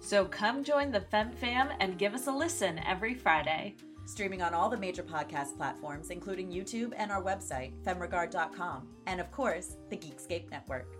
So 0.00 0.24
come 0.24 0.64
join 0.64 0.90
the 0.90 1.00
Fem 1.00 1.30
Fam 1.30 1.68
and 1.78 1.98
give 1.98 2.14
us 2.14 2.26
a 2.26 2.32
listen 2.32 2.80
every 2.86 3.14
Friday. 3.14 3.76
Streaming 4.06 4.42
on 4.42 4.54
all 4.54 4.68
the 4.68 4.76
major 4.76 5.02
podcast 5.02 5.56
platforms, 5.56 6.10
including 6.10 6.50
YouTube 6.50 6.92
and 6.96 7.12
our 7.12 7.22
website, 7.22 7.72
femregard.com, 7.84 8.88
and 9.06 9.20
of 9.20 9.30
course, 9.30 9.76
the 9.90 9.96
Geekscape 9.96 10.50
Network. 10.50 10.99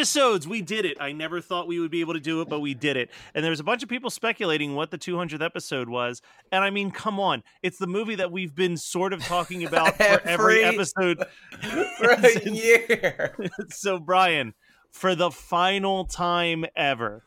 Episodes. 0.00 0.48
We 0.48 0.62
did 0.62 0.86
it. 0.86 0.96
I 0.98 1.12
never 1.12 1.42
thought 1.42 1.68
we 1.68 1.78
would 1.78 1.90
be 1.90 2.00
able 2.00 2.14
to 2.14 2.20
do 2.20 2.40
it, 2.40 2.48
but 2.48 2.60
we 2.60 2.72
did 2.72 2.96
it. 2.96 3.10
And 3.34 3.44
there 3.44 3.50
was 3.50 3.60
a 3.60 3.64
bunch 3.64 3.82
of 3.82 3.88
people 3.90 4.08
speculating 4.08 4.74
what 4.74 4.90
the 4.90 4.96
200th 4.96 5.44
episode 5.44 5.90
was. 5.90 6.22
And 6.50 6.64
I 6.64 6.70
mean, 6.70 6.90
come 6.90 7.20
on, 7.20 7.42
it's 7.62 7.76
the 7.76 7.86
movie 7.86 8.14
that 8.14 8.32
we've 8.32 8.54
been 8.54 8.78
sort 8.78 9.12
of 9.12 9.22
talking 9.22 9.62
about 9.66 9.96
for 9.98 10.02
every 10.26 10.62
Every- 10.64 10.64
episode. 10.64 11.22
for 11.98 12.10
a 12.12 12.40
year. 12.50 13.34
so, 13.68 13.98
Brian, 13.98 14.54
for 14.90 15.14
the 15.14 15.30
final 15.30 16.06
time 16.06 16.64
ever, 16.74 17.22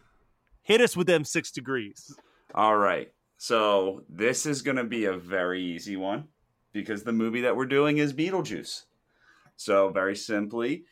hit 0.64 0.82
us 0.82 0.98
with 0.98 1.06
them 1.06 1.24
six 1.24 1.52
degrees. 1.52 2.16
All 2.56 2.76
right. 2.76 3.12
So 3.38 4.02
this 4.10 4.48
is 4.48 4.64
going 4.64 4.78
to 4.78 4.84
be 4.84 5.06
a 5.06 5.14
very 5.14 5.62
easy 5.62 5.96
one 5.96 6.30
because 6.72 7.04
the 7.04 7.14
movie 7.14 7.42
that 7.42 7.56
we're 7.56 7.66
doing 7.68 8.00
is 8.00 8.14
Beetlejuice. 8.14 8.86
So 9.58 9.90
very 9.90 10.16
simply, 10.16 10.86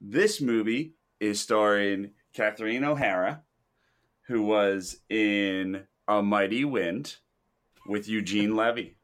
this 0.00 0.40
movie 0.40 0.94
is 1.20 1.40
starring 1.40 2.10
Kathleen 2.32 2.84
O'Hara, 2.84 3.42
who 4.26 4.42
was 4.42 4.98
in 5.08 5.84
A 6.06 6.22
Mighty 6.22 6.64
Wind 6.64 7.16
with 7.86 8.08
Eugene 8.08 8.54
Levy. 8.54 8.96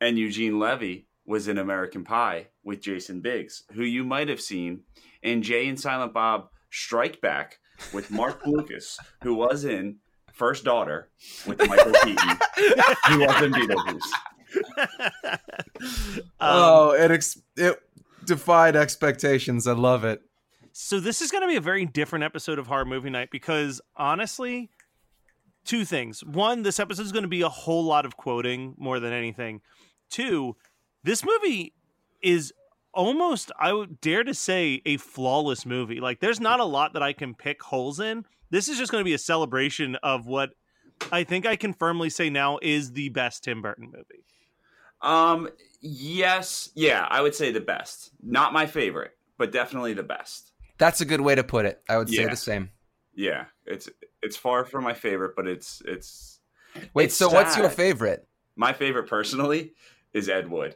And 0.00 0.18
Eugene 0.18 0.58
Levy 0.58 1.06
was 1.26 1.48
in 1.48 1.58
American 1.58 2.04
Pie 2.04 2.48
with 2.64 2.80
Jason 2.80 3.20
Biggs, 3.20 3.64
who 3.72 3.82
you 3.82 4.04
might 4.04 4.28
have 4.28 4.40
seen 4.40 4.80
in 5.22 5.42
Jay 5.42 5.68
and 5.68 5.78
Silent 5.78 6.14
Bob 6.14 6.48
Strike 6.70 7.20
Back 7.20 7.58
with 7.92 8.10
Mark 8.10 8.42
Blucas, 8.44 8.98
who 9.22 9.34
was 9.34 9.64
in 9.64 9.96
First 10.32 10.64
Daughter 10.64 11.10
with 11.46 11.58
Michael 11.68 11.92
Keaton, 11.92 12.38
who 13.08 13.20
was 13.20 13.42
in 13.42 13.52
Beetlejuice. 13.52 14.00
Um, 15.82 16.18
oh, 16.40 16.90
it 16.92 17.10
ex- 17.10 17.40
it 17.56 17.78
defied 18.26 18.76
expectations. 18.76 19.66
I 19.66 19.72
love 19.72 20.04
it. 20.04 20.20
So 20.72 21.00
this 21.00 21.20
is 21.20 21.30
going 21.30 21.42
to 21.42 21.48
be 21.48 21.56
a 21.56 21.60
very 21.60 21.84
different 21.84 22.24
episode 22.24 22.58
of 22.58 22.66
Horror 22.66 22.84
Movie 22.84 23.10
Night 23.10 23.30
because 23.30 23.80
honestly, 23.96 24.70
two 25.64 25.84
things. 25.84 26.24
One, 26.24 26.62
this 26.62 26.78
episode 26.78 27.02
is 27.02 27.12
going 27.12 27.22
to 27.24 27.28
be 27.28 27.42
a 27.42 27.48
whole 27.48 27.84
lot 27.84 28.06
of 28.06 28.16
quoting 28.16 28.74
more 28.78 29.00
than 29.00 29.12
anything. 29.12 29.60
Two, 30.08 30.56
this 31.02 31.24
movie 31.24 31.74
is 32.22 32.52
almost 32.92 33.52
I 33.58 33.72
would 33.72 34.00
dare 34.00 34.24
to 34.24 34.34
say 34.34 34.82
a 34.84 34.96
flawless 34.96 35.64
movie. 35.64 36.00
Like 36.00 36.20
there's 36.20 36.40
not 36.40 36.60
a 36.60 36.64
lot 36.64 36.92
that 36.94 37.02
I 37.02 37.12
can 37.12 37.34
pick 37.34 37.62
holes 37.62 38.00
in. 38.00 38.24
This 38.50 38.68
is 38.68 38.78
just 38.78 38.90
going 38.90 39.00
to 39.00 39.08
be 39.08 39.14
a 39.14 39.18
celebration 39.18 39.96
of 40.02 40.26
what 40.26 40.50
I 41.12 41.24
think 41.24 41.46
I 41.46 41.56
can 41.56 41.72
firmly 41.72 42.10
say 42.10 42.30
now 42.30 42.58
is 42.60 42.92
the 42.92 43.08
best 43.10 43.44
Tim 43.44 43.62
Burton 43.62 43.86
movie. 43.92 44.24
Um, 45.00 45.48
yes, 45.80 46.70
yeah, 46.74 47.06
I 47.08 47.22
would 47.22 47.34
say 47.34 47.52
the 47.52 47.60
best. 47.60 48.10
Not 48.22 48.52
my 48.52 48.66
favorite, 48.66 49.16
but 49.38 49.52
definitely 49.52 49.94
the 49.94 50.02
best. 50.02 50.49
That's 50.80 51.00
a 51.00 51.04
good 51.04 51.20
way 51.20 51.36
to 51.36 51.44
put 51.44 51.64
it. 51.66 51.80
I 51.88 51.96
would 51.98 52.08
say 52.08 52.26
the 52.26 52.34
same. 52.34 52.70
Yeah, 53.14 53.44
it's 53.66 53.88
it's 54.22 54.36
far 54.36 54.64
from 54.64 54.82
my 54.82 54.94
favorite, 54.94 55.36
but 55.36 55.46
it's 55.46 55.80
it's. 55.86 56.40
Wait, 56.94 57.04
it's 57.04 57.16
so 57.16 57.28
what's 57.28 57.56
your 57.56 57.68
favorite? 57.68 58.26
My 58.56 58.72
favorite 58.72 59.08
personally 59.08 59.74
is 60.12 60.28
Ed 60.28 60.50
Wood. 60.50 60.74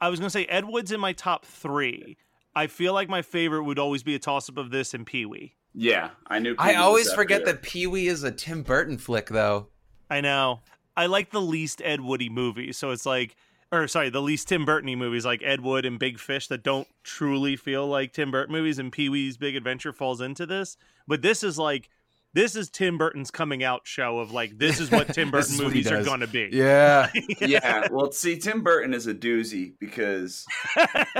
I 0.00 0.08
was 0.08 0.18
going 0.18 0.26
to 0.26 0.30
say 0.30 0.44
Ed 0.46 0.64
Wood's 0.66 0.92
in 0.92 1.00
my 1.00 1.12
top 1.12 1.44
3. 1.46 2.16
I 2.54 2.66
feel 2.66 2.92
like 2.92 3.08
my 3.08 3.22
favorite 3.22 3.64
would 3.64 3.78
always 3.78 4.02
be 4.02 4.14
a 4.14 4.18
toss 4.18 4.48
up 4.48 4.58
of 4.58 4.70
this 4.70 4.92
and 4.94 5.06
Pee 5.06 5.24
Wee. 5.26 5.54
Yeah, 5.72 6.10
I 6.26 6.38
knew. 6.38 6.54
I 6.58 6.72
Pee-wee 6.72 6.76
was 6.76 6.84
always 6.84 7.08
up 7.10 7.16
forget 7.16 7.44
there. 7.44 7.54
that 7.54 7.62
Pee 7.62 7.86
Wee 7.86 8.08
is 8.08 8.22
a 8.22 8.30
Tim 8.30 8.62
Burton 8.62 8.98
flick, 8.98 9.28
though. 9.28 9.68
I 10.10 10.20
know. 10.20 10.60
I 10.96 11.06
like 11.06 11.30
the 11.30 11.40
least 11.40 11.82
Ed 11.84 12.00
Woody 12.00 12.28
movie, 12.28 12.72
So 12.72 12.90
it's 12.90 13.06
like, 13.06 13.36
or 13.74 13.88
sorry, 13.88 14.10
the 14.10 14.22
least 14.22 14.48
Tim 14.48 14.64
Burton 14.64 14.98
movies 14.98 15.24
like 15.24 15.42
Ed 15.42 15.60
Wood 15.60 15.84
and 15.84 15.98
Big 15.98 16.18
Fish 16.18 16.48
that 16.48 16.62
don't 16.62 16.88
truly 17.02 17.56
feel 17.56 17.86
like 17.86 18.12
Tim 18.12 18.30
Burton 18.30 18.52
movies. 18.52 18.78
And 18.78 18.92
Pee 18.92 19.08
Wee's 19.08 19.36
Big 19.36 19.56
Adventure 19.56 19.92
falls 19.92 20.20
into 20.20 20.46
this. 20.46 20.76
But 21.06 21.22
this 21.22 21.42
is 21.42 21.58
like, 21.58 21.90
this 22.34 22.56
is 22.56 22.68
Tim 22.68 22.98
Burton's 22.98 23.30
coming 23.30 23.62
out 23.62 23.86
show 23.86 24.18
of 24.18 24.32
like, 24.32 24.58
this 24.58 24.80
is 24.80 24.90
what 24.90 25.08
Tim 25.14 25.30
Burton 25.32 25.56
what 25.56 25.64
movies 25.66 25.90
are 25.90 26.02
going 26.02 26.20
to 26.20 26.26
be. 26.26 26.50
Yeah. 26.52 27.10
yeah, 27.40 27.88
well, 27.90 28.10
see, 28.12 28.38
Tim 28.38 28.62
Burton 28.62 28.92
is 28.92 29.06
a 29.06 29.14
doozy 29.14 29.74
because 29.78 30.44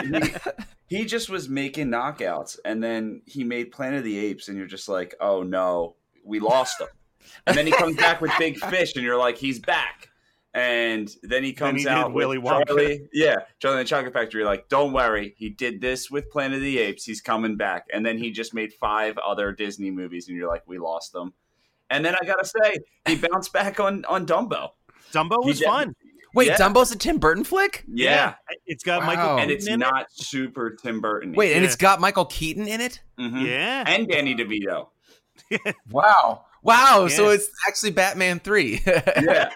he, 0.02 0.34
he 0.88 1.04
just 1.04 1.30
was 1.30 1.48
making 1.48 1.88
knockouts, 1.88 2.58
and 2.64 2.82
then 2.82 3.22
he 3.26 3.44
made 3.44 3.70
Planet 3.72 3.98
of 3.98 4.04
the 4.04 4.18
Apes, 4.18 4.48
and 4.48 4.58
you're 4.58 4.66
just 4.66 4.88
like, 4.88 5.14
oh 5.20 5.42
no, 5.42 5.96
we 6.24 6.40
lost 6.40 6.80
him. 6.80 6.88
And 7.46 7.56
then 7.56 7.66
he 7.66 7.72
comes 7.72 7.96
back 7.96 8.20
with 8.20 8.32
Big 8.38 8.58
Fish, 8.58 8.94
and 8.96 9.04
you're 9.04 9.18
like, 9.18 9.38
he's 9.38 9.58
back. 9.58 10.10
And 10.54 11.10
then 11.24 11.42
he 11.42 11.52
comes 11.52 11.80
he 11.80 11.84
did 11.84 11.92
out 11.92 12.12
Willy 12.12 12.38
with 12.38 12.52
Wonka. 12.52 12.66
Charlie, 12.68 13.08
yeah, 13.12 13.34
Charlie 13.58 13.78
and 13.78 13.86
the 13.86 13.88
Chocolate 13.90 14.12
Factory. 14.12 14.44
Like, 14.44 14.68
don't 14.68 14.92
worry, 14.92 15.34
he 15.36 15.48
did 15.50 15.80
this 15.80 16.12
with 16.12 16.30
Planet 16.30 16.56
of 16.58 16.62
the 16.62 16.78
Apes. 16.78 17.04
He's 17.04 17.20
coming 17.20 17.56
back. 17.56 17.86
And 17.92 18.06
then 18.06 18.18
he 18.18 18.30
just 18.30 18.54
made 18.54 18.72
five 18.74 19.18
other 19.18 19.50
Disney 19.50 19.90
movies, 19.90 20.28
and 20.28 20.36
you're 20.36 20.48
like, 20.48 20.62
we 20.66 20.78
lost 20.78 21.12
them. 21.12 21.32
And 21.90 22.04
then 22.04 22.14
I 22.14 22.24
gotta 22.24 22.44
say, 22.44 22.78
he 23.06 23.16
bounced 23.32 23.52
back 23.52 23.80
on 23.80 24.04
on 24.04 24.26
Dumbo. 24.26 24.70
Dumbo 25.12 25.44
was 25.44 25.58
did- 25.58 25.66
fun. 25.66 25.94
Wait, 26.36 26.48
Yeah. 26.48 26.56
Dumbo's 26.56 26.90
a 26.90 26.98
Tim 26.98 27.18
Burton 27.18 27.44
flick? 27.44 27.84
Yeah, 27.86 28.34
It's 28.66 28.82
got 28.82 29.00
Wow. 29.02 29.06
Michael 29.06 29.38
and 29.38 29.52
it's 29.52 29.68
in 29.68 29.78
not 29.78 30.06
super 30.10 30.70
Tim 30.70 31.00
Burton. 31.00 31.32
Wait, 31.32 31.52
and 31.52 31.62
Yeah. 31.62 31.66
it's 31.66 31.76
got 31.76 32.00
Michael 32.00 32.24
Keaton 32.24 32.66
in 32.66 32.80
it? 32.80 33.00
Mm-hmm. 33.20 33.36
it. 33.38 33.48
Yeah. 33.48 33.84
and 33.86 34.08
Danny 34.08 34.34
DeVito. 34.34 34.88
Wow. 35.90 36.44
Wow, 36.64 37.08
so 37.08 37.28
it's 37.28 37.50
actually 37.68 37.90
Batman 37.90 38.40
3. 38.40 38.82
Yeah, 39.22 39.50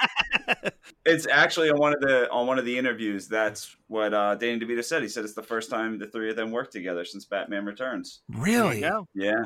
it's 1.05 1.27
actually 1.27 1.71
on 1.71 1.79
one 1.79 1.93
of 1.95 2.01
the 2.01 2.31
on 2.31 2.47
one 2.47 2.59
of 2.59 2.65
the 2.65 2.79
interviews. 2.79 3.29
That's 3.29 3.77
what 3.87 4.15
uh, 4.15 4.35
Danny 4.35 4.61
DeVito 4.61 4.85
said. 4.85 5.03
He 5.03 5.09
said 5.09 5.25
it's 5.25 5.35
the 5.35 5.43
first 5.43 5.71
time 5.71 5.99
the 5.99 6.07
three 6.07 6.31
of 6.31 6.37
them 6.37 6.53
worked 6.53 6.73
together 6.73 7.05
since 7.05 7.25
Batman 7.25 7.65
Returns. 7.65 8.21
Really? 8.29 8.85
Yeah, 9.15 9.45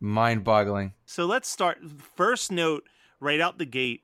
Mind 0.00 0.44
boggling. 0.44 0.92
So 1.06 1.26
let's 1.26 1.48
start. 1.48 1.78
First 2.16 2.50
note 2.50 2.84
right 3.20 3.40
out 3.40 3.58
the 3.58 3.66
gate 3.66 4.02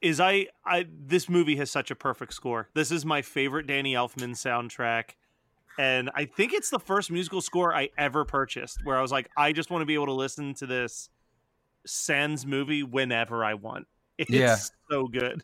is 0.00 0.20
I 0.20 0.46
I 0.64 0.86
this 0.90 1.28
movie 1.28 1.56
has 1.56 1.70
such 1.70 1.90
a 1.90 1.96
perfect 1.96 2.34
score. 2.34 2.68
This 2.74 2.90
is 2.90 3.04
my 3.04 3.22
favorite 3.22 3.66
Danny 3.66 3.94
Elfman 3.94 4.30
soundtrack 4.30 5.14
and 5.78 6.10
I 6.14 6.24
think 6.24 6.52
it's 6.52 6.70
the 6.70 6.78
first 6.78 7.10
musical 7.10 7.40
score 7.40 7.74
I 7.74 7.90
ever 7.98 8.24
purchased 8.24 8.80
where 8.84 8.96
I 8.96 9.02
was 9.02 9.12
like, 9.12 9.28
I 9.36 9.52
just 9.52 9.70
want 9.70 9.82
to 9.82 9.86
be 9.86 9.94
able 9.94 10.06
to 10.06 10.12
listen 10.12 10.54
to 10.54 10.66
this 10.66 11.10
Sans 11.86 12.44
movie 12.46 12.82
whenever 12.82 13.44
I 13.44 13.54
want. 13.54 13.86
It's 14.18 14.30
Yeah. 14.30 14.56
so 14.90 15.06
good. 15.08 15.42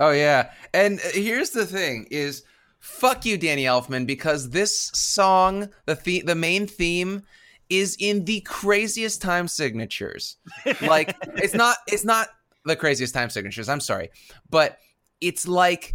Oh 0.00 0.10
yeah. 0.10 0.50
And 0.74 1.00
here's 1.00 1.50
the 1.50 1.64
thing 1.66 2.06
is 2.10 2.42
fuck 2.80 3.24
you 3.24 3.38
Danny 3.38 3.64
Elfman 3.64 4.06
because 4.06 4.50
this 4.50 4.90
song, 4.94 5.68
the 5.86 5.94
the- 5.94 6.22
the 6.22 6.34
main 6.34 6.66
theme 6.66 7.22
is 7.70 7.96
in 8.00 8.24
the 8.26 8.40
craziest 8.42 9.22
time 9.22 9.48
signatures. 9.48 10.36
Like 10.82 11.16
it's 11.36 11.54
not 11.54 11.76
it's 11.86 12.04
not 12.04 12.28
the 12.64 12.76
craziest 12.76 13.14
time 13.14 13.30
signatures, 13.30 13.68
I'm 13.68 13.80
sorry. 13.80 14.10
But 14.50 14.78
it's 15.20 15.48
like 15.48 15.94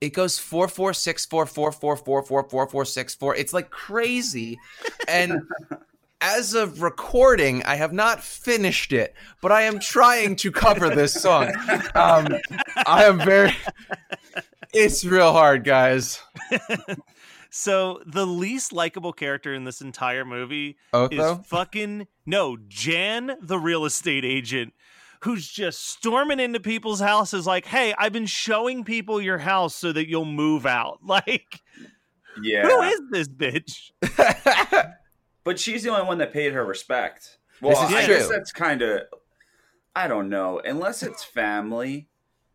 it 0.00 0.14
goes 0.14 0.38
four 0.38 0.66
four 0.66 0.94
six 0.94 1.26
four 1.26 1.44
four 1.44 1.72
four 1.72 1.96
four 1.96 2.22
four 2.22 2.48
four 2.48 2.66
four 2.68 2.84
six 2.86 3.14
four. 3.14 3.34
It's 3.36 3.52
like 3.52 3.68
crazy. 3.70 4.58
And 5.08 5.42
as 6.20 6.54
of 6.54 6.82
recording, 6.82 7.62
I 7.64 7.76
have 7.76 7.92
not 7.92 8.22
finished 8.22 8.92
it, 8.92 9.14
but 9.40 9.52
I 9.52 9.62
am 9.62 9.78
trying 9.80 10.36
to 10.36 10.50
cover 10.52 10.90
this 10.90 11.14
song. 11.14 11.52
Um, 11.94 12.28
I 12.86 13.04
am 13.04 13.18
very. 13.18 13.52
It's 14.72 15.04
real 15.04 15.32
hard, 15.32 15.64
guys. 15.64 16.20
So 17.52 18.00
the 18.06 18.24
least 18.26 18.72
likable 18.72 19.12
character 19.12 19.52
in 19.52 19.64
this 19.64 19.80
entire 19.80 20.24
movie 20.24 20.76
Otho? 20.92 21.40
is 21.40 21.46
fucking 21.48 22.06
no 22.24 22.56
Jan, 22.68 23.32
the 23.42 23.58
real 23.58 23.84
estate 23.84 24.24
agent, 24.24 24.72
who's 25.22 25.48
just 25.48 25.84
storming 25.84 26.38
into 26.38 26.60
people's 26.60 27.00
houses 27.00 27.48
like, 27.48 27.66
"Hey, 27.66 27.92
I've 27.98 28.12
been 28.12 28.26
showing 28.26 28.84
people 28.84 29.20
your 29.20 29.38
house 29.38 29.74
so 29.74 29.90
that 29.92 30.08
you'll 30.08 30.24
move 30.26 30.64
out." 30.64 31.00
Like, 31.04 31.60
Yeah. 32.40 32.68
who 32.68 32.82
is 32.82 33.00
this 33.10 33.28
bitch? 33.28 33.90
But 35.44 35.58
she's 35.58 35.82
the 35.82 35.90
only 35.90 36.06
one 36.06 36.18
that 36.18 36.32
paid 36.32 36.52
her 36.52 36.64
respect. 36.64 37.38
Well, 37.60 37.72
This 37.80 37.90
is 37.90 37.96
I 37.96 38.06
guess 38.06 38.28
that's 38.28 38.52
kind 38.52 38.82
of. 38.82 39.02
I 39.94 40.06
don't 40.06 40.28
know. 40.28 40.60
Unless 40.64 41.02
it's 41.02 41.24
family, 41.24 42.08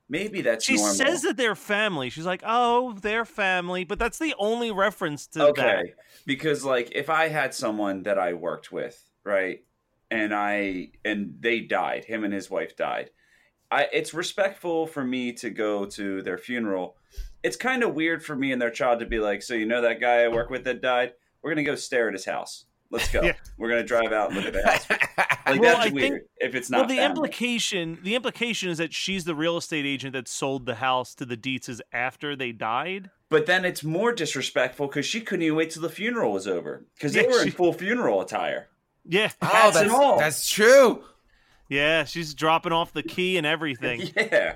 maybe 0.07 0.41
that's 0.41 0.63
She 0.65 0.75
normal. 0.75 0.93
says 0.93 1.21
that 1.23 1.35
they're 1.37 1.55
family. 1.55 2.09
She's 2.09 2.25
like, 2.25 2.43
"Oh, 2.45 2.93
they're 2.93 3.25
family," 3.25 3.83
but 3.83 3.99
that's 3.99 4.19
the 4.19 4.33
only 4.39 4.71
reference 4.71 5.27
to 5.27 5.47
okay, 5.47 5.61
that. 5.61 5.95
because 6.25 6.63
like 6.63 6.91
if 6.95 7.09
I 7.09 7.27
had 7.27 7.53
someone 7.53 8.03
that 8.03 8.17
I 8.17 8.33
worked 8.33 8.71
with, 8.71 9.01
right, 9.23 9.63
and 10.09 10.33
I 10.33 10.91
and 11.03 11.35
they 11.39 11.59
died, 11.61 12.05
him 12.05 12.23
and 12.23 12.33
his 12.33 12.49
wife 12.49 12.75
died. 12.75 13.09
I 13.71 13.89
it's 13.91 14.13
respectful 14.13 14.87
for 14.87 15.03
me 15.03 15.33
to 15.33 15.49
go 15.49 15.85
to 15.85 16.21
their 16.21 16.37
funeral. 16.37 16.95
It's 17.43 17.57
kind 17.57 17.83
of 17.83 17.93
weird 17.95 18.23
for 18.23 18.35
me 18.35 18.51
and 18.53 18.61
their 18.61 18.71
child 18.71 18.99
to 18.99 19.05
be 19.05 19.19
like, 19.19 19.43
so 19.43 19.53
you 19.53 19.65
know 19.65 19.81
that 19.81 19.99
guy 19.99 20.23
I 20.23 20.29
work 20.29 20.49
with 20.49 20.63
that 20.63 20.81
died. 20.81 21.13
We're 21.41 21.51
gonna 21.51 21.63
go 21.63 21.75
stare 21.75 22.07
at 22.07 22.13
his 22.13 22.25
house. 22.25 22.65
Let's 22.95 23.11
go. 23.11 23.21
Yeah. 23.21 23.33
We're 23.57 23.69
gonna 23.69 23.83
drive 23.83 24.11
out 24.11 24.31
and 24.31 24.37
look 24.37 24.45
at 24.45 24.53
the 24.53 24.63
house. 24.63 24.85
Like 25.47 25.61
Well, 25.61 25.75
that's 25.77 25.91
I 25.91 25.93
weird. 25.93 26.11
think- 26.11 26.23
if 26.37 26.55
it's 26.55 26.71
not. 26.71 26.77
Well, 26.77 26.83
not 26.85 26.89
the 26.89 26.95
family. 26.97 27.09
implication 27.11 27.99
the 28.01 28.15
implication 28.15 28.69
is 28.71 28.79
that 28.79 28.93
she's 28.93 29.25
the 29.25 29.35
real 29.35 29.57
estate 29.57 29.85
agent 29.85 30.13
that 30.13 30.27
sold 30.27 30.65
the 30.65 30.73
house 30.75 31.13
to 31.15 31.25
the 31.25 31.37
Deetzes 31.37 31.81
after 31.93 32.35
they 32.35 32.51
died. 32.51 33.11
But 33.29 33.45
then 33.45 33.63
it's 33.63 33.83
more 33.83 34.11
disrespectful 34.11 34.87
because 34.87 35.05
she 35.05 35.21
couldn't 35.21 35.43
even 35.43 35.55
wait 35.57 35.69
till 35.69 35.83
the 35.83 35.89
funeral 35.89 36.31
was 36.31 36.47
over 36.47 36.83
because 36.95 37.13
they 37.13 37.23
Yeah, 37.25 37.29
were 37.31 37.43
in 37.43 37.51
full 37.51 37.73
funeral 37.73 38.21
attire. 38.21 38.69
Yeah, 39.07 39.29
oh, 39.41 39.45
Hats 39.45 39.77
and 39.77 39.89
that's, 39.91 39.99
all. 39.99 40.17
that's 40.17 40.49
true. 40.49 41.03
yeah, 41.69 42.05
she's 42.05 42.33
dropping 42.33 42.71
off 42.71 42.91
the 42.93 43.03
key 43.03 43.37
and 43.37 43.45
everything. 43.45 44.09
Yeah. 44.17 44.55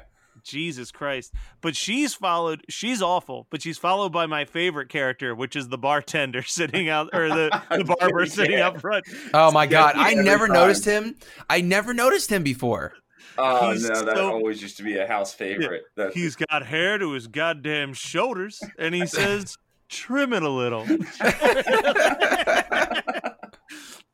Jesus 0.50 0.92
Christ. 0.92 1.34
But 1.62 1.76
she's 1.76 2.14
followed 2.14 2.64
she's 2.70 3.02
awful, 3.02 3.48
but 3.50 3.62
she's 3.62 3.78
followed 3.78 4.10
by 4.12 4.26
my 4.26 4.46
favorite 4.46 4.90
character, 4.90 5.34
which 5.36 5.56
is 5.56 5.70
the 5.70 5.78
bartender 5.78 6.42
sitting 6.48 6.90
out 6.90 7.10
or 7.14 7.30
the, 7.30 7.50
the 7.70 7.96
barber 8.00 8.26
sitting 8.26 8.58
Yeah. 8.58 8.68
out 8.68 8.82
front. 8.82 9.06
Oh 9.34 9.52
my 9.52 9.66
god, 9.68 9.94
I 9.96 10.14
never 10.14 10.48
time. 10.48 10.54
noticed 10.56 10.86
him. 10.86 11.16
I 11.50 11.62
never 11.62 11.94
noticed 11.94 12.32
him 12.32 12.44
before. 12.44 12.94
Oh 13.38 13.72
He's 13.72 13.88
no, 13.88 14.04
that 14.04 14.16
so- 14.18 14.32
always 14.32 14.62
used 14.62 14.78
to 14.78 14.84
be 14.84 14.98
a 14.98 15.08
house 15.08 15.34
favorite. 15.34 15.84
That- 15.96 16.14
He's 16.14 16.36
got 16.36 16.66
hair 16.66 16.98
to 16.98 17.12
his 17.12 17.28
goddamn 17.28 17.94
shoulders, 17.94 18.60
and 18.78 18.94
he 18.94 19.06
says, 19.06 19.56
trim 19.88 20.34
it 20.34 20.44
a 20.44 20.50
little. 20.50 20.82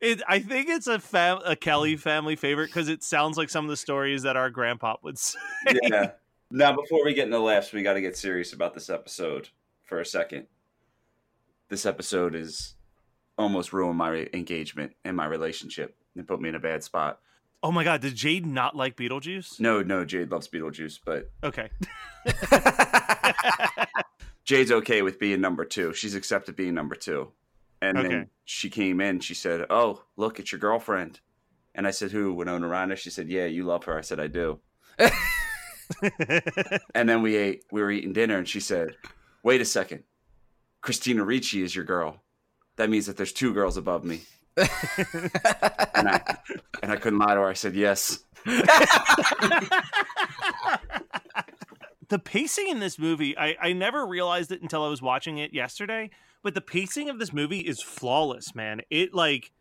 it, 0.02 0.22
I 0.28 0.40
think 0.40 0.70
it's 0.70 0.88
a 0.88 1.00
fam- 1.00 1.40
a 1.46 1.56
Kelly 1.56 1.96
family 1.98 2.36
favorite 2.36 2.68
because 2.68 2.90
it 2.90 3.04
sounds 3.04 3.38
like 3.38 3.50
some 3.50 3.66
of 3.66 3.70
the 3.70 3.78
stories 3.78 4.24
that 4.24 4.36
our 4.38 4.50
grandpa 4.50 4.98
would 5.04 5.18
say. 5.18 5.40
yeah. 5.84 6.12
Now, 6.52 6.76
before 6.76 7.04
we 7.04 7.14
get 7.14 7.26
into 7.26 7.40
laughs, 7.40 7.74
we 7.74 7.84
got 7.84 7.94
to 7.94 8.02
get 8.02 8.16
serious 8.18 8.54
about 8.54 8.74
this 8.74 8.90
episode 8.90 9.50
for 9.84 10.00
a 10.00 10.06
second. 10.06 10.48
This 11.70 11.86
episode 11.86 12.36
is 12.36 12.76
almost 13.38 13.74
ruined 13.74 13.98
my 13.98 14.28
engagement 14.34 14.94
and 15.04 15.18
my 15.18 15.26
relationship 15.26 15.98
and 16.16 16.28
put 16.28 16.40
me 16.40 16.50
in 16.50 16.56
a 16.56 16.60
bad 16.60 16.84
spot. 16.84 17.20
Oh 17.64 17.72
my 17.72 17.84
god, 17.84 18.02
did 18.02 18.16
Jade 18.16 18.46
not 18.46 18.76
like 18.76 18.96
Beetlejuice? 18.96 19.60
No, 19.60 19.82
no, 19.82 20.06
Jade 20.06 20.30
loves 20.32 20.48
Beetlejuice, 20.48 21.00
but 21.04 21.32
Okay. 21.44 21.70
Jade's 24.46 24.72
okay 24.72 25.02
with 25.02 25.18
being 25.20 25.42
number 25.42 25.66
two. 25.66 25.92
She's 25.94 26.14
accepted 26.14 26.56
being 26.56 26.76
number 26.76 26.94
two. 26.96 27.32
And 27.82 27.98
Okay. 27.98 28.08
then 28.08 28.30
she 28.46 28.70
came 28.70 29.02
in. 29.02 29.20
She 29.20 29.34
said, 29.34 29.66
"Oh, 29.72 30.04
look, 30.16 30.40
it's 30.40 30.52
your 30.52 30.60
girlfriend." 30.60 31.20
And 31.74 31.88
I 31.88 31.92
said, 31.92 32.12
"Who?" 32.12 32.34
Winona 32.34 32.68
Ryder. 32.68 32.96
She 32.96 33.10
said, 33.10 33.28
"Yeah, 33.28 33.46
you 33.46 33.64
love 33.64 33.84
her." 33.86 33.98
I 33.98 34.02
said, 34.02 34.20
"I 34.20 34.28
do." 34.28 34.60
And 36.96 37.08
then 37.10 37.22
we 37.22 37.36
ate. 37.36 37.64
We 37.72 37.82
were 37.82 37.92
eating 37.92 38.14
dinner, 38.14 38.38
and 38.38 38.48
she 38.48 38.60
said, 38.60 38.96
"Wait 39.44 39.62
a 39.62 39.66
second, 39.66 40.04
Christina 40.82 41.24
Ricci 41.24 41.62
is 41.62 41.76
your 41.76 41.86
girl. 41.86 42.22
That 42.78 42.90
means 42.90 43.06
that 43.06 43.18
there's 43.18 43.34
two 43.34 43.54
girls 43.54 43.78
above 43.78 44.04
me." 44.04 44.22
and 44.58 44.68
I 46.08 46.38
and 46.82 46.92
I 46.92 46.96
couldn't 46.96 47.20
lie 47.20 47.34
to 47.34 47.42
her. 47.42 47.50
I 47.50 47.54
said, 47.54 47.76
"Yes." 47.76 48.20
the 52.10 52.20
pacing 52.24 52.70
in 52.70 52.80
this 52.80 52.98
movie, 53.00 53.38
I, 53.38 53.56
I 53.62 53.74
never 53.74 54.06
realized 54.06 54.52
it 54.52 54.62
until 54.62 54.84
I 54.84 54.88
was 54.88 55.02
watching 55.02 55.38
it 55.38 55.54
yesterday, 55.54 56.12
but 56.44 56.54
the 56.54 56.62
pacing 56.62 57.10
of 57.10 57.20
this 57.20 57.34
movie 57.34 57.60
is 57.60 57.82
flawless, 57.82 58.56
man. 58.56 58.82
It 58.90 59.14
like 59.14 59.52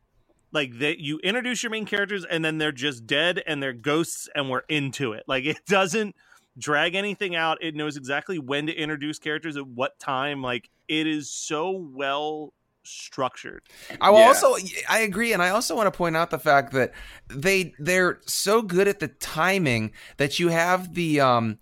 like 0.54 0.78
that 0.78 0.98
you 1.00 1.18
introduce 1.18 1.62
your 1.62 1.70
main 1.70 1.84
characters 1.84 2.24
and 2.24 2.44
then 2.44 2.56
they're 2.58 2.72
just 2.72 3.06
dead 3.06 3.42
and 3.46 3.62
they're 3.62 3.72
ghosts 3.74 4.28
and 4.34 4.48
we're 4.48 4.62
into 4.68 5.12
it. 5.12 5.24
Like 5.26 5.44
it 5.54 5.58
doesn't 5.66 6.14
drag 6.56 6.94
anything 6.94 7.34
out. 7.36 7.58
It 7.60 7.74
knows 7.74 7.96
exactly 7.96 8.38
when 8.38 8.66
to 8.68 8.72
introduce 8.72 9.18
characters 9.18 9.56
at 9.56 9.66
what 9.66 9.98
time. 9.98 10.40
Like 10.42 10.70
it 10.88 11.06
is 11.06 11.30
so 11.30 11.70
well 11.92 12.54
structured. 12.84 13.62
I 14.00 14.10
will 14.10 14.20
Yeah. 14.20 14.26
also 14.28 14.54
I 14.88 15.00
agree, 15.00 15.32
and 15.32 15.42
I 15.42 15.48
also 15.48 15.74
want 15.74 15.86
to 15.92 15.96
point 15.96 16.16
out 16.16 16.30
the 16.30 16.38
fact 16.38 16.72
that 16.74 16.92
they 17.28 17.72
they're 17.78 18.20
so 18.26 18.62
good 18.62 18.86
at 18.88 19.00
the 19.00 19.08
timing 19.08 19.92
that 20.18 20.38
you 20.38 20.48
have 20.48 20.94
the 20.94 21.18
um 21.20 21.58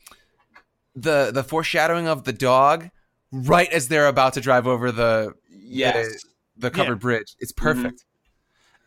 the 0.95 1.31
the 1.33 1.43
foreshadowing 1.45 2.07
of 2.09 2.25
the 2.25 2.33
dog 2.33 2.90
right 3.31 3.73
as 3.73 3.88
they're 3.88 4.09
about 4.09 4.35
to 4.35 4.40
drive 4.40 4.66
over 4.66 4.93
the 4.93 5.33
Yes. 5.49 6.25
the 6.57 6.71
covered 6.71 6.99
bridge. 7.00 7.35
It's 7.38 7.52
perfect. 7.52 8.05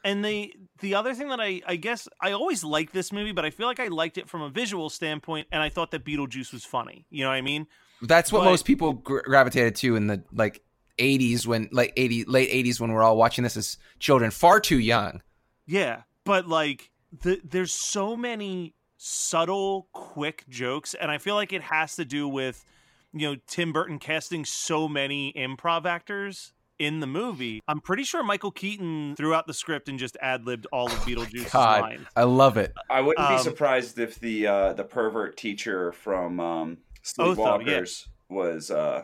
And 0.05 0.23
the 0.23 0.53
the 0.79 0.95
other 0.95 1.13
thing 1.13 1.29
that 1.29 1.41
I 1.41 1.61
I 1.65 1.75
guess 1.75 2.07
I 2.21 2.31
always 2.31 2.63
liked 2.63 2.93
this 2.93 3.11
movie, 3.11 3.31
but 3.33 3.43
I 3.43 3.49
feel 3.49 3.65
like 3.67 3.79
I 3.79 3.87
liked 3.87 4.17
it 4.17 4.29
from 4.29 4.41
a 4.43 4.49
visual 4.49 4.89
standpoint, 4.89 5.47
and 5.51 5.61
I 5.61 5.69
thought 5.69 5.91
that 5.91 6.05
Beetlejuice 6.05 6.53
was 6.53 6.63
funny. 6.63 7.05
You 7.09 7.23
know 7.23 7.29
what 7.31 7.35
I 7.35 7.41
mean? 7.41 7.65
That's 8.01 8.31
what 8.31 8.39
But- 8.39 8.45
most 8.51 8.65
people 8.65 8.93
gra- 8.93 9.23
gravitated 9.23 9.75
to 9.77 9.95
in 9.95 10.07
the 10.07 10.23
like 10.31 10.61
80s 10.99 11.45
when 11.47 11.67
like 11.71 11.91
80 11.97 12.23
late 12.25 12.49
80s 12.51 12.79
when 12.79 12.91
we're 12.93 13.01
all 13.03 13.17
watching 13.17 13.43
this 13.43 13.57
as 13.57 13.77
children, 13.99 14.31
far 14.31 14.59
too 14.59 14.79
young. 14.79 15.21
Yeah, 15.65 16.03
but 16.23 16.47
like 16.47 16.91
the 17.21 17.41
there's 17.43 17.73
so 17.73 18.15
many 18.15 18.75
subtle, 18.97 19.87
quick 19.91 20.45
jokes, 20.49 20.93
and 20.93 21.09
I 21.11 21.17
feel 21.17 21.35
like 21.35 21.51
it 21.51 21.63
has 21.63 21.95
to 21.95 22.05
do 22.05 22.27
with 22.27 22.63
you 23.11 23.27
know 23.31 23.39
Tim 23.47 23.73
Burton 23.73 23.97
casting 23.97 24.45
so 24.45 24.87
many 24.87 25.33
improv 25.33 25.85
actors 25.85 26.53
in 26.79 26.99
the 26.99 27.07
movie. 27.07 27.61
I'm 27.67 27.79
pretty 27.79 28.03
sure 28.03 28.23
Michael 28.23 28.51
Keaton 28.51 29.15
threw 29.15 29.33
out 29.33 29.47
the 29.47 29.53
script 29.53 29.89
and 29.89 29.97
just 29.97 30.17
ad 30.21 30.45
libbed 30.45 30.67
all 30.71 30.87
of 30.87 30.93
Beetlejuice's 30.99 31.51
God, 31.51 31.81
lines. 31.81 32.07
I 32.15 32.23
love 32.23 32.57
it. 32.57 32.73
I 32.89 33.01
wouldn't 33.01 33.27
be 33.27 33.35
Um, 33.35 33.41
surprised 33.41 33.99
if 33.99 34.19
the 34.19 34.47
uh, 34.47 34.73
the 34.73 34.83
pervert 34.83 35.37
teacher 35.37 35.91
from 35.91 36.39
um, 36.39 36.77
Otho, 37.19 37.59
yeah. 37.59 37.81
Sleepwalkers 37.81 38.07
was 38.29 38.71
uh, 38.71 39.03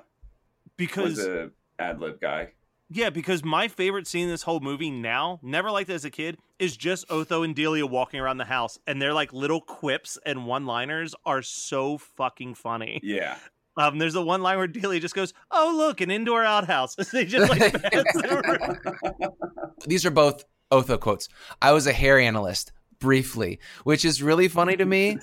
Because 0.78 1.18
was 1.18 1.28
a 1.28 1.52
ad 1.80 2.00
lib 2.00 2.20
guy. 2.20 2.50
Yeah, 2.94 3.10
because 3.10 3.42
my 3.42 3.70
favorite 3.70 4.06
scene 4.06 4.26
in 4.26 4.30
this 4.30 4.44
whole 4.44 4.60
movie 4.60 4.92
now, 4.92 5.40
never 5.42 5.72
liked 5.72 5.90
it 5.90 5.94
as 5.94 6.04
a 6.04 6.10
kid, 6.10 6.38
is 6.60 6.76
just 6.76 7.06
Otho 7.10 7.42
and 7.42 7.56
Delia 7.56 7.86
walking 7.86 8.20
around 8.20 8.38
the 8.38 8.44
house, 8.44 8.78
and 8.86 9.02
their 9.02 9.14
like 9.14 9.32
little 9.32 9.62
quips 9.62 10.18
and 10.26 10.46
one-liners 10.46 11.16
are 11.26 11.42
so 11.42 11.98
fucking 11.98 12.56
funny. 12.56 13.00
Yeah, 13.02 13.38
Um, 13.82 13.98
there's 13.98 14.14
the 14.14 14.22
one 14.22 14.42
line 14.42 14.58
where 14.58 14.68
Delia 14.68 15.00
just 15.00 15.16
goes, 15.16 15.34
"Oh, 15.50 15.74
look, 15.76 16.02
an 16.02 16.12
indoor 16.12 16.44
outhouse." 16.44 16.96
they 17.14 17.26
just 17.26 17.50
like. 17.50 17.74
These 19.86 20.06
are 20.06 20.12
both 20.12 20.46
Otho 20.70 20.98
quotes. 20.98 21.28
I 21.62 21.72
was 21.72 21.88
a 21.88 21.94
hair 21.94 22.20
analyst 22.20 22.72
briefly, 23.00 23.60
which 23.84 24.06
is 24.06 24.22
really 24.22 24.48
funny 24.48 24.78
to 24.78 24.86
me 24.86 25.18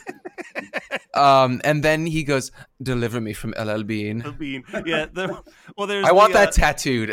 um, 1.14 1.60
and 1.62 1.82
then 1.82 2.06
he 2.06 2.24
goes, 2.24 2.50
"Deliver 2.82 3.20
me 3.20 3.32
from 3.32 3.54
LL 3.58 3.82
Bean." 3.82 4.18
The 4.18 4.32
bean. 4.32 4.64
Yeah. 4.84 5.06
The, 5.12 5.42
well, 5.76 5.86
there's. 5.86 6.06
I 6.06 6.12
want 6.12 6.32
the, 6.32 6.40
uh, 6.40 6.44
that 6.46 6.52
tattooed. 6.52 7.10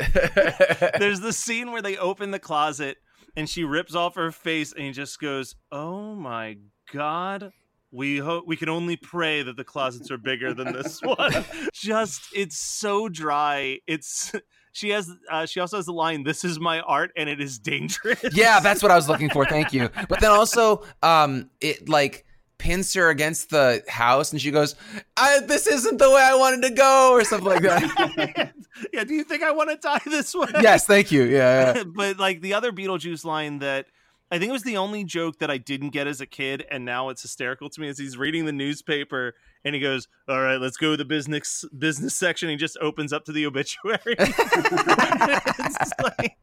there's 0.99 1.19
the 1.19 1.33
scene 1.33 1.71
where 1.71 1.81
they 1.81 1.97
open 1.97 2.31
the 2.31 2.39
closet 2.39 2.97
and 3.35 3.49
she 3.49 3.63
rips 3.63 3.93
off 3.93 4.15
her 4.15 4.31
face 4.31 4.73
and 4.73 4.85
he 4.85 4.91
just 4.91 5.19
goes, 5.19 5.55
"Oh 5.71 6.15
my 6.15 6.57
god." 6.91 7.51
We 7.91 8.17
hope 8.17 8.45
we 8.47 8.57
can 8.57 8.69
only 8.69 8.97
pray 8.97 9.43
that 9.43 9.55
the 9.55 9.63
closets 9.63 10.11
are 10.11 10.17
bigger 10.17 10.53
than 10.53 10.73
this 10.73 11.01
one. 11.03 11.45
just 11.73 12.21
it's 12.33 12.57
so 12.57 13.07
dry. 13.09 13.79
It's 13.87 14.33
she 14.75 14.89
has 14.89 15.09
uh, 15.31 15.45
she 15.45 15.59
also 15.59 15.77
has 15.77 15.85
the 15.85 15.93
line, 15.93 16.23
"This 16.23 16.43
is 16.43 16.59
my 16.59 16.81
art 16.81 17.11
and 17.15 17.29
it 17.29 17.39
is 17.39 17.57
dangerous." 17.57 18.19
yeah, 18.33 18.59
that's 18.59 18.83
what 18.83 18.91
I 18.91 18.95
was 18.95 19.07
looking 19.07 19.29
for. 19.29 19.45
Thank 19.45 19.71
you. 19.71 19.89
But 20.09 20.19
then 20.19 20.31
also, 20.31 20.83
um, 21.01 21.49
it 21.61 21.87
like 21.87 22.25
pins 22.57 22.93
her 22.93 23.09
against 23.09 23.49
the 23.49 23.83
house, 23.87 24.31
and 24.31 24.41
she 24.41 24.51
goes, 24.51 24.75
I, 25.15 25.39
"This 25.41 25.67
isn't 25.67 25.97
the 25.97 26.09
way 26.09 26.21
I 26.21 26.35
wanted 26.35 26.67
to 26.67 26.73
go," 26.73 27.11
or 27.13 27.23
something 27.23 27.47
like 27.47 27.61
that. 27.61 28.53
yeah. 28.93 29.03
Do 29.03 29.13
you 29.13 29.23
think 29.23 29.43
I 29.43 29.51
want 29.51 29.69
to 29.69 29.77
die 29.77 30.01
this 30.05 30.35
way? 30.35 30.49
yes, 30.61 30.85
thank 30.85 31.11
you. 31.11 31.23
Yeah, 31.23 31.75
yeah. 31.75 31.83
but 31.95 32.17
like 32.19 32.41
the 32.41 32.53
other 32.53 32.71
Beetlejuice 32.71 33.23
line 33.23 33.59
that 33.59 33.87
I 34.35 34.37
think 34.37 34.49
it 34.49 34.51
was 34.51 34.63
the 34.63 34.75
only 34.75 35.05
joke 35.05 35.39
that 35.39 35.49
I 35.49 35.57
didn't 35.57 35.91
get 35.91 36.07
as 36.07 36.19
a 36.19 36.25
kid, 36.25 36.65
and 36.69 36.83
now 36.83 37.07
it's 37.07 37.21
hysterical 37.21 37.69
to 37.69 37.79
me. 37.79 37.87
Is 37.87 37.97
he's 37.97 38.17
reading 38.17 38.43
the 38.43 38.51
newspaper 38.51 39.33
and 39.63 39.73
he 39.73 39.79
goes, 39.79 40.09
"All 40.27 40.41
right, 40.41 40.59
let's 40.59 40.75
go 40.75 40.91
to 40.91 40.97
the 40.97 41.05
business 41.05 41.63
business 41.77 42.15
section." 42.15 42.49
He 42.49 42.57
just 42.57 42.77
opens 42.81 43.13
up 43.13 43.23
to 43.25 43.31
the 43.31 43.45
obituary. 43.45 44.01
it's, 44.07 45.77
just 45.77 45.93
like, 46.03 46.37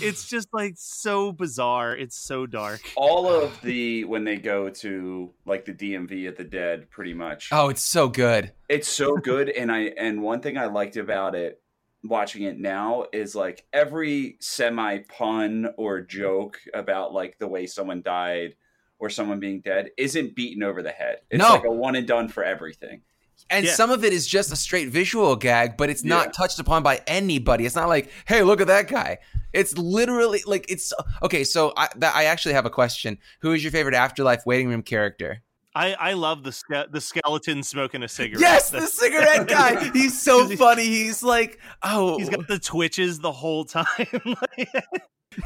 it's 0.00 0.28
just 0.28 0.48
like 0.52 0.74
so 0.76 1.30
bizarre. 1.30 1.96
It's 1.96 2.16
so 2.16 2.44
dark. 2.44 2.80
All 2.96 3.32
of 3.32 3.60
the 3.62 4.02
when 4.02 4.24
they 4.24 4.38
go 4.38 4.68
to 4.70 5.30
like 5.46 5.64
the 5.64 5.74
DMV 5.74 6.26
at 6.26 6.36
the 6.36 6.42
dead, 6.42 6.90
pretty 6.90 7.14
much. 7.14 7.50
Oh, 7.52 7.68
it's 7.68 7.82
so 7.82 8.08
good. 8.08 8.50
It's 8.68 8.88
so 8.88 9.16
good, 9.16 9.48
and 9.48 9.70
I 9.70 9.92
and 9.96 10.22
one 10.22 10.40
thing 10.40 10.58
I 10.58 10.66
liked 10.66 10.96
about 10.96 11.36
it 11.36 11.61
watching 12.04 12.42
it 12.42 12.58
now 12.58 13.06
is 13.12 13.34
like 13.34 13.64
every 13.72 14.36
semi 14.40 14.98
pun 15.08 15.68
or 15.76 16.00
joke 16.00 16.58
about 16.74 17.12
like 17.12 17.38
the 17.38 17.46
way 17.48 17.66
someone 17.66 18.02
died 18.02 18.54
or 18.98 19.08
someone 19.10 19.40
being 19.40 19.60
dead 19.60 19.90
isn't 19.96 20.34
beaten 20.34 20.62
over 20.62 20.82
the 20.82 20.90
head. 20.90 21.18
It's 21.30 21.38
No. 21.42 21.50
like 21.54 21.64
a 21.64 21.70
one 21.70 21.96
and 21.96 22.06
done 22.06 22.28
for 22.28 22.44
everything. 22.44 23.02
And 23.50 23.66
Yeah. 23.66 23.72
some 23.74 23.90
of 23.90 24.04
it 24.04 24.12
is 24.12 24.26
just 24.26 24.52
a 24.52 24.56
straight 24.56 24.88
visual 24.88 25.34
gag, 25.36 25.76
but 25.76 25.90
it's 25.90 26.04
not 26.04 26.26
Yeah. 26.26 26.32
touched 26.32 26.58
upon 26.60 26.82
by 26.82 27.00
anybody. 27.06 27.66
It's 27.66 27.74
not 27.74 27.88
like, 27.88 28.08
"Hey, 28.26 28.42
look 28.42 28.60
at 28.60 28.68
that 28.68 28.88
guy." 28.88 29.18
It's 29.52 29.76
literally 29.76 30.42
like 30.46 30.64
it's 30.70 30.92
okay. 31.22 31.42
So 31.44 31.72
I, 31.76 31.88
that, 31.96 32.14
I 32.14 32.24
actually 32.24 32.54
have 32.54 32.66
a 32.66 32.70
question. 32.70 33.18
Who 33.40 33.52
is 33.52 33.62
your 33.64 33.72
favorite 33.72 33.94
Afterlife 33.94 34.46
waiting 34.46 34.68
room 34.68 34.82
character? 34.82 35.42
I 35.74 35.94
I 35.94 36.12
love 36.12 36.42
the 36.42 36.52
ske- 36.52 36.90
the 36.90 37.00
skeleton 37.00 37.62
smoking 37.62 38.02
a 38.02 38.08
cigarette. 38.08 38.40
Yes, 38.40 38.70
the 38.70 38.86
cigarette 38.86 39.48
guy. 39.48 39.90
He's 39.92 40.20
so 40.20 40.48
funny. 40.56 40.84
He's 40.84 41.22
like, 41.22 41.58
oh, 41.82 42.18
He's 42.18 42.28
got 42.28 42.46
the 42.46 42.58
twitches 42.58 43.20
the 43.20 43.32
whole 43.32 43.64
time. 43.64 43.86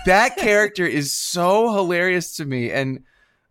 that 0.07 0.37
character 0.37 0.85
is 0.85 1.17
so 1.17 1.73
hilarious 1.73 2.37
to 2.37 2.45
me. 2.45 2.71
And 2.73 3.05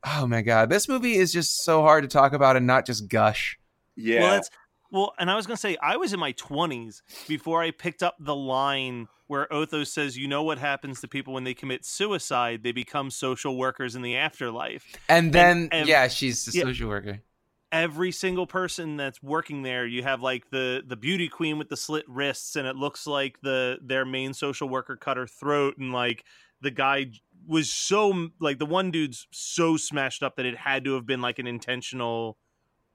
oh 0.05 0.27
my 0.27 0.41
god, 0.41 0.70
this 0.70 0.89
movie 0.89 1.15
is 1.15 1.32
just 1.32 1.63
so 1.63 1.82
hard 1.82 2.03
to 2.03 2.10
talk 2.10 2.34
about 2.34 2.58
and 2.58 2.67
not 2.67 2.86
just 2.86 3.08
gush. 3.08 3.58
Yeah. 3.96 4.22
Well, 4.22 4.32
that's 4.32 4.50
well, 4.91 5.13
and 5.17 5.32
I 5.32 5.36
was 5.36 5.48
gonna 5.48 5.58
say 5.58 5.77
I 5.82 5.98
was 5.98 6.13
in 6.13 6.20
my 6.20 6.34
twenties 6.34 7.03
before 7.27 7.62
I 7.62 7.72
picked 7.72 8.03
up 8.03 8.15
the 8.20 8.36
line 8.36 9.08
where 9.27 9.51
Otho 9.51 9.84
says, 9.84 10.17
"You 10.17 10.27
know 10.27 10.44
what 10.44 10.58
happens 10.58 11.01
to 11.01 11.08
people 11.08 11.34
when 11.34 11.44
they 11.44 11.53
commit 11.53 11.86
suicide? 11.86 12.63
They 12.63 12.72
become 12.72 13.10
social 13.10 13.58
workers 13.58 13.96
in 13.96 14.01
the 14.01 14.15
afterlife." 14.15 14.96
And 15.10 15.34
then, 15.34 15.70
and- 15.72 15.88
yeah, 15.88 16.08
she's 16.08 16.48
a 16.48 16.58
yeah. 16.58 16.63
social 16.63 16.89
worker. 16.89 17.22
Every 17.72 18.12
single 18.12 18.48
person 18.48 18.96
that's 18.96 19.22
working 19.22 19.63
there, 19.63 19.86
you 19.86 20.03
have 20.03 20.22
like 20.22 20.50
the 20.50 20.84
the 20.86 20.96
beauty 20.96 21.27
queen 21.27 21.58
with 21.58 21.70
the 21.70 21.77
slit 21.77 22.05
wrists, 22.08 22.55
and 22.55 22.67
it 22.67 22.75
looks 22.75 23.05
like 23.08 23.41
the 23.41 23.77
their 23.82 24.05
main 24.05 24.34
social 24.34 24.70
worker 24.70 24.96
cut 24.96 25.17
her 25.17 25.27
throat, 25.27 25.77
and 25.77 25.91
like 25.91 26.24
the 26.62 26.72
guy 26.72 27.12
was 27.48 27.72
so 27.72 28.29
like 28.39 28.60
the 28.60 28.65
one 28.65 28.91
dude's 28.91 29.27
so 29.32 29.77
smashed 29.77 30.24
up 30.24 30.36
that 30.38 30.46
it 30.46 30.58
had 30.58 30.84
to 30.86 30.96
have 30.96 31.05
been 31.05 31.22
like 31.22 31.39
an 31.39 31.48
intentional 31.48 32.38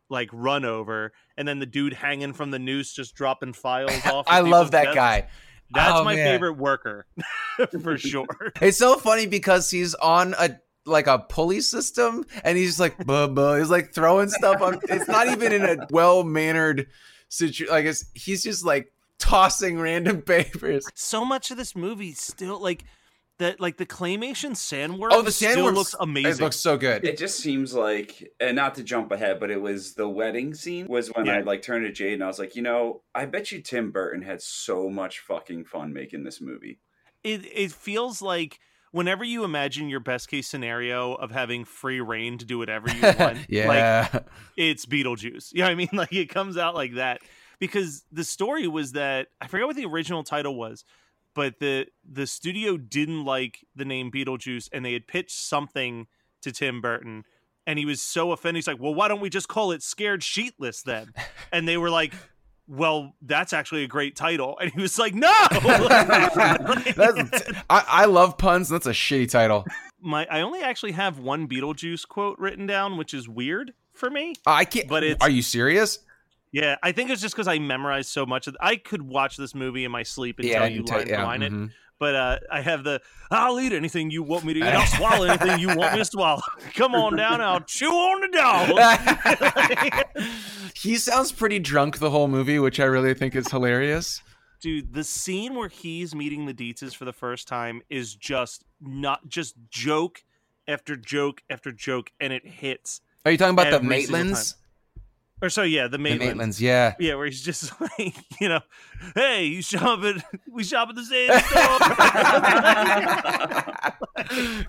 like 0.09 0.29
run 0.33 0.65
over 0.65 1.13
and 1.37 1.47
then 1.47 1.61
the 1.61 1.67
dude 1.67 1.93
hanging 1.93 2.33
from 2.33 2.51
the 2.51 2.59
noose 2.59 2.93
just 2.93 3.15
dropping 3.15 3.53
files 3.53 3.93
off 4.07 4.27
I 4.29 4.41
love 4.41 4.73
that 4.73 4.95
guy. 4.95 5.29
That's 5.73 5.93
Oh, 6.01 6.05
my 6.05 6.15
man. 6.17 6.27
favorite 6.27 6.55
worker 6.59 7.07
for 7.83 7.97
sure 7.99 8.27
It's 8.61 8.79
so 8.79 8.97
funny 8.99 9.27
because 9.27 9.71
he's 9.71 9.95
on 9.95 10.35
a 10.39 10.59
like 10.87 11.07
a 11.07 11.19
pulley 11.19 11.61
system 11.61 12.25
and 12.43 12.57
he's 12.57 12.69
just 12.71 12.81
like 12.81 13.05
buh, 13.07 13.29
buh. 13.29 13.57
he's 13.57 13.71
like 13.71 13.93
throwing 13.95 14.29
stuff 14.29 14.61
on 14.63 14.81
it's 14.89 15.07
not 15.09 15.29
even 15.29 15.53
in 15.53 15.63
a 15.63 15.87
well 15.91 16.25
mannered 16.25 16.87
situation 17.29 17.73
like 17.73 17.85
it's 17.85 18.07
he's 18.15 18.43
just 18.43 18.65
like 18.65 18.93
tossing 19.19 19.79
random 19.79 20.23
papers. 20.23 20.87
so 20.95 21.25
much 21.25 21.51
of 21.51 21.57
this 21.59 21.77
movie 21.77 22.13
still 22.13 22.59
like 22.61 22.85
that 23.41 23.61
like 23.61 23.77
the 23.77 23.85
claymation 23.85 24.53
sandworm 24.53 25.09
Oh, 25.11 25.21
the 25.21 25.31
still 25.33 25.57
sandworms 25.67 25.75
looks 25.75 25.95
amazing 26.01 26.31
It 26.31 26.41
looks 26.41 26.57
so 26.57 26.79
good. 26.79 27.05
It 27.05 27.19
just 27.19 27.41
seems 27.41 27.75
like, 27.75 28.33
and 28.41 28.57
not 28.57 28.77
to 28.77 28.83
jump 28.85 29.13
ahead, 29.13 29.41
but 29.41 29.51
it 29.51 29.61
was 29.61 29.95
the 29.95 30.09
wedding 30.09 30.55
scene 30.55 30.87
was 30.87 31.09
when 31.09 31.29
I 31.29 31.41
like 31.41 31.63
turned 31.63 31.85
to 31.85 31.93
Jade 31.93 32.15
and 32.15 32.25
I 32.25 32.29
was 32.29 32.39
like, 32.39 32.57
you 32.57 32.63
know, 32.63 33.03
I 33.15 33.27
bet 33.27 33.53
you 33.53 33.61
Tim 33.61 33.91
Burton 33.91 34.23
had 34.23 34.41
so 34.41 34.89
much 34.89 35.19
fucking 35.19 35.65
fun 35.65 35.93
making 35.93 36.25
this 36.25 36.41
movie. 36.41 36.79
it 37.25 37.45
it 37.53 37.73
feels 37.73 38.23
like 38.23 38.61
whenever 38.93 39.25
you 39.25 39.45
imagine 39.45 39.89
your 39.89 40.01
best 40.01 40.29
case 40.29 40.49
scenario 40.49 41.15
of 41.15 41.31
having 41.31 41.65
free 41.65 42.01
reign 42.01 42.39
to 42.39 42.45
do 42.45 42.59
whatever 42.59 42.91
you 42.91 43.03
want 43.19 43.39
yeah, 43.49 43.69
like 43.69 43.77
yeah. 43.79 44.19
it's 44.57 44.87
Beetlejuice. 44.87 45.53
You 45.53 45.61
know 45.61 45.67
what 45.67 45.73
I 45.73 45.75
mean? 45.75 45.89
Like 45.93 46.13
it 46.13 46.29
comes 46.29 46.57
out 46.57 46.75
like 46.75 46.95
that 46.95 47.21
because 47.59 48.05
the 48.11 48.25
story 48.25 48.67
was 48.67 48.93
that 48.93 49.29
I 49.41 49.47
forget 49.47 49.67
what 49.67 49.77
the 49.77 49.87
original 49.87 50.25
title 50.25 50.57
was, 50.57 50.85
but 51.35 51.59
the 51.61 51.87
the 52.11 52.27
studio 52.27 52.77
didn't 52.77 53.25
like 53.25 53.59
the 53.75 53.85
name 53.85 54.11
Beetlejuice 54.11 54.69
and 54.73 54.85
they 54.85 54.93
had 54.93 55.07
pitched 55.07 55.39
something 55.39 56.07
to 56.43 56.53
Tim 56.53 56.81
Burton 56.81 57.25
and 57.67 57.79
he 57.79 57.85
was 57.85 58.03
so 58.03 58.33
offended. 58.33 58.57
He's 58.57 58.67
like, 58.67 58.81
"Well, 58.81 58.95
why 58.95 59.09
don't 59.09 59.21
we 59.21 59.31
just 59.31 59.49
call 59.49 59.71
it 59.73 59.83
Scared 59.83 60.23
Sheetless 60.23 60.83
then?" 60.83 61.13
And 61.53 61.67
they 61.69 61.77
were 61.77 61.91
like, 61.91 62.15
"Well, 62.69 63.15
that's 63.23 63.53
actually 63.53 63.85
a 63.85 63.89
great 63.89 64.17
title." 64.17 64.59
And 64.61 64.73
he 64.73 64.81
was 64.81 64.99
like, 64.99 65.15
"No." 65.15 65.33
That's, 66.97 67.43
I, 67.69 67.85
I 67.87 68.05
love 68.07 68.39
puns. 68.39 68.69
That's 68.69 68.87
a 68.87 68.93
shitty 68.93 69.31
title. 69.31 69.65
My 70.01 70.27
I 70.31 70.41
only 70.41 70.63
actually 70.63 70.93
have 70.93 71.19
one 71.19 71.49
Beetlejuice 71.49 72.07
quote 72.09 72.39
written 72.39 72.67
down, 72.67 72.97
which 72.97 73.13
is 73.15 73.29
weird 73.29 73.73
for 73.93 74.09
me. 74.11 74.35
I 74.47 74.65
can't. 74.65 74.89
But 74.89 75.03
it's- 75.03 75.19
are 75.21 75.31
you 75.31 75.43
serious? 75.43 75.99
Yeah, 76.53 76.77
I 76.83 76.93
think 76.93 77.11
it's 77.11 77.23
just 77.23 77.35
because 77.35 77.47
I 77.49 77.59
memorized 77.59 78.11
so 78.11 78.27
much. 78.27 78.47
Of 78.47 78.57
I 78.61 78.77
could 78.77 79.03
watch 79.03 79.37
this 79.37 79.55
movie 79.55 79.85
in 79.85 79.93
my 79.93 80.03
sleep 80.03 80.39
and 80.39 80.49
Yeah, 80.49 80.59
tell 80.61 80.71
you 80.71 80.83
line 80.83 81.07
yeah, 81.07 81.25
line 81.25 81.43
it. 81.43 81.53
mhm. 81.53 81.71
But 81.99 82.15
uh, 82.15 82.39
I 82.51 82.63
have 82.63 82.83
the 82.83 83.01
I'll 83.31 83.61
eat 83.61 83.73
anything 83.73 84.11
you 84.11 84.23
want 84.23 84.45
me 84.45 84.55
to 84.55 84.61
eat. 84.61 84.65
I'll 84.65 84.87
swallow 84.99 85.27
anything 85.27 85.61
you 85.61 85.69
want 85.69 85.93
me 85.93 85.99
to 85.99 86.05
swallow. 86.05 86.41
Come 86.75 86.95
on 86.95 87.15
down, 87.17 87.41
I'll 87.41 87.61
chew 87.61 87.91
on 87.91 88.21
the 88.23 88.29
dog. 90.07 90.07
he 90.75 90.97
sounds 90.97 91.31
pretty 91.31 91.59
drunk 91.59 91.99
the 91.99 92.11
whole 92.11 92.27
movie, 92.27 92.59
which 92.59 92.81
I 92.81 92.85
really 92.85 93.15
think 93.15 93.37
is 93.37 93.49
hilarious. 93.51 94.23
Dude, 94.63 94.93
the 94.93 95.05
scene 95.05 95.55
where 95.55 95.69
he's 95.69 96.15
meeting 96.15 96.47
the 96.47 96.55
Deetzes 96.55 96.95
for 96.95 97.05
the 97.05 97.13
first 97.13 97.49
time 97.49 97.81
is 97.89 98.15
just 98.15 98.65
not 98.81 99.29
just 99.29 99.55
joke 99.71 100.23
after 100.69 100.97
joke 100.97 101.43
after 101.51 101.71
joke, 101.73 102.11
and 102.21 102.33
it 102.33 102.47
hits. 102.47 103.01
Are 103.25 103.31
you 103.33 103.39
talking 103.39 103.53
about 103.59 103.71
the 103.71 103.87
Maitlands? 103.87 104.55
Or 105.43 105.49
so 105.49 105.63
yeah, 105.63 105.89
the 105.89 105.97
The 105.97 106.05
Maitlands. 106.05 106.35
Maitlands, 106.35 106.61
yeah. 106.61 106.95
Yeah, 106.99 107.15
where 107.15 107.25
he's 107.27 107.41
just 107.43 107.73
like, 107.99 108.15
you 108.41 108.49
know, 108.49 108.61
hey, 109.15 109.45
you 109.47 109.63
shop 109.63 110.01
at 110.05 110.23
we 110.51 110.65
shop 110.65 110.89
at 110.91 110.97
the 110.97 111.05
same 111.05 111.31
store. 111.41 112.81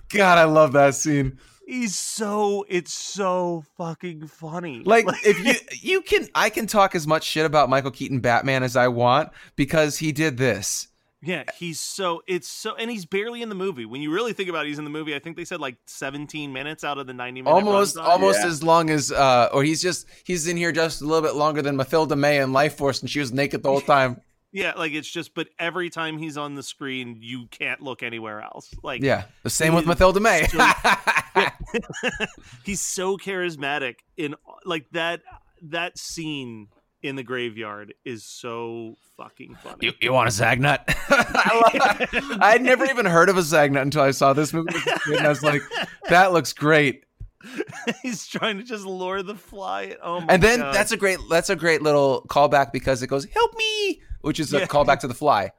God, 0.10 0.38
I 0.38 0.44
love 0.46 0.74
that 0.74 0.96
scene. 0.96 1.38
he's 1.68 1.98
so 1.98 2.66
it's 2.70 2.94
so 2.94 3.64
fucking 3.78 4.28
funny. 4.28 4.82
Like, 4.86 5.06
if 5.26 5.40
you 5.46 5.54
you 5.82 6.02
can, 6.02 6.28
I 6.36 6.50
can 6.50 6.68
talk 6.68 6.96
as 6.96 7.08
much 7.08 7.24
shit 7.24 7.46
about 7.46 7.70
Michael 7.70 7.92
Keaton 7.92 8.20
Batman 8.20 8.64
as 8.64 8.76
I 8.76 8.88
want 8.88 9.30
because 9.56 9.98
he 9.98 10.12
did 10.12 10.38
this. 10.38 10.88
Yeah, 11.24 11.44
he's 11.58 11.80
so 11.80 12.24
it's 12.28 12.48
so 12.48 12.76
and 12.76 12.90
he's 12.90 13.06
barely 13.06 13.42
in 13.42 13.50
the 13.50 13.56
movie. 13.56 13.86
When 13.86 14.02
you 14.02 14.12
really 14.12 14.34
think 14.34 14.50
about 14.50 14.66
it, 14.66 14.70
he's 14.70 14.80
in 14.80 14.84
the 14.86 14.90
movie. 14.90 15.14
I 15.16 15.20
think 15.20 15.38
they 15.38 15.46
said 15.46 15.60
like 15.60 15.78
17 15.86 16.52
minutes 16.52 16.84
out 16.84 16.98
of 16.98 17.08
the 17.08 17.14
90 17.14 17.42
minute 17.44 17.54
Almost, 17.54 17.96
runtime. 17.96 18.04
almost 18.04 18.40
Yeah. 18.42 18.48
as 18.48 18.64
long 18.64 18.90
as, 18.90 19.12
uh, 19.12 19.50
or 19.54 19.64
he's 19.64 19.82
just 19.82 20.08
he's 20.24 20.48
in 20.48 20.58
here 20.58 20.72
just 20.72 21.02
a 21.02 21.06
little 21.06 21.22
bit 21.22 21.36
longer 21.36 21.62
than 21.62 21.78
Mathilda 21.78 22.18
May 22.18 22.40
in 22.42 22.52
Life 22.54 22.76
Force, 22.78 23.02
and 23.02 23.10
she 23.10 23.20
was 23.20 23.32
naked 23.32 23.62
the 23.64 23.70
whole 23.70 23.82
time. 23.98 24.20
Yeah, 24.54 24.74
like 24.76 24.92
it's 24.92 25.10
just 25.10 25.34
but 25.34 25.48
every 25.60 25.90
time 25.90 26.18
he's 26.18 26.38
on 26.38 26.56
the 26.56 26.64
screen, 26.64 27.18
you 27.22 27.48
can't 27.52 27.82
look 27.82 28.04
anywhere 28.04 28.42
else. 28.42 28.74
Like 28.84 29.02
Yeah, 29.02 29.24
the 29.44 29.50
same 29.50 29.74
with 29.76 29.86
He 29.86 29.92
Mathilda 29.92 30.20
May. 30.22 30.48
so- 30.48 30.58
he's 32.66 32.82
so 32.82 33.18
charismatic 33.18 33.98
in 34.18 34.36
like 34.66 34.90
that 34.92 35.22
that 35.62 35.98
scene 35.98 36.68
in 37.04 37.16
the 37.16 37.24
graveyard 37.24 37.94
is 38.06 38.24
so 38.24 38.96
fucking 39.18 39.56
funny. 39.64 39.78
you, 39.88 39.94
you 40.02 40.14
want 40.14 40.30
a 40.30 40.32
Zagnut? 40.32 40.80
I, 41.10 42.08
love, 42.14 42.38
I 42.42 42.52
had 42.52 42.62
never 42.62 42.86
even 42.86 43.06
heard 43.06 43.30
of 43.30 43.38
a 43.38 43.42
Zagnut 43.42 43.82
until 43.82 44.02
I 44.04 44.12
saw 44.12 44.34
this 44.34 44.54
movie, 44.54 44.74
and 45.08 45.20
I 45.26 45.30
was 45.30 45.42
like, 45.44 45.62
"That 46.10 46.32
looks 46.34 46.54
great." 46.54 47.06
He's 48.04 48.28
trying 48.28 48.58
to 48.60 48.64
just 48.64 48.86
lure 48.86 49.24
the 49.24 49.34
fly. 49.36 49.96
Oh 50.04 50.22
my 50.22 50.28
and 50.34 50.44
then 50.44 50.60
God. 50.60 50.76
that's 50.76 50.92
a 50.92 50.98
great 50.98 51.18
that's 51.30 51.50
a 51.50 51.56
great 51.56 51.82
little 51.82 52.24
callback 52.30 52.72
because 52.72 53.02
it 53.02 53.08
goes 53.08 53.26
help 53.26 53.58
me, 53.58 54.02
which 54.22 54.40
is 54.40 54.54
a 54.54 54.60
Yeah. 54.60 54.66
callback 54.68 55.00
to 55.00 55.08
the 55.08 55.16
fly. 55.16 55.52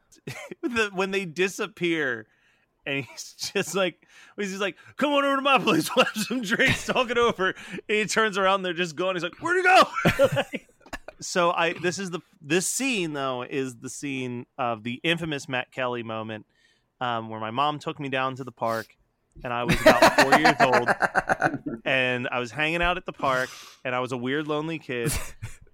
the, 0.62 0.90
when 0.94 1.11
they 1.11 1.25
disappear 1.25 2.28
and 2.87 3.04
he's 3.04 3.34
just 3.52 3.75
like 3.75 4.06
he's 4.37 4.50
just 4.50 4.61
like 4.61 4.76
come 4.96 5.12
on 5.12 5.25
over 5.25 5.34
to 5.37 5.42
my 5.42 5.58
place 5.58 5.90
we'll 5.96 6.04
have 6.04 6.14
some 6.22 6.42
drinks 6.42 6.87
talk 6.87 7.11
it 7.11 7.18
over 7.18 7.49
and 7.49 7.56
he 7.88 8.04
turns 8.06 8.38
around 8.38 8.62
they're 8.62 8.72
just 8.72 8.94
gone 8.94 9.16
he's 9.16 9.25
like 9.25 9.34
where'd 9.40 9.56
he 9.56 9.62
go 9.64 10.42
so 11.23 11.50
i 11.52 11.73
this 11.75 11.99
is 11.99 12.11
the 12.11 12.21
this 12.41 12.67
scene 12.67 13.12
though 13.12 13.43
is 13.43 13.76
the 13.76 13.88
scene 13.88 14.47
of 14.59 14.83
the 14.83 15.00
infamous 15.02 15.49
matt 15.49 15.71
kelly 15.73 16.02
moment 16.02 16.47
um, 17.00 17.29
where 17.29 17.41
my 17.41 17.50
mom 17.50 17.79
took 17.79 17.99
me 17.99 18.09
down 18.09 18.37
to 18.37 18.45
the 18.45 18.52
park 18.52 18.97
and 19.43 19.52
i 19.52 19.64
was 19.64 19.81
about 19.81 20.21
four 20.21 20.38
years 20.38 20.57
old 20.61 20.88
and 21.85 22.29
i 22.31 22.38
was 22.38 22.50
hanging 22.50 22.83
out 22.83 22.97
at 22.97 23.07
the 23.07 23.12
park 23.12 23.49
and 23.85 23.95
i 23.95 24.00
was 24.00 24.12
a 24.12 24.17
weird 24.17 24.47
lonely 24.47 24.79
kid 24.79 25.12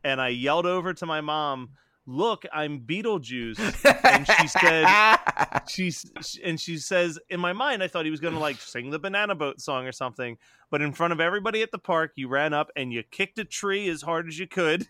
and 0.04 0.20
i 0.20 0.28
yelled 0.28 0.66
over 0.66 0.94
to 0.94 1.06
my 1.06 1.20
mom 1.20 1.70
look 2.06 2.46
i'm 2.54 2.80
beetlejuice. 2.80 3.58
And 4.04 4.26
she 4.26 4.48
said 4.48 5.18
she's 5.68 6.10
sh- 6.22 6.38
and 6.42 6.58
she 6.58 6.78
says 6.78 7.18
in 7.28 7.38
my 7.38 7.52
mind 7.52 7.82
i 7.82 7.88
thought 7.88 8.06
he 8.06 8.10
was 8.10 8.20
going 8.20 8.34
to 8.34 8.40
like 8.40 8.56
sing 8.56 8.90
the 8.90 8.98
banana 8.98 9.34
boat 9.34 9.60
song 9.60 9.86
or 9.86 9.92
something 9.92 10.38
but 10.70 10.80
in 10.80 10.92
front 10.92 11.12
of 11.12 11.20
everybody 11.20 11.60
at 11.60 11.70
the 11.70 11.78
park 11.78 12.12
you 12.16 12.26
ran 12.28 12.54
up 12.54 12.70
and 12.76 12.92
you 12.92 13.02
kicked 13.02 13.38
a 13.38 13.44
tree 13.44 13.88
as 13.88 14.00
hard 14.00 14.26
as 14.26 14.38
you 14.38 14.46
could 14.46 14.86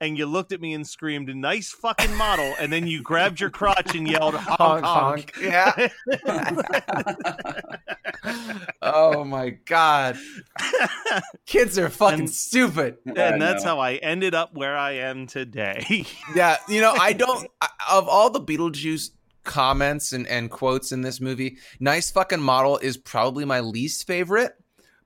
and 0.00 0.16
you 0.16 0.26
looked 0.26 0.52
at 0.52 0.60
me 0.60 0.74
and 0.74 0.86
screamed 0.86 1.34
nice 1.34 1.70
fucking 1.72 2.14
model 2.14 2.54
and 2.60 2.72
then 2.72 2.86
you 2.86 3.02
grabbed 3.02 3.40
your 3.40 3.50
crotch 3.50 3.94
and 3.96 4.06
yelled 4.08 4.34
honk 4.34 4.84
honk, 4.84 5.32
Yeah. 5.40 5.88
oh 8.82 9.24
my 9.24 9.50
god. 9.50 10.16
Kids 11.46 11.78
are 11.78 11.88
fucking 11.88 12.20
And- 12.20 12.30
stupid. 12.30 12.98
I 13.06 13.10
and 13.10 13.42
that's 13.42 13.64
know. 13.64 13.70
how 13.76 13.80
i 13.80 13.94
ended 13.94 14.34
up 14.34 14.54
where 14.54 14.76
i 14.76 14.92
am 14.92 15.26
today 15.26 16.04
Yeah, 16.34 16.56
you 16.68 16.80
know, 16.80 16.92
I 16.98 17.12
don't 17.12 17.48
I- 17.60 17.68
of 17.90 18.08
all 18.08 18.30
the 18.30 18.40
Beetlejuice 18.40 19.10
comments 19.44 20.12
and, 20.12 20.26
and 20.26 20.50
quotes 20.50 20.92
in 20.92 21.00
this 21.02 21.20
movie, 21.20 21.56
nice 21.80 22.10
fucking 22.10 22.40
model 22.40 22.78
is 22.78 22.96
probably 22.96 23.44
my 23.46 23.60
least 23.60 24.06
favorite. 24.06 24.52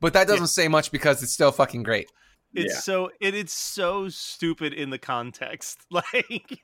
But 0.01 0.15
that 0.15 0.27
doesn't 0.27 0.49
say 0.49 0.67
much 0.67 0.91
because 0.91 1.23
it's 1.23 1.33
still 1.33 1.53
fucking 1.53 1.85
great. 1.85 2.11
It's 2.55 2.75
Yeah. 2.75 2.81
so 2.81 3.11
it, 3.21 3.35
it's 3.35 3.53
so 3.55 4.09
stupid 4.09 4.73
in 4.73 4.91
the 4.91 4.99
context. 4.99 5.81
Like, 5.91 6.61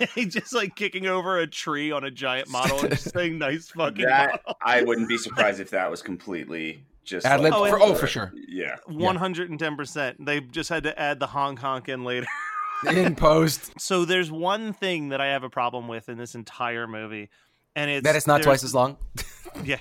like 0.00 0.28
just 0.28 0.54
like 0.54 0.74
kicking 0.76 1.06
over 1.06 1.38
a 1.38 1.46
tree 1.46 1.90
on 1.92 2.04
a 2.04 2.10
giant 2.10 2.48
model 2.48 2.80
and 2.80 2.90
just 2.90 3.12
saying 3.12 3.38
nice 3.38 3.68
fucking 3.68 4.04
that 4.04 4.40
model. 4.46 4.56
I 4.62 4.82
wouldn't 4.82 5.08
be 5.08 5.18
surprised 5.26 5.60
if 5.60 5.70
that 5.70 5.90
was 5.90 6.02
completely 6.02 6.84
just 7.04 7.24
Ad 7.26 7.40
lib 7.40 7.52
like- 7.52 7.72
Oh, 7.72 7.76
for, 7.78 7.80
oh, 7.82 7.94
for 7.94 8.06
sure. 8.06 8.32
Yeah. 8.48 8.76
One 8.86 9.16
hundred 9.16 9.50
and 9.50 9.58
ten 9.58 9.76
percent. 9.76 10.24
They 10.24 10.40
just 10.40 10.68
had 10.68 10.82
to 10.84 10.98
add 10.98 11.20
the 11.20 11.26
Hong 11.28 11.56
Kong 11.56 11.82
in 11.88 12.04
later. 12.04 12.26
In 12.94 13.14
post. 13.16 13.72
So 13.80 14.04
there's 14.04 14.30
one 14.30 14.72
thing 14.72 15.08
that 15.10 15.20
I 15.20 15.26
have 15.28 15.42
a 15.44 15.50
problem 15.50 15.88
with 15.88 16.08
in 16.08 16.18
this 16.18 16.34
entire 16.34 16.86
movie, 16.86 17.28
and 17.74 17.90
it's 17.90 18.04
That 18.04 18.14
it's 18.16 18.26
not 18.26 18.42
twice 18.42 18.62
as 18.64 18.74
long. 18.74 18.96
Yeah. 19.64 19.78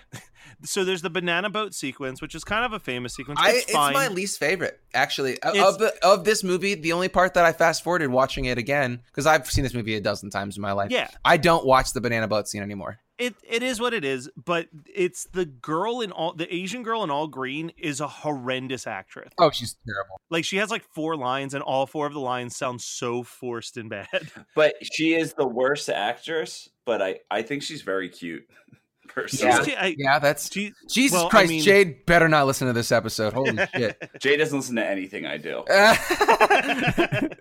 So 0.63 0.83
there's 0.83 1.01
the 1.01 1.09
banana 1.09 1.49
boat 1.49 1.73
sequence, 1.73 2.21
which 2.21 2.33
is 2.35 2.43
kind 2.43 2.65
of 2.65 2.73
a 2.73 2.79
famous 2.79 3.13
sequence. 3.15 3.39
I, 3.41 3.51
It's 3.51 3.63
it's 3.65 3.71
fine. 3.73 3.93
my 3.93 4.07
least 4.07 4.39
favorite, 4.39 4.79
actually. 4.93 5.39
Of- 5.41 5.55
It's- 5.55 5.67
Of 5.73 5.79
the 5.79 5.93
of 6.03 6.23
this 6.23 6.43
movie, 6.43 6.73
the 6.75 6.93
only 6.93 7.09
part 7.09 7.33
that 7.35 7.45
I 7.45 7.53
fast 7.53 7.83
forwarded 7.83 8.09
watching 8.09 8.45
it 8.45 8.57
again 8.57 9.01
because 9.07 9.25
I've 9.25 9.49
seen 9.49 9.63
this 9.63 9.73
movie 9.73 9.95
a 9.95 10.01
dozen 10.01 10.29
times 10.29 10.57
in 10.57 10.61
my 10.61 10.71
life. 10.71 10.91
Yeah. 10.91 11.09
I 11.23 11.37
don't 11.37 11.65
watch 11.65 11.93
the 11.93 12.01
banana 12.01 12.27
boat 12.27 12.47
scene 12.47 12.63
anymore. 12.63 12.99
it 13.19 13.35
it 13.43 13.61
is 13.63 13.79
what 13.79 13.93
it 13.93 14.03
is, 14.05 14.29
but 14.35 14.67
it's 14.85 15.25
the 15.33 15.45
girl 15.45 16.01
in 16.01 16.11
all 16.11 16.33
the 16.33 16.51
Asian 16.53 16.83
girl 16.83 17.03
in 17.03 17.09
all 17.11 17.27
green 17.27 17.71
is 17.77 17.99
a 17.99 18.07
horrendous 18.07 18.85
actress. 18.87 19.31
Oh, 19.39 19.49
she's 19.51 19.75
terrible. 19.87 20.19
Like 20.29 20.45
she 20.45 20.57
has 20.57 20.69
like 20.71 20.83
four 20.93 21.15
lines, 21.15 21.53
and 21.53 21.63
all 21.63 21.85
four 21.87 22.05
of 22.07 22.13
the 22.13 22.19
lines 22.19 22.55
sound 22.55 22.81
so 22.81 23.23
forced 23.23 23.77
and 23.77 23.89
bad. 23.89 24.07
But 24.55 24.73
she 24.83 25.13
is 25.15 25.33
the 25.33 25.47
worst 25.47 25.89
actress, 25.89 26.69
but 26.85 27.01
I, 27.01 27.19
I 27.31 27.41
think 27.43 27.63
she's 27.63 27.81
very 27.83 28.09
cute. 28.09 28.43
Personally. 29.07 29.65
She's- 29.65 29.77
I- 29.79 29.95
Yeah, 29.97 30.19
that's 30.19 30.51
she- 30.51 30.73
Jesus 30.87 31.17
well, 31.17 31.27
I 31.27 31.29
Christ. 31.29 31.49
mean- 31.49 31.63
Jade 31.63 32.05
better 32.05 32.27
not 32.29 32.45
listen 32.47 32.67
to 32.67 32.73
this 32.73 32.91
episode. 32.91 33.33
Holy 33.33 33.57
shit. 33.75 34.09
Jade 34.19 34.37
doesn't 34.37 34.57
listen 34.57 34.75
to 34.75 34.85
anything 34.85 35.25
I 35.25 35.37
do. 35.37 35.63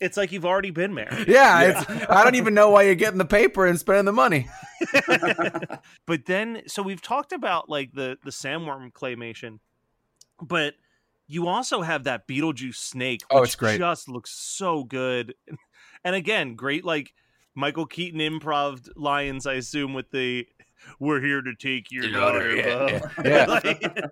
it's 0.00 0.16
like 0.16 0.32
you've 0.32 0.44
already 0.44 0.70
been 0.70 0.94
married. 0.94 1.28
yeah, 1.28 1.62
It's, 1.80 1.90
I 2.10 2.24
don't 2.24 2.34
even 2.34 2.54
know 2.54 2.70
why 2.70 2.82
you're 2.82 2.94
getting 2.94 3.18
the 3.18 3.24
paper 3.24 3.66
and 3.66 3.78
spending 3.78 4.04
the 4.04 4.12
money. 4.12 4.48
but 6.06 6.26
then, 6.26 6.62
so 6.66 6.82
we've 6.82 7.02
talked 7.02 7.32
about 7.32 7.68
like 7.68 7.92
the 7.92 8.18
the 8.24 8.30
sandworm 8.30 8.92
claymation, 8.92 9.58
but 10.42 10.74
you 11.26 11.48
also 11.48 11.82
have 11.82 12.04
that 12.04 12.28
Beetlejuice 12.28 12.76
snake. 12.76 13.22
Oh, 13.30 13.42
it's 13.42 13.56
great. 13.56 13.78
Just 13.78 14.08
looks 14.08 14.30
so 14.30 14.84
good, 14.84 15.34
and 16.04 16.14
again, 16.14 16.54
great 16.54 16.84
like 16.84 17.14
Michael 17.56 17.86
Keaton 17.86 18.20
improv 18.20 18.88
lines. 18.96 19.46
I 19.46 19.54
assume 19.54 19.94
with 19.94 20.10
the 20.10 20.46
"We're 21.00 21.20
here 21.20 21.42
to 21.42 21.54
take 21.54 21.90
your 21.90 22.10
daughter." 22.12 22.54
yeah, 22.56 23.08
Bo." 23.16 23.22
yeah. 23.24 23.46
Like- 23.64 24.04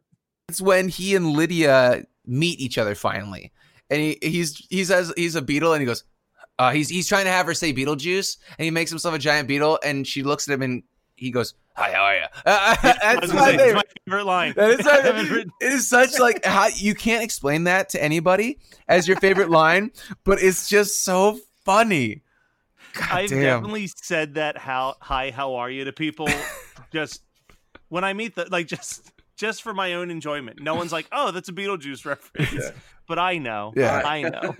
It's 0.48 0.60
when 0.60 0.88
he 0.88 1.14
and 1.14 1.32
Lydia 1.32 2.04
meet 2.26 2.58
each 2.60 2.78
other 2.78 2.94
finally, 2.94 3.52
and 3.90 4.00
he 4.00 4.18
he's 4.20 4.56
he 4.70 4.84
says 4.84 5.12
he's 5.16 5.34
a 5.36 5.42
beetle, 5.42 5.72
and 5.72 5.80
he 5.80 5.86
goes, 5.86 6.04
uh, 6.58 6.70
he's 6.70 6.88
he's 6.88 7.08
trying 7.08 7.24
to 7.24 7.30
have 7.30 7.46
her 7.46 7.54
say 7.54 7.72
Beetlejuice, 7.72 8.38
and 8.58 8.64
he 8.64 8.70
makes 8.70 8.90
himself 8.90 9.14
a 9.14 9.18
giant 9.18 9.48
beetle, 9.48 9.78
and 9.84 10.06
she 10.06 10.22
looks 10.22 10.48
at 10.48 10.54
him 10.54 10.62
and 10.62 10.82
he 11.16 11.30
goes, 11.30 11.54
"Hi, 11.76 11.92
how 11.92 12.02
are 12.02 12.16
you?" 12.16 12.24
Uh, 12.44 12.76
that's 12.82 13.32
my 13.32 13.44
say, 13.46 13.54
it's 13.54 13.62
favorite. 13.62 13.74
my 13.74 13.82
favorite 14.06 14.24
line. 14.26 14.52
That 14.56 14.70
is 14.80 14.86
I 14.86 15.00
have 15.00 15.32
it 15.32 15.48
is 15.60 15.88
such 15.88 16.18
like 16.18 16.44
how 16.44 16.66
you 16.74 16.94
can't 16.94 17.22
explain 17.24 17.64
that 17.64 17.88
to 17.90 18.02
anybody 18.02 18.58
as 18.88 19.08
your 19.08 19.16
favorite 19.18 19.48
line, 19.50 19.92
but 20.24 20.42
it's 20.42 20.68
just 20.68 21.04
so 21.04 21.38
funny. 21.64 22.22
God 22.94 23.08
I've 23.10 23.30
damn. 23.30 23.42
definitely 23.42 23.88
said 23.88 24.34
that 24.34 24.56
how 24.56 24.96
hi 25.00 25.30
how 25.30 25.56
are 25.56 25.70
you 25.70 25.84
to 25.84 25.92
people 25.92 26.28
just 26.92 27.22
when 27.88 28.04
I 28.04 28.12
meet 28.12 28.34
the 28.34 28.46
like 28.50 28.66
just 28.66 29.12
just 29.36 29.62
for 29.62 29.74
my 29.74 29.94
own 29.94 30.10
enjoyment. 30.10 30.60
No 30.62 30.74
one's 30.74 30.92
like, 30.92 31.06
"Oh, 31.12 31.30
that's 31.30 31.48
a 31.48 31.52
Beetlejuice 31.52 32.04
reference." 32.06 32.52
Yeah. 32.52 32.70
But 33.06 33.18
I 33.18 33.38
know. 33.38 33.72
Yeah. 33.76 34.00
I 34.04 34.22
know. 34.22 34.56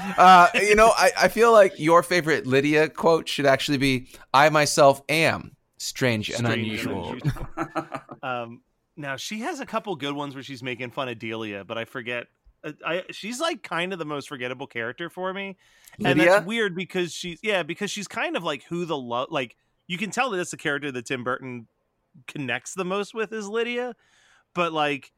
uh, 0.18 0.48
you 0.54 0.74
know, 0.74 0.92
I, 0.96 1.10
I 1.16 1.28
feel 1.28 1.52
like 1.52 1.78
your 1.78 2.02
favorite 2.02 2.46
Lydia 2.46 2.88
quote 2.88 3.28
should 3.28 3.46
actually 3.46 3.78
be 3.78 4.08
I 4.34 4.48
myself 4.48 5.02
am 5.08 5.56
strange, 5.78 6.28
and 6.30 6.38
Strange 6.38 6.66
unusual. 6.66 7.16
um 8.22 8.62
now 8.96 9.16
she 9.16 9.40
has 9.40 9.60
a 9.60 9.66
couple 9.66 9.94
good 9.94 10.14
ones 10.14 10.34
where 10.34 10.42
she's 10.42 10.62
making 10.62 10.90
fun 10.90 11.08
of 11.08 11.18
Delia, 11.18 11.64
but 11.64 11.78
I 11.78 11.84
forget 11.84 12.26
Uh, 12.64 12.72
I 12.84 13.04
she's 13.10 13.40
like 13.40 13.62
kind 13.62 13.92
of 13.92 13.98
the 13.98 14.04
most 14.04 14.28
forgettable 14.28 14.66
character 14.66 15.08
for 15.08 15.32
me. 15.32 15.56
And 15.98 16.18
Lydia? 16.18 16.26
that's 16.26 16.46
weird 16.46 16.74
because 16.74 17.12
she's 17.12 17.38
yeah, 17.42 17.62
because 17.62 17.90
she's 17.90 18.08
kind 18.08 18.36
of 18.36 18.42
like 18.42 18.64
who 18.64 18.84
the 18.84 18.96
love 18.96 19.28
like 19.30 19.56
you 19.86 19.98
can 19.98 20.10
tell 20.10 20.30
that 20.30 20.40
it's 20.40 20.50
the 20.50 20.56
character 20.56 20.92
that 20.92 21.06
Tim 21.06 21.24
Burton 21.24 21.66
connects 22.26 22.74
the 22.74 22.84
most 22.84 23.14
with 23.14 23.32
is 23.32 23.48
Lydia, 23.48 23.94
but 24.54 24.72
like 24.72 25.12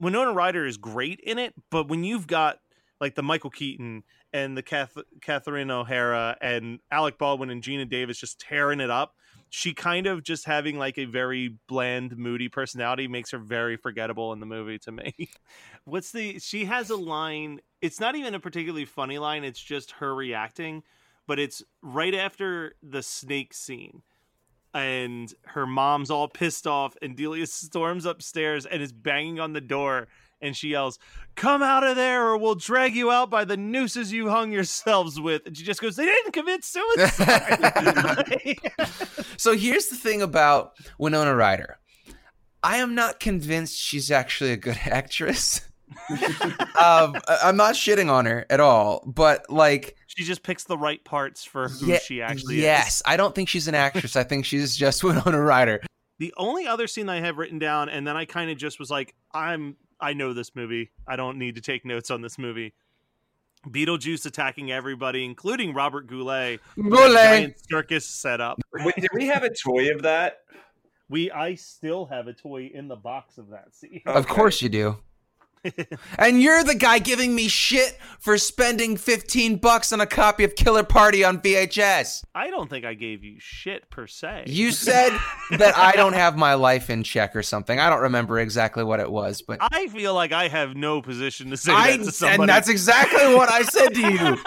Winona 0.00 0.32
Ryder 0.32 0.66
is 0.66 0.76
great 0.76 1.20
in 1.20 1.38
it, 1.38 1.54
but 1.70 1.88
when 1.88 2.04
you've 2.04 2.26
got 2.26 2.60
like 3.04 3.14
the 3.14 3.22
Michael 3.22 3.50
Keaton 3.50 4.02
and 4.32 4.56
the 4.56 4.62
Kath- 4.62 4.96
Catherine 5.20 5.70
O'Hara 5.70 6.38
and 6.40 6.78
Alec 6.90 7.18
Baldwin 7.18 7.50
and 7.50 7.62
Geena 7.62 7.86
Davis 7.86 8.18
just 8.18 8.40
tearing 8.40 8.80
it 8.80 8.88
up, 8.88 9.14
she 9.50 9.74
kind 9.74 10.06
of 10.06 10.22
just 10.22 10.46
having 10.46 10.78
like 10.78 10.96
a 10.96 11.04
very 11.04 11.58
bland, 11.68 12.16
moody 12.16 12.48
personality 12.48 13.06
makes 13.06 13.30
her 13.32 13.38
very 13.38 13.76
forgettable 13.76 14.32
in 14.32 14.40
the 14.40 14.46
movie 14.46 14.78
to 14.78 14.90
me. 14.90 15.14
What's 15.84 16.12
the? 16.12 16.38
She 16.38 16.64
has 16.64 16.88
a 16.88 16.96
line. 16.96 17.60
It's 17.82 18.00
not 18.00 18.16
even 18.16 18.34
a 18.34 18.40
particularly 18.40 18.86
funny 18.86 19.18
line. 19.18 19.44
It's 19.44 19.60
just 19.60 19.90
her 19.92 20.14
reacting, 20.14 20.82
but 21.26 21.38
it's 21.38 21.62
right 21.82 22.14
after 22.14 22.74
the 22.82 23.02
snake 23.02 23.52
scene 23.52 24.00
and 24.72 25.32
her 25.42 25.66
mom's 25.66 26.10
all 26.10 26.26
pissed 26.26 26.66
off 26.66 26.96
and 27.02 27.16
Delia 27.16 27.46
storms 27.48 28.06
upstairs 28.06 28.64
and 28.64 28.82
is 28.82 28.92
banging 28.92 29.40
on 29.40 29.52
the 29.52 29.60
door 29.60 30.08
and 30.40 30.56
she 30.56 30.68
yells 30.68 30.98
come 31.36 31.62
out 31.62 31.84
of 31.84 31.96
there 31.96 32.26
or 32.26 32.36
we'll 32.36 32.54
drag 32.54 32.94
you 32.94 33.10
out 33.10 33.30
by 33.30 33.44
the 33.44 33.56
nooses 33.56 34.12
you 34.12 34.28
hung 34.28 34.52
yourselves 34.52 35.20
with 35.20 35.42
and 35.46 35.56
she 35.56 35.64
just 35.64 35.80
goes 35.80 35.96
they 35.96 36.04
didn't 36.06 36.32
commit 36.32 36.64
suicide 36.64 38.56
So 39.36 39.56
here's 39.56 39.86
the 39.88 39.96
thing 39.96 40.22
about 40.22 40.72
Winona 40.98 41.34
Ryder. 41.34 41.78
I 42.62 42.76
am 42.78 42.94
not 42.94 43.20
convinced 43.20 43.76
she's 43.78 44.10
actually 44.10 44.52
a 44.52 44.56
good 44.56 44.78
actress. 44.84 45.60
um, 46.10 47.14
I- 47.28 47.38
I'm 47.44 47.56
not 47.56 47.74
shitting 47.74 48.10
on 48.10 48.26
her 48.26 48.46
at 48.50 48.60
all, 48.60 49.02
but 49.06 49.48
like, 49.50 49.96
she 50.06 50.24
just 50.24 50.42
picks 50.42 50.64
the 50.64 50.78
right 50.78 51.04
parts 51.04 51.44
for 51.44 51.68
who 51.68 51.86
ye- 51.86 51.98
she 51.98 52.22
actually 52.22 52.56
yes, 52.56 52.62
is 52.62 52.84
Yes, 52.86 53.02
I 53.06 53.16
don't 53.16 53.34
think 53.34 53.48
she's 53.48 53.68
an 53.68 53.74
actress. 53.74 54.16
I 54.16 54.22
think 54.24 54.44
she's 54.44 54.76
just 54.76 55.02
Winona 55.04 55.40
Ryder. 55.42 55.82
the 56.18 56.32
only 56.36 56.66
other 56.66 56.86
scene 56.86 57.08
I 57.08 57.20
have 57.20 57.36
written 57.36 57.58
down 57.58 57.88
and 57.88 58.06
then 58.06 58.16
I 58.16 58.24
kind 58.24 58.50
of 58.50 58.56
just 58.56 58.78
was 58.78 58.90
like 58.90 59.14
I'm 59.32 59.76
I 60.00 60.12
know 60.12 60.32
this 60.32 60.54
movie 60.54 60.90
I 61.06 61.16
don't 61.16 61.38
need 61.38 61.54
to 61.56 61.60
take 61.60 61.84
notes 61.84 62.10
on 62.10 62.22
this 62.22 62.38
movie 62.38 62.74
Beetlejuice 63.68 64.26
attacking 64.26 64.70
everybody 64.70 65.24
including 65.24 65.74
Robert 65.74 66.06
Goulet 66.06 66.60
with 66.76 66.90
Goulet. 66.90 67.14
giant 67.14 67.54
circus 67.70 68.06
set 68.06 68.40
up 68.40 68.60
Wait, 68.72 68.94
did 68.96 69.10
we 69.14 69.26
have 69.26 69.42
a 69.42 69.50
toy 69.54 69.90
of 69.92 70.02
that? 70.02 70.40
We 71.08 71.30
I 71.30 71.54
still 71.54 72.06
have 72.06 72.26
a 72.28 72.32
toy 72.32 72.70
in 72.72 72.88
the 72.88 72.96
box 72.96 73.38
of 73.38 73.50
that 73.50 73.74
scene. 73.74 74.02
Of 74.06 74.26
course 74.26 74.62
you 74.62 74.68
do. 74.68 74.96
And 76.18 76.42
you're 76.42 76.64
the 76.64 76.74
guy 76.74 76.98
giving 76.98 77.34
me 77.34 77.48
shit 77.48 77.98
for 78.18 78.38
spending 78.38 78.96
15 78.96 79.56
bucks 79.56 79.92
on 79.92 80.00
a 80.00 80.06
copy 80.06 80.44
of 80.44 80.54
Killer 80.54 80.84
Party 80.84 81.24
on 81.24 81.40
VHS. 81.40 82.24
I 82.34 82.50
don't 82.50 82.68
think 82.68 82.84
I 82.84 82.94
gave 82.94 83.24
you 83.24 83.36
shit 83.38 83.88
per 83.90 84.06
se. 84.06 84.44
You 84.46 84.72
said 84.72 85.16
that 85.50 85.76
I 85.76 85.92
don't 85.92 86.14
have 86.14 86.36
my 86.36 86.54
life 86.54 86.90
in 86.90 87.02
check 87.02 87.34
or 87.36 87.42
something. 87.42 87.78
I 87.78 87.90
don't 87.90 88.02
remember 88.02 88.38
exactly 88.38 88.84
what 88.84 89.00
it 89.00 89.10
was, 89.10 89.42
but 89.42 89.58
I 89.60 89.88
feel 89.88 90.14
like 90.14 90.32
I 90.32 90.48
have 90.48 90.74
no 90.74 91.02
position 91.02 91.50
to 91.50 91.56
say 91.56 91.72
I 91.72 91.96
that 91.96 92.04
to 92.04 92.12
somebody. 92.12 92.42
and 92.42 92.48
that's 92.48 92.68
exactly 92.68 93.34
what 93.34 93.50
I 93.50 93.62
said 93.62 93.94
to 93.94 94.00
you. 94.00 94.38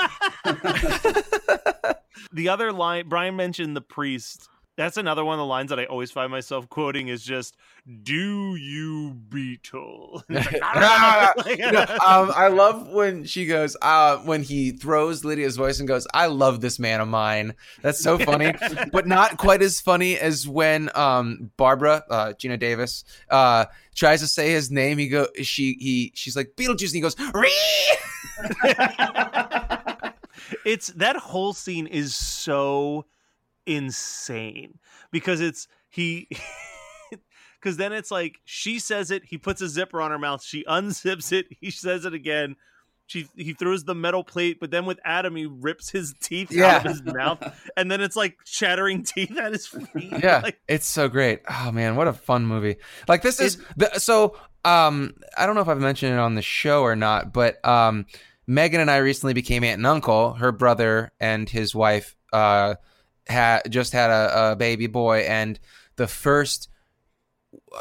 the 2.32 2.49
other 2.49 2.71
line 2.71 3.08
Brian 3.08 3.36
mentioned 3.36 3.75
the 3.75 3.82
priest. 3.82 4.49
That's 4.77 4.95
another 4.95 5.25
one 5.25 5.33
of 5.33 5.39
the 5.39 5.45
lines 5.45 5.71
that 5.71 5.79
I 5.79 5.85
always 5.85 6.11
find 6.11 6.31
myself 6.31 6.69
quoting 6.69 7.07
is 7.07 7.23
just 7.23 7.57
"Do 8.03 8.55
you 8.55 9.15
beetle?" 9.27 10.23
Like, 10.29 11.59
No, 11.59 11.81
um, 11.81 12.31
I 12.35 12.49
love 12.49 12.87
when 12.89 13.25
she 13.25 13.47
goes, 13.47 13.75
uh, 13.81 14.17
when 14.17 14.43
he 14.43 14.71
throws 14.71 15.25
Lydia's 15.25 15.57
voice 15.57 15.79
and 15.79 15.87
goes, 15.87 16.07
I 16.13 16.27
love 16.27 16.61
this 16.61 16.77
man 16.77 17.01
of 17.01 17.07
mine. 17.07 17.55
That's 17.81 17.99
so 17.99 18.19
funny, 18.19 18.53
but 18.91 19.07
not 19.07 19.37
quite 19.37 19.61
as 19.63 19.81
funny 19.81 20.17
as 20.17 20.47
when 20.47 20.89
um, 20.95 21.51
Barbara, 21.57 22.03
uh, 22.09 22.33
Geena 22.33 22.59
Davis, 22.59 23.03
uh, 23.29 23.65
tries 23.95 24.21
to 24.21 24.27
say 24.27 24.51
his 24.51 24.69
name. 24.69 24.99
He 24.99 25.07
go, 25.07 25.27
she, 25.41 25.73
he, 25.79 26.11
she's 26.13 26.35
like 26.35 26.51
Beetlejuice, 26.55 26.93
and 26.93 26.95
he 26.95 27.01
goes, 27.01 27.15
Ree! 27.33 27.51
it's 30.65 30.87
that 30.89 31.17
whole 31.17 31.53
scene 31.53 31.87
is 31.87 32.15
so 32.15 33.05
insane 33.67 34.80
because 35.12 35.41
it's 35.41 35.67
he 35.89 36.27
because 37.60 37.77
then 37.77 37.93
it's 37.93 38.12
like 38.12 38.39
she 38.45 38.80
says 38.80 39.12
it 39.12 39.23
he 39.25 39.38
puts 39.38 39.62
a 39.62 39.67
zipper 39.69 40.01
on 40.01 40.12
her 40.12 40.19
mouth 40.19 40.43
she 40.43 40.63
unzips 40.65 41.32
it 41.32 41.45
he 41.60 41.69
says 41.71 42.06
it 42.06 42.13
again 42.13 42.56
she 43.08 43.27
he 43.36 43.53
throws 43.53 43.86
the 43.86 43.95
metal 43.95 44.23
plate 44.23 44.60
but 44.60 44.69
then 44.71 44.86
with 44.86 44.99
adam 45.06 45.36
he 45.36 45.45
rips 45.45 45.89
his 45.89 46.13
teeth 46.21 46.51
Yeah. 46.51 46.75
out 46.77 46.86
of 46.86 46.91
his 46.91 47.03
mouth 47.03 47.41
and 47.77 47.89
then 47.89 48.01
it's 48.01 48.15
like 48.15 48.38
shattering 48.45 49.03
teeth 49.03 49.38
at 49.38 49.53
his 49.53 49.65
feet 49.67 49.88
yeah 50.23 50.41
like, 50.43 50.60
it's 50.67 50.86
so 50.86 51.08
great 51.08 51.41
oh 51.49 51.71
man 51.71 51.95
what 51.95 52.08
a 52.08 52.13
fun 52.13 52.45
movie 52.45 52.75
like 53.08 53.21
this 53.21 53.39
is 53.39 53.58
the, 53.77 53.89
so 53.99 54.36
um 54.65 55.13
i 55.38 55.45
don't 55.45 55.56
know 55.56 55.62
if 55.62 55.67
i've 55.69 55.80
mentioned 55.80 56.13
it 56.13 56.19
on 56.19 56.36
the 56.36 56.41
show 56.41 56.82
or 56.84 56.95
not 56.95 57.32
but 57.32 57.63
um 57.65 58.06
megan 58.45 58.82
and 58.82 58.91
i 58.91 58.97
recently 58.97 59.34
became 59.34 59.63
aunt 59.63 59.77
and 59.77 59.88
uncle 59.88 60.34
her 60.34 60.51
brother 60.51 61.12
and 61.19 61.49
his 61.49 61.73
wife 61.73 62.15
uh 62.34 62.75
had 63.29 63.69
just 63.71 63.93
had 63.93 64.09
a, 64.09 64.51
a 64.51 64.55
baby 64.55 64.87
boy 64.87 65.19
and 65.19 65.59
the 65.95 66.07
first 66.07 66.69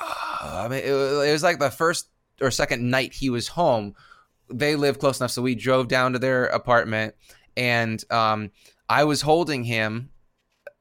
i 0.01 0.67
mean 0.69 0.81
it, 0.85 0.93
was- 0.93 1.29
it 1.29 1.33
was 1.33 1.43
like 1.43 1.59
the 1.59 1.71
first 1.71 2.09
or 2.41 2.51
second 2.51 2.89
night 2.91 3.13
he 3.15 3.31
was 3.31 3.49
home 3.49 3.95
they 4.53 4.77
live 4.77 4.99
close 4.99 5.21
enough 5.21 5.31
so 5.31 5.43
we 5.43 5.55
drove 5.55 5.89
down 5.89 6.13
to 6.13 6.19
their 6.19 6.45
apartment 6.47 7.15
and 7.57 8.05
um 8.13 8.51
i 8.89 9.05
was 9.05 9.23
holding 9.23 9.65
him 9.65 10.11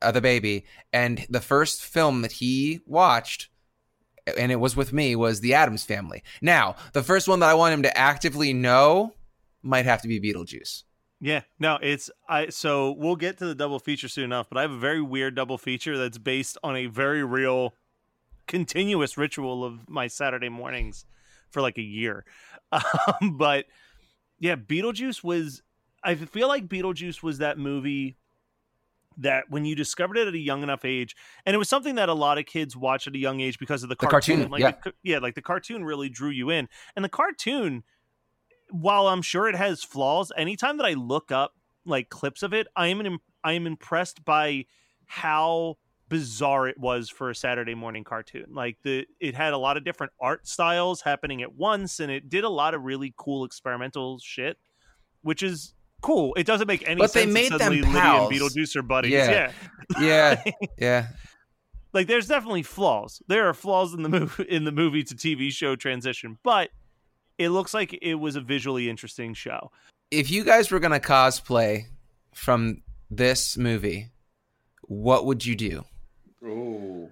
uh, 0.02 0.12
the 0.12 0.22
baby, 0.22 0.66
and 0.92 1.26
the 1.30 1.40
first 1.40 1.82
film 1.82 2.22
that 2.22 2.34
he 2.34 2.82
watched, 2.86 3.50
and 4.38 4.52
it 4.52 4.58
was 4.58 4.76
with 4.76 4.92
me, 4.92 5.16
was 5.16 5.40
The 5.40 5.54
Addams 5.54 5.86
Family. 5.86 6.22
Now, 6.42 6.76
the 6.92 7.02
first 7.02 7.30
one 7.30 7.40
that 7.40 7.50
I 7.50 7.54
want 7.56 7.74
him 7.74 7.84
to 7.84 7.98
actively 7.98 8.54
know 8.54 9.14
might 9.64 9.86
have 9.86 10.02
to 10.02 10.08
be 10.10 10.20
Beetlejuice. 10.20 10.84
Yeah 11.22 11.42
no 11.60 11.78
it's 11.82 12.10
i 12.28 12.50
so 12.50 12.92
we'll 12.92 13.16
get 13.16 13.38
to 13.38 13.46
the 13.46 13.56
double 13.56 13.80
feature 13.80 14.08
soon 14.08 14.26
enough 14.26 14.48
but 14.50 14.58
i 14.58 14.62
have 14.62 14.72
a 14.72 14.78
very 14.78 15.02
weird 15.02 15.36
double 15.36 15.58
feature 15.58 15.98
that's 15.98 16.18
based 16.18 16.58
on 16.64 16.76
a 16.76 16.88
very 16.88 17.24
real 17.24 17.74
continuous 18.48 19.18
ritual 19.18 19.64
of 19.64 19.90
my 19.90 20.08
saturday 20.08 20.50
mornings 20.50 21.06
for 21.50 21.62
like 21.62 21.78
a 21.78 21.84
year 21.84 22.26
um, 22.72 23.38
but 23.38 23.66
yeah 24.40 24.56
beetlejuice 24.56 25.24
was 25.24 25.62
i 26.04 26.16
feel 26.16 26.48
like 26.48 26.68
beetlejuice 26.68 27.24
was 27.24 27.38
that 27.38 27.58
movie 27.58 28.18
that 29.18 29.46
when 29.50 29.66
you 29.66 29.76
discovered 29.76 30.18
it 30.18 30.28
at 30.28 30.34
a 30.34 30.40
young 30.40 30.64
enough 30.64 30.84
age 30.84 31.16
and 31.46 31.54
it 31.54 31.58
was 31.58 31.70
something 31.70 31.96
that 31.96 32.10
a 32.10 32.14
lot 32.14 32.38
of 32.38 32.46
kids 32.46 32.76
watch 32.76 33.08
at 33.08 33.16
a 33.16 33.18
young 33.18 33.40
age 33.40 33.58
because 33.60 33.84
of 33.84 33.90
the 33.90 33.96
The 33.96 34.08
cartoon, 34.08 34.36
cartoon, 34.38 34.52
like 34.52 34.62
yeah. 34.62 34.74
the 34.84 34.94
yeah 35.04 35.20
like 35.20 35.36
the 35.36 35.42
cartoon 35.42 35.86
really 35.86 36.10
drew 36.10 36.30
you 36.30 36.50
in 36.50 36.68
and 36.96 37.06
the 37.06 37.10
cartoon 37.10 37.84
while 38.70 39.08
i'm 39.08 39.22
sure 39.22 39.48
it 39.48 39.56
has 39.56 39.84
flaws 39.84 40.32
anytime 40.38 40.78
that 40.78 40.86
i 40.86 40.94
look 40.94 41.32
up 41.32 41.54
like 41.86 42.10
clips 42.10 42.44
of 42.44 42.54
it 42.54 42.68
i 42.76 42.88
am 42.88 43.00
an, 43.00 43.18
i 43.44 43.54
am 43.54 43.68
impressed 43.68 44.26
by 44.26 44.66
how 45.06 45.76
bizarre 46.10 46.68
it 46.68 46.80
was 46.80 47.10
for 47.10 47.30
a 47.30 47.36
saturday 47.36 47.76
morning 47.76 48.04
cartoon 48.04 48.46
like 48.52 48.78
the 48.84 49.06
it 49.20 49.36
had 49.36 49.54
a 49.54 49.58
lot 49.58 49.78
of 49.78 49.84
different 49.84 50.12
art 50.20 50.48
styles 50.48 51.02
happening 51.02 51.42
at 51.42 51.54
once 51.54 52.00
and 52.00 52.12
it 52.12 52.30
did 52.30 52.44
a 52.44 52.50
lot 52.50 52.74
of 52.74 52.84
really 52.84 53.14
cool 53.18 53.44
experimental 53.46 54.20
shit 54.20 54.58
which 55.22 55.42
is 55.42 55.74
cool 56.02 56.34
it 56.36 56.46
doesn't 56.46 56.68
make 56.68 56.88
any 56.88 57.00
But 57.02 57.14
they 57.14 57.22
sense 57.32 57.34
that 57.34 57.34
made 57.34 57.52
them 57.52 57.60
suddenly 57.60 57.82
lydia 57.82 58.22
and 58.22 58.32
beetlejuice 58.32 58.76
are 58.76 58.84
buddies 58.84 59.12
Yeah. 59.12 59.32
yeah 59.32 59.52
Yeah, 60.00 60.44
yeah. 60.78 61.08
like 61.94 62.08
there's 62.08 62.28
definitely 62.28 62.64
flaws. 62.64 63.22
There 63.28 63.48
are 63.48 63.54
flaws 63.54 63.94
in 63.94 64.04
the 64.04 64.10
movie 64.10 64.44
in 64.44 64.66
the 64.66 64.72
movie 64.72 65.04
to 65.04 65.16
TV 65.16 65.52
show 65.52 65.76
transition, 65.76 66.38
but 66.44 66.70
it 67.38 67.50
looks 67.50 67.74
like 67.74 67.98
it 68.02 68.16
was 68.16 68.36
a 68.36 68.42
visually 68.42 68.90
interesting 68.90 69.34
show. 69.34 69.72
If 70.12 70.30
you 70.32 70.44
guys 70.44 70.72
were 70.72 70.80
gonna 70.80 71.00
cosplay 71.00 71.86
from 72.34 72.82
this 73.10 73.58
movie, 73.58 74.10
what 74.84 75.26
would 75.26 75.46
you 75.46 75.56
do? 75.56 75.84
Ooh. 76.44 77.10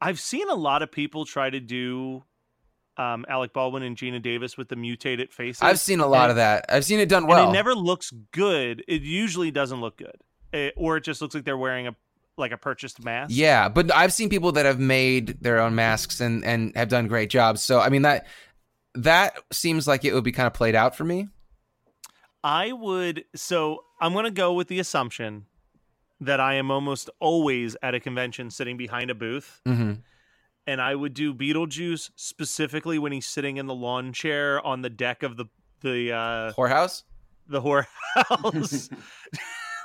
I've 0.00 0.20
seen 0.20 0.48
a 0.48 0.54
lot 0.54 0.82
of 0.82 0.92
people 0.92 1.24
try 1.24 1.50
to 1.50 1.58
do 1.60 2.22
um, 2.98 3.24
Alec 3.28 3.52
Baldwin 3.52 3.82
and 3.82 3.96
Geena 3.96 4.22
Davis 4.22 4.56
with 4.56 4.68
the 4.68 4.76
mutated 4.76 5.32
faces. 5.32 5.60
I've 5.62 5.80
seen 5.80 6.00
a 6.00 6.06
lot 6.06 6.24
And- 6.24 6.30
of 6.30 6.36
that. 6.36 6.64
I've 6.68 6.84
seen 6.84 6.98
it 7.00 7.08
done 7.08 7.24
and 7.24 7.28
well. 7.28 7.50
it 7.50 7.52
never 7.52 7.74
looks 7.74 8.10
good. 8.32 8.84
It 8.88 9.02
usually 9.02 9.50
doesn't 9.50 9.80
look 9.80 9.98
good, 9.98 10.16
Eh, 10.52 10.70
or 10.76 10.96
it 10.96 11.02
just 11.04 11.20
looks 11.20 11.34
like 11.34 11.44
they're 11.44 11.58
wearing 11.58 11.88
a 11.88 11.96
like 12.38 12.52
a 12.52 12.56
purchased 12.58 13.02
mask. 13.02 13.30
Yeah, 13.34 13.68
but 13.70 13.90
I've 13.94 14.12
seen 14.12 14.28
people 14.28 14.52
that 14.52 14.66
have 14.66 14.78
made 14.78 15.38
their 15.42 15.58
own 15.58 15.74
masks 15.74 16.20
and 16.20 16.44
and 16.44 16.74
have 16.76 16.88
done 16.88 17.06
great 17.08 17.30
jobs. 17.30 17.62
So 17.62 17.80
I 17.80 17.88
mean 17.88 18.02
that 18.02 18.26
that 18.96 19.38
seems 19.52 19.86
like 19.86 20.04
it 20.04 20.14
would 20.14 20.24
be 20.24 20.32
kind 20.32 20.46
of 20.46 20.54
played 20.54 20.74
out 20.74 20.96
for 20.96 21.04
me. 21.04 21.28
I 22.42 22.72
would. 22.72 23.24
So 23.34 23.84
I'm 24.00 24.12
going 24.12 24.24
to 24.24 24.30
go 24.30 24.52
with 24.52 24.68
the 24.68 24.78
assumption 24.78 25.46
that 26.20 26.40
I 26.40 26.54
am 26.54 26.70
almost 26.70 27.10
always 27.20 27.76
at 27.82 27.94
a 27.94 28.00
convention 28.00 28.50
sitting 28.50 28.76
behind 28.76 29.10
a 29.10 29.14
booth, 29.14 29.60
hmm 29.66 29.94
and 30.68 30.80
I 30.80 30.94
would 30.96 31.14
do 31.14 31.32
Beetlejuice 31.32 32.10
specifically 32.16 32.98
when 32.98 33.12
he's 33.12 33.26
sitting 33.26 33.56
in 33.56 33.66
the 33.66 33.74
lawn 33.74 34.12
chair 34.12 34.64
on 34.66 34.82
the 34.82 34.90
deck 34.90 35.22
of 35.22 35.36
the 35.36 35.46
the 35.80 36.12
uh, 36.12 36.52
Whorehouse. 36.54 37.04
the 37.46 37.60
whorehouse. 37.62 38.90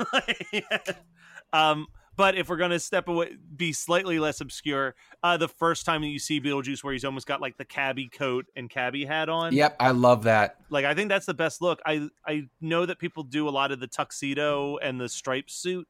um, 1.53 1.87
but 2.21 2.37
if 2.37 2.49
we're 2.49 2.57
gonna 2.57 2.79
step 2.79 3.07
away, 3.07 3.31
be 3.55 3.73
slightly 3.73 4.19
less 4.19 4.41
obscure, 4.41 4.93
uh, 5.23 5.37
the 5.37 5.47
first 5.47 5.87
time 5.87 6.01
that 6.01 6.09
you 6.09 6.19
see 6.19 6.39
Beetlejuice, 6.39 6.83
where 6.83 6.93
he's 6.93 7.03
almost 7.03 7.25
got 7.25 7.41
like 7.41 7.57
the 7.57 7.65
cabbie 7.65 8.09
coat 8.09 8.45
and 8.55 8.69
cabbie 8.69 9.05
hat 9.05 9.27
on, 9.27 9.53
Yep, 9.53 9.75
I 9.79 9.89
love 9.89 10.25
that. 10.25 10.57
like 10.69 10.85
I 10.85 10.93
think 10.93 11.09
that's 11.09 11.25
the 11.25 11.33
best 11.33 11.63
look. 11.63 11.81
I 11.83 12.09
I 12.23 12.43
know 12.61 12.85
that 12.85 12.99
people 12.99 13.23
do 13.23 13.49
a 13.49 13.49
lot 13.49 13.71
of 13.71 13.79
the 13.79 13.87
tuxedo 13.87 14.77
and 14.77 15.01
the 15.01 15.09
striped 15.09 15.49
suit. 15.49 15.87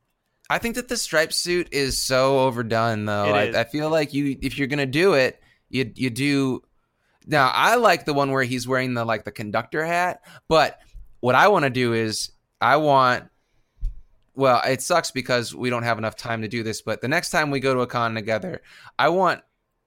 I 0.49 0.57
think 0.57 0.75
that 0.75 0.87
the 0.87 0.95
striped 0.95 1.33
suit 1.33 1.67
is 1.73 2.01
so 2.01 2.39
overdone, 2.39 3.03
though. 3.03 3.25
I. 3.25 3.59
I 3.59 3.63
feel 3.65 3.89
like 3.89 4.13
you, 4.13 4.37
if 4.41 4.57
you're 4.57 4.67
gonna 4.67 4.85
do 4.85 5.15
it, 5.15 5.37
you 5.69 5.91
you 5.95 6.09
do. 6.09 6.61
Now, 7.27 7.51
I 7.53 7.75
like 7.75 8.05
the 8.05 8.13
one 8.13 8.31
where 8.31 8.43
he's 8.43 8.65
wearing 8.65 8.93
the 8.93 9.03
like 9.03 9.25
the 9.25 9.33
conductor 9.33 9.85
hat, 9.85 10.21
but 10.47 10.79
what 11.19 11.35
I 11.35 11.49
want 11.49 11.63
to 11.63 11.69
do 11.69 11.91
is 11.91 12.31
I 12.61 12.77
want. 12.77 13.25
Well, 14.41 14.59
it 14.65 14.81
sucks 14.81 15.11
because 15.11 15.53
we 15.53 15.69
don't 15.69 15.83
have 15.83 15.99
enough 15.99 16.15
time 16.15 16.41
to 16.41 16.47
do 16.47 16.63
this, 16.63 16.81
but 16.81 16.99
the 16.99 17.07
next 17.07 17.29
time 17.29 17.51
we 17.51 17.59
go 17.59 17.75
to 17.75 17.81
a 17.81 17.87
con 17.87 18.15
together, 18.15 18.63
I 18.97 19.09
want 19.09 19.41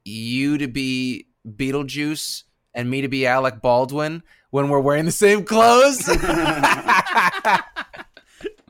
you 0.04 0.58
to 0.58 0.68
be 0.68 1.26
Beetlejuice 1.44 2.44
and 2.72 2.88
me 2.88 3.00
to 3.00 3.08
be 3.08 3.26
Alec 3.26 3.60
Baldwin 3.60 4.22
when 4.50 4.68
we're 4.68 4.78
wearing 4.78 5.06
the 5.06 5.10
same 5.10 5.44
clothes. 5.44 6.08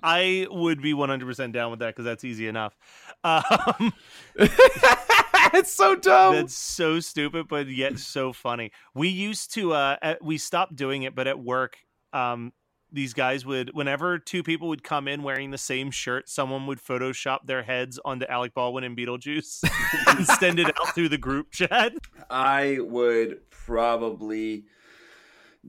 I 0.03 0.47
would 0.51 0.81
be 0.81 0.95
100% 0.95 1.53
down 1.53 1.71
with 1.71 1.81
that 1.81 1.89
because 1.89 2.07
that's 2.07 2.25
easy 2.25 2.49
enough. 2.49 2.75
Um, 3.23 3.93
it's 4.37 5.71
so 5.71 5.97
dumb. 5.97 6.35
that's 6.35 6.57
so 6.57 6.99
stupid, 6.99 7.47
but 7.47 7.69
yet 7.69 7.99
so 7.99 8.33
funny. 8.33 8.73
We 8.95 9.09
used 9.09 9.53
to, 9.53 9.75
uh, 9.75 9.97
at, 10.01 10.25
we 10.25 10.39
stopped 10.39 10.77
doing 10.77 11.03
it, 11.03 11.15
but 11.15 11.27
at 11.27 11.39
work, 11.39 11.77
um, 12.15 12.55
these 12.95 13.13
guys 13.13 13.45
would, 13.45 13.71
whenever 13.75 14.19
two 14.19 14.43
people 14.43 14.69
would 14.69 14.85
come 14.85 15.09
in 15.09 15.23
wearing 15.23 15.51
the 15.51 15.59
same 15.59 15.91
shirt, 15.91 16.29
someone 16.29 16.67
would 16.67 16.79
Photoshop 16.79 17.41
their 17.45 17.63
heads 17.63 17.99
onto 18.05 18.25
Alec 18.27 18.55
Baldwin 18.55 18.85
and 18.85 18.97
Beetlejuice 18.97 19.65
and 20.17 20.27
send 20.27 20.61
it 20.61 20.67
out 20.67 20.95
through 20.95 21.09
the 21.09 21.19
group 21.19 21.51
chat. 21.51 21.93
I 22.31 22.79
would 22.81 23.51
probably 23.51 24.65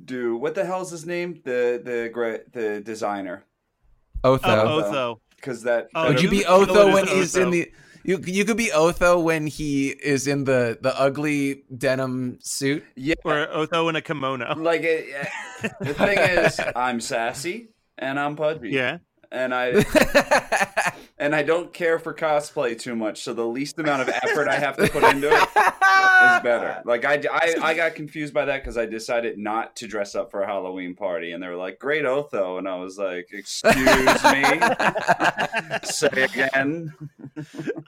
do 0.04 0.38
what 0.38 0.56
the 0.56 0.66
hell's 0.66 0.92
his 0.92 1.06
name? 1.06 1.42
The 1.44 1.82
the 1.84 2.10
gra- 2.14 2.42
the 2.52 2.82
designer. 2.82 3.46
Otho. 4.24 4.48
Oh, 4.48 4.80
Otho. 4.80 5.22
Because 5.36 5.64
that. 5.64 5.88
Oh, 5.96 6.10
Would 6.10 6.22
you 6.22 6.30
be 6.30 6.46
Otho 6.46 6.94
when 6.94 7.08
he's 7.08 7.36
Otho. 7.36 7.46
in 7.46 7.52
the? 7.52 7.72
You 8.06 8.22
you 8.24 8.46
could 8.46 8.58
be 8.58 8.70
Otho 8.72 9.20
when 9.20 9.48
he 9.48 9.90
is 9.90 10.28
in 10.28 10.44
the 10.46 10.78
the 10.80 10.94
ugly 10.94 11.64
denim 11.76 12.38
suit. 12.42 12.86
Yeah, 12.96 13.16
Or 13.26 13.48
Otho 13.50 13.90
in 13.90 13.96
a 13.96 14.02
kimono. 14.02 14.54
like 14.58 14.84
it, 14.84 15.10
yeah. 15.10 15.30
the 15.82 15.94
thing 15.96 16.20
is, 16.20 16.60
I'm 16.76 17.02
sassy 17.02 17.70
and 17.98 18.20
I'm 18.20 18.36
pudgy. 18.36 18.70
Yeah. 18.70 19.00
and 19.32 19.54
I 19.56 19.82
and 21.18 21.34
I 21.34 21.44
don't 21.44 21.72
care 21.74 21.98
for 21.98 22.14
cosplay 22.14 22.78
too 22.80 22.96
much. 22.96 23.24
So 23.24 23.34
the 23.34 23.46
least 23.46 23.80
amount 23.80 24.02
of 24.02 24.10
effort 24.10 24.48
I 24.48 24.56
have 24.56 24.76
to 24.78 24.88
put 24.90 25.04
into 25.04 25.30
it 25.30 25.34
is 25.34 25.50
better. 26.44 26.82
Like 26.86 27.06
I, 27.06 27.22
I, 27.32 27.56
I 27.62 27.74
got 27.74 27.96
confused 27.96 28.34
by 28.34 28.46
that 28.46 28.62
because 28.62 28.78
I 28.78 28.86
decided 28.86 29.38
not 29.38 29.76
to 29.78 29.88
dress 29.88 30.16
up 30.16 30.32
for 30.32 30.42
a 30.42 30.46
Halloween 30.48 30.96
party, 30.96 31.32
and 31.32 31.42
they 31.42 31.48
were 31.48 31.56
like, 31.56 31.80
"Great 31.80 32.06
Otho," 32.06 32.58
and 32.58 32.68
I 32.68 32.76
was 32.76 32.98
like, 32.98 33.30
"Excuse 33.32 33.76
me, 34.24 34.44
say 35.84 36.24
again." 36.24 36.94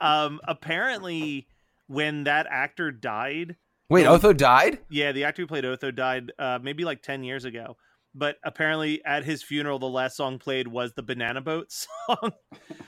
Um, 0.00 0.40
apparently, 0.44 1.46
when 1.86 2.24
that 2.24 2.46
actor 2.50 2.90
died, 2.90 3.56
Wait, 3.90 4.06
Otho 4.06 4.32
died? 4.32 4.78
yeah, 4.90 5.12
the 5.12 5.24
actor 5.24 5.42
who 5.42 5.46
played 5.46 5.64
Otho 5.64 5.90
died 5.90 6.32
uh, 6.38 6.58
maybe 6.62 6.84
like 6.84 7.02
10 7.02 7.24
years 7.24 7.44
ago. 7.44 7.76
But 8.14 8.36
apparently, 8.42 9.04
at 9.04 9.24
his 9.24 9.42
funeral, 9.42 9.78
the 9.78 9.88
last 9.88 10.16
song 10.16 10.38
played 10.38 10.66
was 10.66 10.94
the 10.94 11.02
Banana 11.02 11.40
Boat 11.40 11.70
song, 12.06 12.32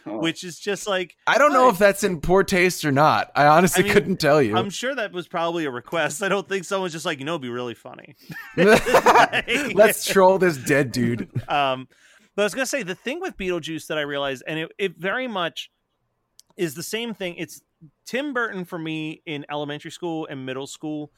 which 0.06 0.42
is 0.42 0.58
just 0.58 0.88
like 0.88 1.16
I 1.26 1.38
don't 1.38 1.52
know 1.52 1.68
if 1.68 1.78
that's 1.78 2.02
in 2.02 2.20
poor 2.20 2.42
taste 2.42 2.84
or 2.84 2.92
not. 2.92 3.30
I 3.36 3.46
honestly 3.46 3.82
I 3.82 3.84
mean, 3.84 3.92
couldn't 3.92 4.16
tell 4.16 4.42
you. 4.42 4.56
I'm 4.56 4.70
sure 4.70 4.94
that 4.94 5.12
was 5.12 5.28
probably 5.28 5.66
a 5.66 5.70
request. 5.70 6.22
I 6.22 6.28
don't 6.28 6.48
think 6.48 6.64
someone's 6.64 6.92
just 6.92 7.04
like, 7.04 7.18
you 7.18 7.24
know, 7.24 7.32
it'd 7.32 7.42
be 7.42 7.50
really 7.50 7.74
funny. 7.74 8.16
Let's 8.56 10.04
troll 10.04 10.38
this 10.38 10.56
dead 10.56 10.90
dude. 10.90 11.30
Um, 11.48 11.86
but 12.34 12.42
I 12.42 12.46
was 12.46 12.54
gonna 12.54 12.66
say 12.66 12.82
the 12.82 12.94
thing 12.94 13.20
with 13.20 13.36
Beetlejuice 13.36 13.86
that 13.88 13.98
I 13.98 14.02
realized, 14.02 14.42
and 14.46 14.58
it, 14.58 14.72
it 14.78 14.96
very 14.96 15.28
much 15.28 15.70
is 16.56 16.74
the 16.74 16.82
same 16.82 17.14
thing. 17.14 17.36
It's 17.36 17.62
Tim 18.06 18.32
Burton 18.32 18.64
for 18.64 18.78
me 18.78 19.22
in 19.26 19.44
elementary 19.50 19.90
school 19.90 20.26
and 20.26 20.44
middle 20.44 20.66
school 20.66 21.12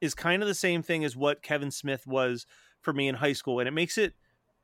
is 0.00 0.14
kind 0.14 0.42
of 0.42 0.48
the 0.48 0.54
same 0.54 0.82
thing 0.82 1.04
as 1.04 1.16
what 1.16 1.42
Kevin 1.42 1.70
Smith 1.70 2.06
was 2.06 2.46
for 2.88 2.94
me 2.94 3.06
in 3.06 3.16
high 3.16 3.34
school, 3.34 3.58
and 3.60 3.68
it 3.68 3.72
makes 3.72 3.98
it 3.98 4.14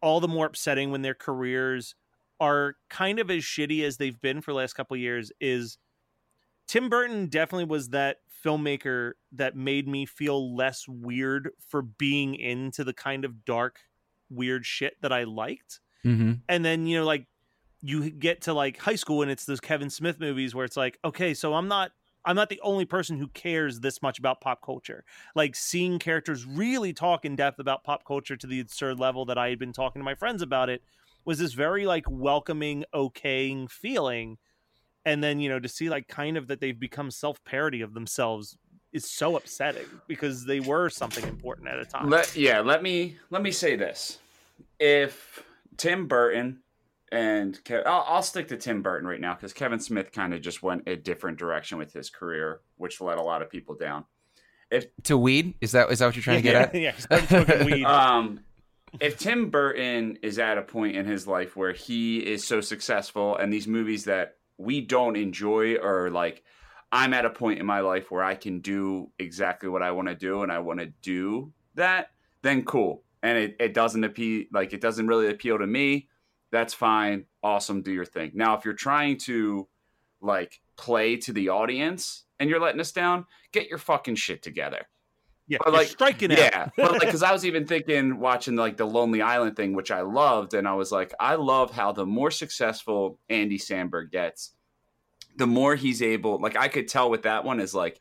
all 0.01 0.19
the 0.19 0.29
more 0.29 0.47
upsetting 0.47 0.91
when 0.91 1.03
their 1.03 1.13
careers 1.13 1.95
are 2.41 2.77
kind 2.89 3.19
of 3.19 3.31
as 3.31 3.43
shitty 3.43 3.83
as 3.83 3.99
they've 3.99 4.19
been 4.23 4.41
for 4.41 4.53
the 4.53 4.57
last 4.57 4.73
couple 4.73 4.97
years. 4.97 5.31
Is 5.43 5.77
Tim 6.67 6.89
Burton 6.89 7.27
definitely 7.27 7.67
was 7.67 7.91
that 7.91 8.19
filmmaker 8.43 9.13
that 9.33 9.57
made 9.57 9.87
me 9.87 10.07
feel 10.07 10.57
less 10.57 10.89
weird 10.89 11.51
for 11.69 11.83
being 11.83 12.35
into 12.35 12.83
the 12.83 12.95
kind 12.95 13.27
of 13.27 13.45
dark, 13.45 13.81
weird 14.31 14.65
shit 14.65 14.95
that 15.03 15.13
I 15.13 15.25
liked 15.25 15.81
Mm-hmm. 16.05 16.33
and 16.51 16.65
then 16.65 16.87
you 16.87 16.99
know 16.99 17.05
like 17.07 17.27
you 17.81 18.11
get 18.11 18.43
to 18.43 18.53
like 18.53 18.77
high 18.79 18.95
school 18.97 19.23
and 19.23 19.31
it's 19.31 19.47
those 19.47 19.61
Kevin 19.61 19.89
Smith 19.89 20.21
movies 20.21 20.55
where 20.55 20.67
it's 20.67 20.77
like 20.77 20.99
okay 21.03 21.33
so 21.33 21.55
I'm 21.55 21.69
not 21.69 21.93
I'm 22.25 22.37
not 22.37 22.49
the 22.49 22.61
only 22.63 22.85
person 22.85 23.19
who 23.19 23.29
cares 23.29 23.81
this 23.81 24.03
much 24.03 24.19
about 24.19 24.41
pop 24.41 24.63
culture. 24.63 25.05
Like 25.35 25.55
seeing 25.55 25.99
characters 25.99 26.47
really 26.47 26.93
talk 26.93 27.25
in 27.25 27.37
depth 27.37 27.59
about 27.59 27.85
pop 27.85 28.05
culture 28.05 28.37
to 28.37 28.47
the 28.47 28.61
absurd 28.61 28.99
level 28.99 29.25
that 29.27 29.39
I 29.39 29.51
had 29.51 29.59
been 29.59 29.73
talking 29.73 30.01
to 30.01 30.05
my 30.05 30.15
friends 30.15 30.43
about 30.43 30.71
it 30.71 30.83
was 31.25 31.39
this 31.39 31.53
very 31.53 31.87
like 31.87 32.05
welcoming 32.09 32.85
okaying 32.95 33.71
feeling. 33.71 34.39
And 35.05 35.23
then 35.23 35.39
you 35.39 35.49
know 35.49 35.61
to 35.61 35.69
see 35.69 35.91
like 35.91 36.09
kind 36.09 36.37
of 36.37 36.47
that 36.49 36.61
they've 36.61 36.79
become 36.79 37.11
self-parody 37.11 37.83
of 37.83 37.95
themselves 37.95 38.57
is 38.93 39.11
so 39.11 39.37
upsetting 39.37 39.87
because 40.07 40.47
they 40.47 40.61
were 40.61 40.89
something 40.89 41.25
important 41.25 41.69
at 41.69 41.79
a 41.79 41.85
time. 41.85 42.09
Let 42.09 42.35
yeah, 42.37 42.61
let 42.61 42.83
me 42.83 43.17
let 43.31 43.43
me 43.43 43.51
say 43.51 43.77
this: 43.77 44.19
if 44.79 45.43
Tim 45.77 46.07
Burton 46.07 46.61
and 47.15 47.61
I'll, 47.71 48.05
I'll 48.09 48.23
stick 48.23 48.49
to 48.49 48.57
Tim 48.57 48.83
Burton 48.83 49.07
right 49.07 49.21
now 49.21 49.35
because 49.35 49.53
Kevin 49.53 49.79
Smith 49.79 50.11
kind 50.11 50.35
of 50.35 50.41
just 50.41 50.63
went 50.65 50.89
a 50.89 50.97
different 50.97 51.39
direction 51.39 51.79
with 51.79 51.93
his 51.93 52.11
career, 52.11 52.61
which 52.77 53.01
let 53.01 53.19
a 53.19 53.23
lot 53.23 53.41
of 53.41 53.49
people 53.49 53.77
down. 53.77 54.05
If 54.69 54.87
To 55.05 55.17
weed? 55.17 55.55
Is 55.61 55.73
that 55.73 55.93
is 55.93 56.01
that 56.01 56.07
what 56.07 56.17
you're 56.17 56.25
trying 56.25 56.45
yeah, 56.45 56.67
to 56.67 56.73
get 56.73 56.75
at? 56.75 57.09
yeah, 57.11 57.21
smoking 57.23 57.67
weed. 57.67 57.85
Um, 57.87 58.41
if 59.01 59.19
Tim 59.19 59.51
Burton 59.51 60.19
is 60.23 60.39
at 60.39 60.59
a 60.59 60.63
point 60.63 60.97
in 60.97 61.05
his 61.07 61.27
life 61.27 61.57
where 61.57 61.73
he 61.73 62.19
is 62.19 62.45
so 62.45 62.61
successful, 62.61 63.37
and 63.37 63.53
these 63.53 63.69
movies 63.69 64.05
that 64.05 64.37
we 64.59 64.81
don't 64.81 65.17
enjoy 65.17 65.77
are 65.77 66.11
like, 66.11 66.43
I'm 66.93 67.15
at 67.15 67.25
a 67.25 67.31
point 67.31 67.61
in 67.61 67.67
my 67.67 67.81
life 67.81 68.11
where 68.11 68.23
I 68.23 68.35
can 68.35 68.61
do 68.61 69.11
exactly 69.19 69.69
what 69.69 69.83
I 69.83 69.93
want 69.93 70.09
to 70.09 70.15
do, 70.15 70.43
and 70.43 70.51
I 70.51 70.61
want 70.61 70.81
to 70.81 70.87
do 71.03 71.53
that, 71.75 72.11
then 72.43 72.65
cool. 72.65 73.03
And 73.23 73.39
it, 73.39 73.57
it 73.59 73.75
doesn't 73.75 74.05
appeal, 74.05 74.45
like, 74.53 74.73
it 74.73 74.81
doesn't 74.81 75.07
really 75.07 75.29
appeal 75.29 75.59
to 75.59 75.67
me. 75.67 76.09
That's 76.55 76.73
fine. 76.73 77.25
Awesome. 77.43 77.83
Do 77.83 77.91
your 77.93 78.05
thing. 78.05 78.31
Now, 78.33 78.57
if 78.57 78.65
you're 78.65 78.75
trying 78.75 79.19
to, 79.27 79.67
like, 80.21 80.61
play 80.77 81.17
to 81.17 81.33
the 81.33 81.49
audience 81.49 82.27
and 82.39 82.49
you're 82.49 82.61
letting 82.61 82.81
us 82.81 82.93
down, 82.93 83.27
get 83.51 83.69
your 83.69 83.79
fucking 83.79 84.15
shit 84.15 84.41
together. 84.41 84.87
yeah, 85.49 85.59
but, 85.65 85.73
like, 85.73 85.89
striking 85.89 86.31
out. 86.31 86.39
Yeah, 86.39 86.69
but 86.77 86.93
like, 86.93 87.01
because 87.01 87.25
I 87.25 87.33
was 87.33 87.45
even 87.45 87.67
thinking 87.67 88.21
watching 88.21 88.55
like 88.55 88.77
the 88.77 88.87
Lonely 88.87 89.21
Island 89.21 89.57
thing, 89.57 89.75
which 89.75 89.91
I 89.91 90.03
loved, 90.03 90.55
and 90.55 90.69
I 90.69 90.75
was 90.75 90.93
like, 90.93 91.13
I 91.19 91.35
love 91.35 91.73
how 91.73 91.91
the 91.91 92.07
more 92.07 92.31
successful 92.31 93.19
Andy 93.29 93.59
Samberg 93.59 94.13
gets, 94.13 94.53
the 95.37 95.49
more 95.49 95.75
he's 95.75 96.03
able. 96.03 96.41
Like, 96.41 96.57
I 96.57 96.69
could 96.69 96.87
tell 96.87 97.11
with 97.11 97.23
that 97.23 97.45
one 97.45 97.59
is 97.59 97.75
like 97.75 98.01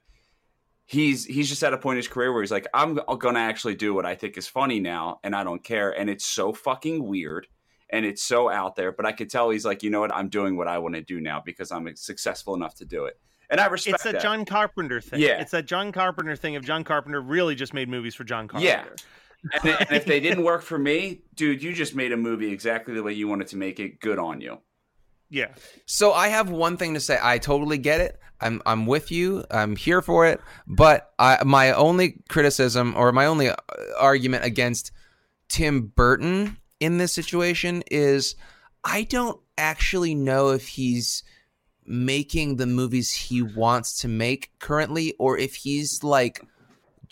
he's 0.86 1.26
he's 1.26 1.50
just 1.50 1.64
at 1.64 1.74
a 1.74 1.78
point 1.80 1.96
in 1.96 2.04
his 2.04 2.08
career 2.08 2.32
where 2.32 2.44
he's 2.44 2.52
like, 2.52 2.68
I'm 2.72 3.00
gonna 3.18 3.40
actually 3.40 3.74
do 3.74 3.96
what 3.96 4.06
I 4.06 4.14
think 4.14 4.38
is 4.38 4.48
funny 4.48 4.80
now, 4.80 5.20
and 5.24 5.36
I 5.36 5.44
don't 5.44 5.64
care, 5.64 5.90
and 5.90 6.08
it's 6.08 6.26
so 6.26 6.54
fucking 6.54 7.04
weird. 7.04 7.48
And 7.94 8.06
it's 8.06 8.24
so 8.24 8.50
out 8.50 8.76
there, 8.76 8.92
but 8.92 9.06
I 9.06 9.12
could 9.12 9.30
tell 9.30 9.52
he's 9.52 9.66
like, 9.66 9.84
you 9.84 9.92
know 9.92 10.00
what? 10.00 10.12
I'm 10.14 10.28
doing 10.28 10.58
what 10.58 10.68
I 10.68 10.80
want 10.80 10.96
to 10.96 11.02
do 11.02 11.22
now 11.22 11.44
because 11.46 11.72
I'm 11.72 11.96
successful 11.96 12.56
enough 12.56 12.74
to 12.76 12.86
do 12.86 13.06
it, 13.06 13.20
and 13.52 13.62
I 13.62 13.68
respect 13.68 13.96
it's 13.96 14.04
that, 14.04 14.14
that. 14.14 14.22
John 14.24 14.46
Carpenter 14.46 15.00
thing. 15.00 15.20
Yeah. 15.22 15.40
It's 15.40 15.52
that 15.52 15.68
John 15.68 15.92
Carpenter 15.92 16.36
thing 16.36 16.56
of 16.56 16.66
John 16.66 16.84
Carpenter 16.84 17.22
really 17.22 17.54
just 17.54 17.72
made 17.74 17.88
movies 17.88 18.16
for 18.16 18.24
John 18.24 18.50
Yeah. 18.58 18.78
Carpenter. 18.82 19.04
and, 19.64 19.88
and 19.90 19.92
if 19.98 20.06
they 20.06 20.20
didn't 20.20 20.44
work 20.52 20.64
for 20.64 20.80
me, 20.80 21.22
dude, 21.36 21.62
you 21.62 21.72
just 21.72 21.94
made 21.96 22.12
a 22.12 22.18
movie 22.18 22.52
exactly 22.52 22.96
the 22.96 23.04
way 23.04 23.14
you 23.14 23.28
wanted 23.28 23.48
to 23.50 23.58
make 23.58 23.80
it. 23.80 24.00
Good 24.00 24.18
on 24.18 24.42
you. 24.42 24.58
Yeah. 25.30 25.50
So 25.86 26.14
I 26.14 26.30
have 26.30 26.50
one 26.50 26.78
thing 26.78 26.96
to 26.96 27.00
say. 27.00 27.20
I 27.22 27.38
totally 27.38 27.78
get 27.78 28.02
it. 28.02 28.20
I'm 28.42 28.62
I'm 28.66 28.86
with 28.88 29.12
you. 29.12 29.44
I'm 29.52 29.76
here 29.76 30.02
for 30.02 30.26
it. 30.28 30.42
But 30.68 31.12
I, 31.20 31.44
my 31.44 31.72
only 31.74 32.24
criticism 32.30 32.96
or 32.98 33.12
my 33.12 33.26
only 33.28 33.50
uh, 33.50 33.56
argument 34.00 34.46
against 34.46 34.92
Tim 35.48 35.88
Burton 35.96 36.58
in 36.84 36.98
this 36.98 37.14
situation 37.14 37.82
is 37.90 38.36
I 38.84 39.04
don't 39.04 39.40
actually 39.58 40.16
know 40.16 40.50
if 40.50 40.68
he's 40.68 41.24
making 41.86 42.58
the 42.58 42.68
movies 42.68 43.14
he 43.14 43.42
wants 43.42 44.02
to 44.02 44.10
make 44.10 44.52
currently 44.60 45.14
or 45.18 45.38
if 45.38 45.56
he's 45.56 46.04
like 46.04 46.42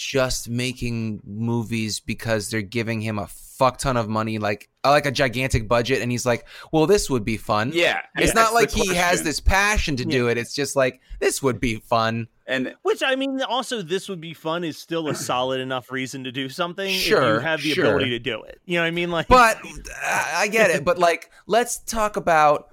just 0.02 0.50
making 0.50 1.22
movies 1.26 2.00
because 2.00 2.50
they're 2.50 2.62
giving 2.62 3.02
him 3.02 3.20
a 3.20 3.28
fuck 3.28 3.78
ton 3.78 3.96
of 3.96 4.10
money 4.10 4.40
like 4.40 4.70
like 4.84 5.06
a 5.06 5.12
gigantic 5.12 5.68
budget 5.68 6.02
and 6.02 6.10
he's 6.10 6.26
like 6.26 6.48
well 6.72 6.88
this 6.88 7.10
would 7.12 7.24
be 7.24 7.38
fun 7.38 7.72
Yeah, 7.74 8.02
it's 8.16 8.34
that's 8.34 8.36
not 8.36 8.54
like 8.56 8.72
he 8.72 8.96
has 8.96 9.22
this 9.22 9.40
passion 9.40 9.96
to 9.98 10.06
do 10.06 10.30
it. 10.30 10.38
It's 10.40 10.56
just 10.56 10.76
like 10.76 11.00
this 11.20 11.44
would 11.44 11.60
be 11.60 11.76
fun. 11.76 12.28
And 12.48 12.74
Which 12.82 13.04
I 13.04 13.16
mean, 13.16 13.42
also 13.44 13.84
this 13.84 14.10
would 14.10 14.20
be 14.20 14.34
fun 14.34 14.64
is 14.64 14.78
still 14.80 15.08
a 15.10 15.16
solid 15.16 15.62
enough 15.62 15.92
reason 15.92 16.24
to 16.24 16.32
do 16.32 16.50
something 16.50 16.88
if 16.90 16.96
you 16.96 17.16
Sure, 17.16 17.40
have 17.40 17.62
the 17.62 17.72
sure. 17.72 17.86
ability 17.86 18.10
to 18.10 18.20
do 18.20 18.42
it. 18.42 18.60
You 18.66 18.78
know 18.78 18.82
what 18.82 18.88
I 18.88 18.92
mean? 18.92 19.12
Like, 19.12 19.28
But 19.28 19.60
I 20.04 20.48
get 20.52 20.72
it. 20.72 20.84
But 20.84 20.98
like, 20.98 21.30
let's 21.46 21.78
talk 21.78 22.18
about. 22.18 22.70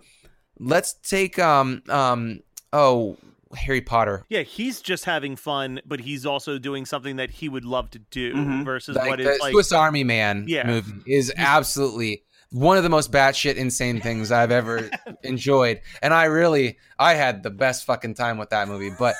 Let's 0.58 0.94
take 0.94 1.38
um 1.38 1.82
um 1.88 2.40
oh 2.72 3.18
Harry 3.56 3.80
Potter. 3.80 4.24
yeah, 4.28 4.42
he's 4.42 4.80
just 4.80 5.04
having 5.04 5.36
fun, 5.36 5.80
but 5.86 6.00
he's 6.00 6.26
also 6.26 6.58
doing 6.58 6.84
something 6.86 7.16
that 7.16 7.30
he 7.30 7.48
would 7.48 7.64
love 7.64 7.90
to 7.90 7.98
do 7.98 8.34
Mhm. 8.34 8.64
versus 8.64 8.96
Like 8.96 9.08
what 9.08 9.18
the 9.18 9.36
like. 9.40 9.52
Swiss 9.52 9.72
Army 9.72 10.04
Man 10.04 10.44
Yeah. 10.48 10.66
movie 10.66 10.92
is 11.06 11.32
absolutely 11.36 12.24
one 12.50 12.76
of 12.78 12.82
the 12.82 12.88
most 12.88 13.12
batshit 13.12 13.56
insane 13.56 14.00
things 14.00 14.32
I've 14.32 14.50
ever 14.50 14.90
enjoyed, 15.22 15.80
and 16.02 16.14
I 16.14 16.24
really 16.24 16.78
I 16.98 17.14
had 17.14 17.42
the 17.42 17.50
best 17.50 17.84
fucking 17.84 18.14
time 18.14 18.38
with 18.38 18.50
that 18.50 18.68
movie. 18.68 18.90
But 18.98 19.14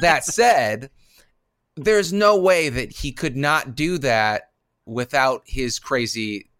that 0.00 0.24
said, 0.24 0.90
there's 1.76 2.12
no 2.12 2.36
way 2.36 2.68
that 2.68 2.90
he 2.90 3.12
could 3.12 3.36
not 3.36 3.74
do 3.74 3.98
that 3.98 4.50
without 4.86 5.42
his 5.46 5.78
crazy 5.78 6.50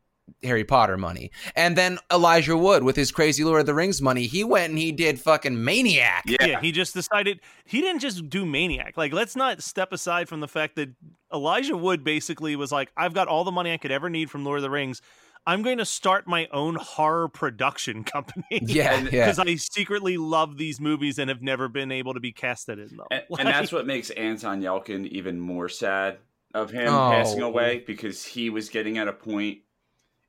Harry 0.42 0.64
Potter 0.64 0.96
money. 0.96 1.30
And 1.54 1.76
then 1.76 1.98
Elijah 2.12 2.56
Wood 2.56 2.82
with 2.82 2.96
his 2.96 3.10
crazy 3.12 3.44
Lord 3.44 3.60
of 3.60 3.66
the 3.66 3.74
Rings 3.74 4.02
money, 4.02 4.26
he 4.26 4.44
went 4.44 4.70
and 4.70 4.78
he 4.78 4.92
did 4.92 5.20
fucking 5.20 5.62
Maniac. 5.64 6.24
yeah, 6.26 6.44
yeah, 6.46 6.60
he 6.60 6.72
just 6.72 6.94
decided 6.94 7.40
he 7.64 7.80
didn't 7.80 8.00
just 8.00 8.28
do 8.28 8.44
Maniac. 8.44 8.96
Like, 8.96 9.12
let's 9.12 9.36
not 9.36 9.62
step 9.62 9.92
aside 9.92 10.28
from 10.28 10.40
the 10.40 10.48
fact 10.48 10.76
that 10.76 10.90
Elijah 11.32 11.76
Wood 11.76 12.04
basically 12.04 12.56
was 12.56 12.70
like, 12.72 12.90
I've 12.96 13.14
got 13.14 13.28
all 13.28 13.44
the 13.44 13.52
money 13.52 13.72
I 13.72 13.76
could 13.76 13.90
ever 13.92 14.10
need 14.10 14.30
from 14.30 14.44
Lord 14.44 14.58
of 14.58 14.62
the 14.62 14.70
Rings. 14.70 15.00
I'm 15.48 15.62
going 15.62 15.78
to 15.78 15.84
start 15.84 16.26
my 16.26 16.48
own 16.52 16.74
horror 16.74 17.28
production 17.28 18.02
company. 18.04 18.44
Yeah, 18.62 19.00
yeah. 19.02 19.26
Because 19.26 19.38
I 19.38 19.54
secretly 19.56 20.16
love 20.16 20.56
these 20.58 20.80
movies 20.80 21.18
and 21.20 21.28
have 21.30 21.40
never 21.42 21.68
been 21.68 21.92
able 21.92 22.14
to 22.14 22.20
be 22.20 22.32
casted 22.32 22.78
in 22.80 22.96
them. 22.96 23.06
and, 23.12 23.22
Like- 23.30 23.40
and 23.40 23.48
that's 23.48 23.70
what 23.72 23.86
makes 23.86 24.10
Anton 24.10 24.60
Yelchin 24.60 25.06
even 25.06 25.38
more 25.38 25.68
sad 25.68 26.18
of 26.52 26.70
him 26.70 26.88
Oh. 26.88 27.10
passing 27.10 27.42
away 27.42 27.84
because 27.86 28.24
he 28.24 28.50
was 28.50 28.68
getting 28.70 28.98
at 28.98 29.06
a 29.08 29.12
point 29.12 29.58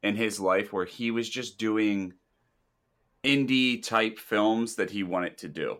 in 0.07 0.15
his 0.15 0.39
life 0.39 0.71
where 0.71 0.85
he 0.85 1.11
was 1.11 1.29
just 1.29 1.57
doing 1.57 2.13
indie 3.23 3.83
type 3.83 4.17
films 4.17 4.75
that 4.75 4.89
he 4.89 5.03
wanted 5.03 5.37
to 5.37 5.49
do. 5.49 5.77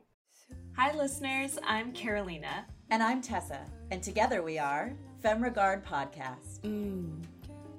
Hi, 0.76 0.94
listeners. 0.96 1.58
I'm 1.66 1.94
Carolina. 1.94 2.66
And 2.90 3.02
I'm 3.02 3.22
Tessa. 3.22 3.66
And 3.90 4.04
together 4.04 4.44
we 4.44 4.60
are 4.60 4.94
Femme 5.22 5.42
Regard 5.42 5.86
Podcast. 5.86 6.60
Mmm, 6.62 7.24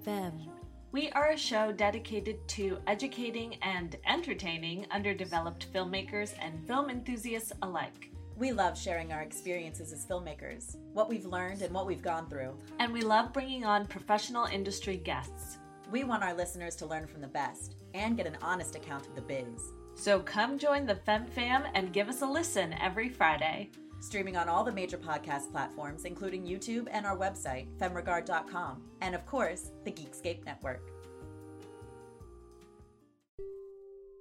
femme. 0.05 0.49
We 0.91 1.11
are 1.11 1.33
a 1.33 1.37
show 1.37 1.71
dedicated 1.71 2.37
to 2.49 2.79
educating 2.87 3.57
and 3.63 3.97
entertaining 4.07 4.87
underdeveloped 4.91 5.71
filmmakers 5.73 6.33
and 6.41 6.67
film 6.67 6.89
enthusiasts 6.89 7.53
alike. 7.61 8.11
We 8.37 8.53
love 8.53 8.79
sharing 8.79 9.13
our 9.13 9.21
experiences 9.21 9.93
as 9.93 10.07
filmmakers, 10.07 10.77
what 10.95 11.11
we've 11.11 11.27
learned, 11.27 11.61
and 11.61 11.75
what 11.75 11.87
we've 11.87 12.03
gone 12.03 12.29
through. 12.31 12.57
And 12.79 12.93
we 12.93 13.03
love 13.03 13.35
bringing 13.35 13.67
on 13.67 13.87
professional 13.87 14.47
industry 14.47 14.97
guests. 14.97 15.59
We 15.91 16.05
want 16.05 16.23
our 16.23 16.35
listeners 16.35 16.77
to 16.77 16.87
learn 16.87 17.07
from 17.07 17.23
the 17.23 17.29
best 17.29 17.77
and 17.95 18.17
get 18.17 18.27
an 18.27 18.37
honest 18.43 18.77
account 18.77 19.07
of 19.07 19.15
the 19.15 19.23
biz. 19.23 19.73
So 19.95 20.21
come 20.21 20.59
join 20.59 20.85
the 20.85 20.95
Fem 20.95 21.27
Fam 21.27 21.65
and 21.75 21.93
give 21.93 22.09
us 22.09 22.23
a 22.23 22.27
listen 22.27 22.75
every 22.75 23.09
Friday. 23.09 23.71
Streaming 24.01 24.37
on 24.37 24.49
all 24.49 24.63
the 24.63 24.71
major 24.73 24.99
podcast 24.99 25.51
platforms, 25.51 26.05
including 26.05 26.47
YouTube 26.47 26.87
and 26.91 27.05
our 27.05 27.17
website, 27.17 27.67
femregard.com, 27.79 28.83
and 29.01 29.15
of 29.15 29.27
course, 29.27 29.73
the 29.85 29.91
Geekscape 29.91 30.45
Network. 30.45 30.98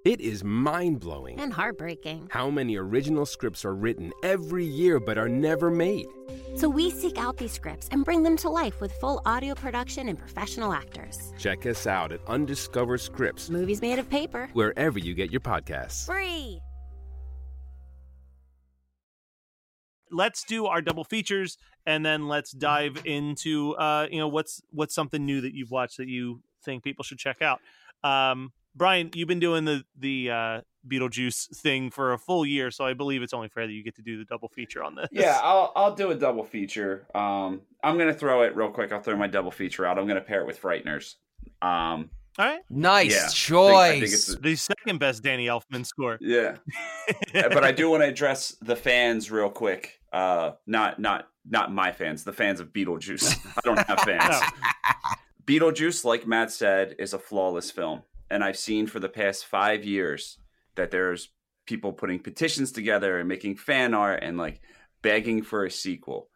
It 0.08 0.22
is 0.22 0.42
mind 0.42 1.00
blowing 1.00 1.38
And 1.38 1.52
heartbreaking. 1.52 2.28
how 2.30 2.48
many 2.48 2.76
original 2.76 3.26
scripts 3.26 3.62
are 3.66 3.74
written 3.74 4.10
every 4.22 4.64
year 4.64 4.98
but 4.98 5.18
are 5.18 5.28
never 5.28 5.70
made. 5.70 6.06
So 6.56 6.66
we 6.66 6.88
seek 6.88 7.18
out 7.18 7.36
these 7.36 7.52
scripts 7.52 7.88
and 7.90 8.06
bring 8.06 8.22
them 8.22 8.34
to 8.38 8.48
life 8.48 8.80
with 8.80 8.90
full 8.92 9.20
audio 9.26 9.54
production 9.54 10.08
and 10.08 10.18
professional 10.18 10.72
actors. 10.72 11.34
Check 11.38 11.66
us 11.66 11.86
out 11.86 12.10
at 12.10 12.20
Undiscovered 12.26 13.02
Scripts, 13.02 13.50
Movies 13.50 13.82
made 13.82 13.98
of 13.98 14.08
paper. 14.08 14.48
wherever 14.54 14.98
you 14.98 15.12
get 15.12 15.30
your 15.30 15.42
podcasts. 15.42 16.06
Free. 16.06 16.58
let's 20.10 20.42
do 20.44 20.64
our 20.64 20.80
double 20.80 21.04
features 21.04 21.58
and 21.84 22.02
then 22.06 22.28
let's 22.28 22.50
dive 22.52 22.96
into 23.04 23.74
uh 23.74 24.06
you 24.10 24.18
know 24.18 24.26
what's 24.26 24.62
what's 24.70 24.94
something 24.94 25.26
new 25.26 25.42
that 25.42 25.52
you've 25.52 25.70
watched 25.70 25.98
that 25.98 26.08
you 26.08 26.40
think 26.64 26.82
people 26.82 27.04
should 27.04 27.18
check 27.18 27.42
out 27.42 27.60
um 28.04 28.50
brian 28.78 29.10
you've 29.14 29.28
been 29.28 29.40
doing 29.40 29.64
the 29.64 29.82
the 29.98 30.30
uh 30.30 30.60
beetlejuice 30.86 31.54
thing 31.56 31.90
for 31.90 32.12
a 32.14 32.18
full 32.18 32.46
year 32.46 32.70
so 32.70 32.84
i 32.84 32.94
believe 32.94 33.20
it's 33.22 33.34
only 33.34 33.48
fair 33.48 33.66
that 33.66 33.72
you 33.72 33.82
get 33.82 33.94
to 33.96 34.00
do 34.02 34.16
the 34.16 34.24
double 34.24 34.48
feature 34.48 34.82
on 34.82 34.94
this 34.94 35.08
Yeah, 35.12 35.38
I'll 35.42 35.72
I'll 35.76 35.94
do 35.94 36.10
a 36.10 36.14
double 36.14 36.44
feature. 36.44 37.06
Um, 37.14 37.60
I'm 37.82 37.98
gonna 37.98 38.14
throw 38.14 38.42
it 38.42 38.56
real 38.56 38.70
quick. 38.70 38.92
I'll 38.92 39.02
throw 39.02 39.16
my 39.16 39.26
double 39.26 39.50
feature 39.50 39.84
out. 39.84 39.98
I'm 39.98 40.06
gonna 40.06 40.20
pair 40.20 40.40
it 40.40 40.46
with 40.46 40.60
Frighteners. 40.62 41.16
Um, 41.60 42.10
all 42.38 42.46
right 42.46 42.60
Nice 42.70 43.10
Yeah, 43.12 43.18
I 43.18 43.22
think- 43.26 43.34
choice. 43.34 43.74
I 43.76 43.90
think 44.00 44.12
it's 44.12 44.34
the 44.36 44.56
second 44.56 44.98
best 45.00 45.22
danny 45.22 45.46
elfman 45.46 45.84
score 45.84 46.16
yeah, 46.22 46.56
but 47.34 47.64
I 47.64 47.72
do 47.72 47.90
want 47.90 48.02
to 48.02 48.08
address 48.08 48.56
the 48.62 48.76
fans 48.76 49.30
real 49.30 49.50
quick. 49.50 50.00
Uh, 50.12 50.52
not 50.66 50.98
not 50.98 51.28
not 51.50 51.72
my 51.72 51.92
fans, 51.92 52.24
the 52.24 52.32
fans 52.32 52.60
of 52.60 52.68
Beetlejuice. 52.72 53.36
I 53.56 53.60
don't 53.64 53.78
have 53.86 54.00
fans. 54.00 54.36
Beetlejuice, 55.46 56.04
like 56.04 56.26
Matt 56.26 56.50
said, 56.52 56.94
is 56.98 57.14
a 57.14 57.18
flawless 57.18 57.70
film, 57.70 58.02
and 58.30 58.44
I've 58.44 58.56
seen 58.58 58.86
for 58.86 59.00
the 59.00 59.08
past 59.08 59.46
five 59.46 59.84
years 59.84 60.38
that 60.76 60.90
there's 60.90 61.30
people 61.66 61.92
putting 61.92 62.18
petitions 62.20 62.72
together 62.72 63.18
and 63.18 63.28
making 63.28 63.56
fan 63.56 63.94
art 63.94 64.22
and 64.22 64.38
like 64.38 64.60
begging 65.02 65.42
for 65.42 65.64
a 65.64 65.70
sequel. 65.70 66.30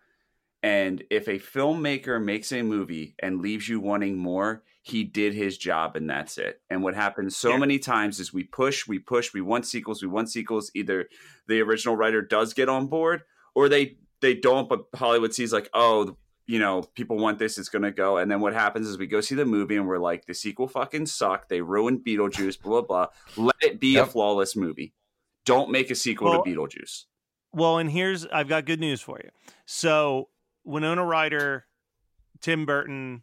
And 0.63 1.03
if 1.11 1.27
a 1.27 1.39
filmmaker 1.39 2.23
makes 2.23 2.53
a 2.53 2.63
movie 2.63 3.17
and 3.19 3.41
leaves 3.41 3.69
you 3.69 3.81
wanting 3.81 4.17
more, 4.17 4.63
he 4.83 5.03
did 5.05 5.35
his 5.35 5.59
job 5.59 5.97
and 5.97 6.09
that's 6.09 6.39
it. 6.39 6.61
And 6.71 6.83
what 6.83 6.95
happens 6.95 7.37
so 7.37 7.51
Yeah. 7.51 7.59
many 7.59 7.79
times 7.79 8.21
is 8.21 8.33
we 8.33 8.45
push, 8.45 8.87
we 8.87 8.99
push, 8.99 9.33
we 9.33 9.41
want 9.41 9.67
sequels, 9.67 10.03
we 10.03 10.09
want 10.09 10.31
sequels. 10.31 10.71
Either 10.75 11.09
the 11.49 11.61
original 11.61 11.97
writer 11.97 12.23
does 12.23 12.55
get 12.55 12.69
on 12.69 12.87
board 12.87 13.23
or 13.55 13.69
they 13.69 13.97
they 14.21 14.35
don't, 14.35 14.69
but 14.69 14.85
Hollywood 14.95 15.35
sees 15.35 15.53
like, 15.53 15.69
oh, 15.75 16.17
you 16.47 16.59
know, 16.59 16.83
people 16.95 17.17
want 17.19 17.39
this, 17.39 17.57
it's 17.59 17.69
gonna 17.69 17.91
go. 17.93 18.17
And 18.19 18.31
then 18.31 18.41
what 18.41 18.53
happens 18.53 18.89
is 18.89 18.99
we 18.99 19.07
go 19.07 19.21
see 19.21 19.35
the 19.35 19.45
movie 19.47 19.77
and 19.77 19.87
we're 19.87 19.99
like, 19.99 20.27
the 20.27 20.35
sequel 20.35 20.67
fucking 20.69 21.07
sucked. 21.07 21.49
They 21.49 21.61
ruined 21.61 22.01
Beetlejuice, 22.05 22.61
blah 22.61 22.83
blah 22.83 23.07
blah. 23.37 23.45
Let 23.45 23.57
it 23.63 23.81
be 23.81 23.95
Yep. 23.95 24.07
a 24.09 24.11
flawless 24.11 24.57
movie. 24.57 24.93
Don't 25.45 25.71
make 25.71 25.91
a 25.91 25.95
sequel 25.95 26.31
Well, 26.31 26.43
to 26.45 26.51
Beetlejuice. 26.51 27.05
Well, 27.53 27.79
and 27.79 27.91
here's 27.91 28.27
I've 28.27 28.49
got 28.49 28.65
good 28.65 28.81
news 28.81 29.01
for 29.01 29.21
you. 29.23 29.31
So 29.67 30.29
Winona 30.65 31.05
Ryder, 31.05 31.67
Tim 32.41 32.65
Burton, 32.67 33.23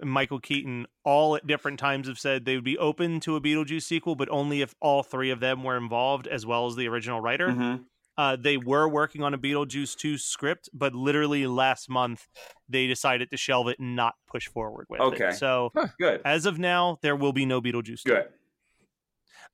and 0.00 0.10
Michael 0.10 0.40
Keaton, 0.40 0.86
all 1.04 1.36
at 1.36 1.46
different 1.46 1.78
times 1.78 2.08
have 2.08 2.18
said 2.18 2.44
they 2.44 2.54
would 2.56 2.64
be 2.64 2.78
open 2.78 3.20
to 3.20 3.36
a 3.36 3.40
Beetlejuice 3.40 3.82
sequel, 3.82 4.14
but 4.16 4.28
only 4.30 4.60
if 4.62 4.74
all 4.80 5.02
three 5.02 5.30
of 5.30 5.38
them 5.40 5.62
were 5.62 5.76
involved, 5.76 6.26
as 6.26 6.44
well 6.44 6.66
as 6.66 6.74
the 6.76 6.88
original 6.88 7.20
writer. 7.20 7.48
Mhm. 7.48 7.84
Uh, 8.18 8.36
they 8.36 8.56
were 8.56 8.88
working 8.88 9.22
on 9.22 9.32
a 9.32 9.38
Beetlejuice 9.38 9.96
2 9.96 10.18
script, 10.18 10.68
but 10.74 10.94
literally 10.94 11.46
last 11.46 11.88
month 11.88 12.28
they 12.68 12.86
decided 12.86 13.30
to 13.30 13.36
shelve 13.36 13.68
it 13.68 13.78
and 13.78 13.96
not 13.96 14.14
push 14.28 14.48
forward 14.48 14.86
with 14.88 15.00
Okay. 15.00 15.16
it. 15.24 15.28
Okay. 15.28 15.36
So 15.36 15.72
Good. 15.98 16.20
as 16.24 16.44
of 16.46 16.58
now, 16.58 16.98
there 17.02 17.16
will 17.16 17.32
be 17.32 17.46
no 17.46 17.60
Beetlejuice 17.62 18.02
2. 18.02 18.10
Good. 18.10 18.24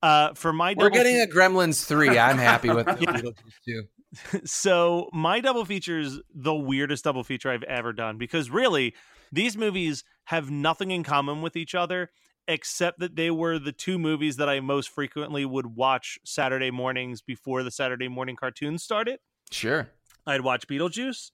Uh, 0.03 0.35
for 0.35 0.53
my 0.53 0.71
We're 0.71 0.85
double 0.91 0.91
getting 0.91 1.21
a 1.21 1.27
Gremlins 1.27 1.85
3. 1.85 2.19
I'm 2.19 2.39
happy 2.39 2.71
with 2.71 2.87
Yeah. 2.87 2.95
Beetlejuice 2.97 3.35
too. 3.65 3.83
so 4.45 5.09
my 5.13 5.41
double 5.41 5.65
feature 5.65 5.99
is 5.99 6.19
the 6.35 6.55
weirdest 6.55 7.05
double 7.05 7.25
feature 7.25 7.51
I've 7.51 7.63
ever 7.65 7.93
done 7.93 8.17
because 8.17 8.49
really 8.49 8.95
these 9.33 9.57
movies 9.57 10.03
have 10.25 10.51
nothing 10.51 10.91
in 10.91 11.03
common 11.05 11.43
with 11.43 11.57
each 11.57 11.75
other 11.75 12.11
except 12.49 12.99
that 12.99 13.15
they 13.15 13.31
were 13.31 13.59
the 13.59 13.73
two 13.73 13.99
movies 13.99 14.37
that 14.37 14.49
I 14.49 14.61
most 14.61 14.89
frequently 14.89 15.45
would 15.45 15.77
watch 15.77 16.19
Saturday 16.25 16.71
mornings 16.71 17.21
before 17.21 17.63
the 17.63 17.71
Saturday 17.71 18.09
morning 18.09 18.35
cartoons 18.35 18.83
started. 18.83 19.21
Sure. 19.51 19.91
I'd 20.27 20.41
watch 20.41 20.67
Beetlejuice 20.67 21.31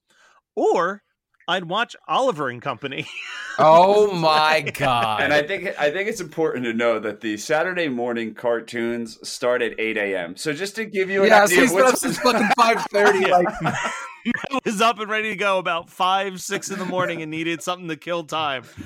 or 0.57 1.03
I'd 1.47 1.65
watch 1.65 1.95
Oliver 2.09 2.49
and 2.49 2.61
Company. 2.61 3.07
Oh 3.57 4.13
my 4.13 4.63
god. 4.63 5.23
And 5.23 5.33
I 5.33 5.41
think 5.41 5.79
I 5.79 5.89
think 5.93 6.09
it's 6.09 6.21
important 6.21 6.65
to 6.65 6.73
know 6.73 6.99
that 6.99 7.21
the 7.21 7.37
Saturday 7.37 7.87
morning 7.87 8.35
cartoons 8.35 9.17
start 9.23 9.63
at 9.63 9.79
8 9.79 9.97
a.m. 9.97 10.37
So 10.37 10.53
just 10.53 10.75
to 10.75 10.85
give 10.85 11.09
you 11.09 11.23
an 11.23 11.29
yeah, 11.29 11.47
so 11.47 11.53
idea 11.53 11.61
he's 11.61 11.71
of 11.71 11.77
been 11.77 11.87
up 11.87 11.97
since 11.97 12.19
fucking 12.19 12.49
5:30. 12.59 13.31
Like, 13.63 13.85
I 14.27 14.61
was 14.65 14.81
up 14.81 14.99
and 14.99 15.11
ready 15.11 15.31
to 15.31 15.37
go 15.37 15.59
about 15.59 15.91
five, 15.91 16.41
six 16.41 16.71
in 16.71 16.79
the 16.79 16.85
morning 16.85 17.23
and 17.23 17.31
needed 17.31 17.63
something 17.63 17.89
to 17.89 17.97
kill 17.97 18.25
time. 18.25 18.65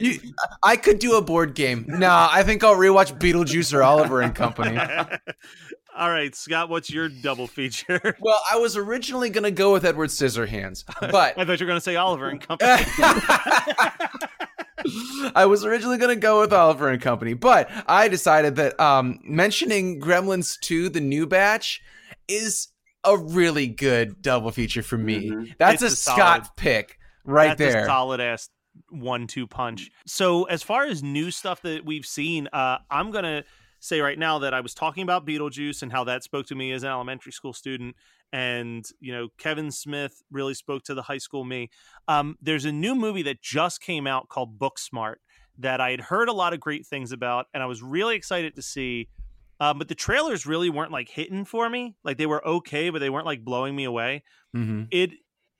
you, 0.00 0.18
I 0.62 0.76
could 0.76 0.98
do 0.98 1.16
a 1.16 1.22
board 1.22 1.54
game. 1.54 1.84
Nah, 1.88 2.28
I 2.30 2.42
think 2.42 2.64
I'll 2.64 2.76
rewatch 2.76 3.18
Beetlejuice 3.18 3.74
or 3.74 3.82
Oliver 3.82 4.20
and 4.20 4.34
Company. 4.34 4.78
All 5.96 6.10
right, 6.10 6.34
Scott, 6.34 6.68
what's 6.70 6.90
your 6.90 7.08
double 7.08 7.46
feature? 7.46 8.16
Well, 8.20 8.40
I 8.50 8.56
was 8.56 8.76
originally 8.76 9.28
gonna 9.30 9.50
go 9.50 9.72
with 9.72 9.84
Edward 9.84 10.08
Scissorhands, 10.08 10.84
but 11.00 11.38
I 11.38 11.44
thought 11.44 11.60
you 11.60 11.66
were 11.66 11.70
going 11.70 11.76
to 11.76 11.80
say 11.80 11.96
Oliver 11.96 12.28
and 12.28 12.40
Company. 12.40 12.82
I 15.34 15.46
was 15.46 15.64
originally 15.64 15.98
going 15.98 16.14
to 16.14 16.20
go 16.20 16.40
with 16.40 16.52
Oliver 16.52 16.88
and 16.88 17.00
Company, 17.00 17.34
but 17.34 17.70
I 17.86 18.08
decided 18.08 18.56
that 18.56 18.78
um, 18.78 19.18
mentioning 19.24 20.00
Gremlins 20.00 20.58
2, 20.60 20.90
the 20.90 21.00
new 21.00 21.26
batch, 21.26 21.82
is 22.28 22.68
a 23.04 23.16
really 23.16 23.66
good 23.66 24.20
double 24.22 24.50
feature 24.50 24.82
for 24.82 24.98
me. 24.98 25.30
Mhm. 25.30 25.54
That's 25.58 25.82
It's 25.82 25.92
a 25.92 25.94
a 25.94 25.96
Scott 25.96 26.16
solid- 26.46 26.56
pick 26.56 26.98
right 27.24 27.56
That's 27.56 27.72
there. 27.74 27.82
a 27.84 27.86
solid 27.86 28.20
ass 28.20 28.50
one 28.90 29.26
two 29.26 29.46
punch. 29.46 29.90
So 30.06 30.44
as 30.44 30.62
far 30.62 30.84
as 30.84 31.02
new 31.02 31.30
stuff 31.30 31.62
that 31.62 31.84
we've 31.84 32.06
seen, 32.06 32.48
uh, 32.52 32.78
I'm 32.90 33.10
gonna 33.10 33.44
say 33.80 34.00
right 34.00 34.18
now 34.18 34.38
that 34.38 34.54
I 34.54 34.60
was 34.60 34.74
talking 34.74 35.02
about 35.02 35.26
Beetlejuice 35.26 35.82
and 35.82 35.92
how 35.92 36.04
that 36.04 36.24
spoke 36.24 36.46
to 36.46 36.54
me 36.54 36.72
as 36.72 36.82
an 36.82 36.88
elementary 36.88 37.32
school 37.32 37.52
student, 37.52 37.94
and 38.32 38.84
you 39.00 39.12
know 39.12 39.28
Kevin 39.38 39.70
Smith 39.70 40.22
really 40.30 40.54
spoke 40.54 40.82
to 40.84 40.94
the 40.94 41.02
high 41.02 41.18
school 41.18 41.44
me. 41.44 41.68
Um, 42.08 42.36
there's 42.40 42.64
a 42.64 42.72
new 42.72 42.94
movie 42.94 43.22
that 43.22 43.42
just 43.42 43.80
came 43.80 44.06
out 44.06 44.28
called 44.28 44.58
Booksmart 44.58 45.16
that 45.58 45.80
I 45.80 45.90
had 45.92 46.00
heard 46.00 46.28
a 46.28 46.32
lot 46.32 46.52
of 46.52 46.58
great 46.60 46.84
things 46.86 47.12
about, 47.12 47.46
and 47.54 47.62
I 47.62 47.66
was 47.66 47.82
really 47.82 48.16
excited 48.16 48.54
to 48.56 48.62
see. 48.62 49.08
Um, 49.64 49.78
but 49.78 49.88
the 49.88 49.94
trailers 49.94 50.46
really 50.46 50.70
weren't 50.70 50.92
like 50.92 51.08
hitting 51.08 51.44
for 51.44 51.68
me. 51.70 51.96
Like 52.04 52.18
they 52.18 52.26
were 52.26 52.46
okay, 52.46 52.90
but 52.90 52.98
they 52.98 53.10
weren't 53.10 53.26
like 53.26 53.44
blowing 53.44 53.74
me 53.76 53.84
away 53.84 54.22
Mhm. 54.54 54.88
it 54.90 55.10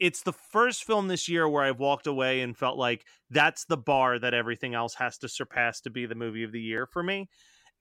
it's 0.01 0.23
the 0.23 0.33
first 0.33 0.85
film 0.85 1.09
this 1.09 1.29
year 1.29 1.49
where 1.49 1.63
I've 1.63 1.79
walked 1.79 2.07
away 2.09 2.41
and 2.43 2.57
felt 2.57 2.77
like 2.77 3.07
that's 3.31 3.65
the 3.67 3.77
bar 3.77 4.19
that 4.19 4.35
everything 4.35 4.75
else 4.75 4.95
has 4.97 5.17
to 5.19 5.29
surpass 5.29 5.81
to 5.83 5.91
be 5.91 6.05
the 6.07 6.17
movie 6.17 6.43
of 6.43 6.53
the 6.53 6.61
year 6.61 6.87
for 6.87 7.03
me. 7.03 7.29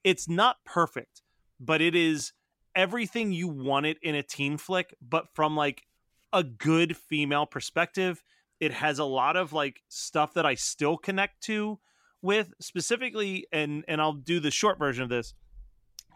It's 0.03 0.29
not 0.29 0.57
perfect, 0.65 1.23
but 1.59 1.81
it 1.81 1.95
is 1.95 2.33
everything 2.75 3.31
you 3.31 3.47
wanted 3.47 3.97
in 4.01 4.15
a 4.15 4.23
teen 4.23 4.57
flick, 4.57 4.95
but 5.01 5.27
from 5.33 5.55
like 5.55 5.83
a 6.31 6.43
good 6.43 6.97
female 6.97 7.45
perspective. 7.45 8.23
It 8.59 8.73
has 8.73 8.99
a 8.99 9.05
lot 9.05 9.35
of 9.35 9.53
like 9.53 9.81
stuff 9.89 10.33
that 10.35 10.45
I 10.45 10.55
still 10.55 10.97
connect 10.97 11.41
to 11.43 11.79
with 12.21 12.53
specifically 12.61 13.47
and 13.51 13.83
and 13.87 14.01
I'll 14.01 14.13
do 14.13 14.39
the 14.39 14.51
short 14.51 14.79
version 14.79 15.03
of 15.03 15.09
this 15.09 15.33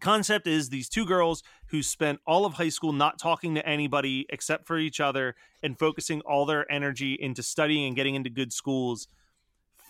concept 0.01 0.47
is 0.47 0.69
these 0.69 0.89
two 0.89 1.05
girls 1.05 1.43
who 1.67 1.83
spent 1.83 2.19
all 2.25 2.45
of 2.45 2.53
high 2.53 2.69
school 2.69 2.93
not 2.93 3.19
talking 3.19 3.55
to 3.55 3.65
anybody 3.67 4.25
except 4.29 4.65
for 4.65 4.77
each 4.77 4.99
other 4.99 5.35
and 5.63 5.77
focusing 5.77 6.21
all 6.21 6.45
their 6.45 6.69
energy 6.71 7.17
into 7.19 7.43
studying 7.43 7.85
and 7.85 7.95
getting 7.95 8.15
into 8.15 8.29
good 8.29 8.53
schools 8.53 9.07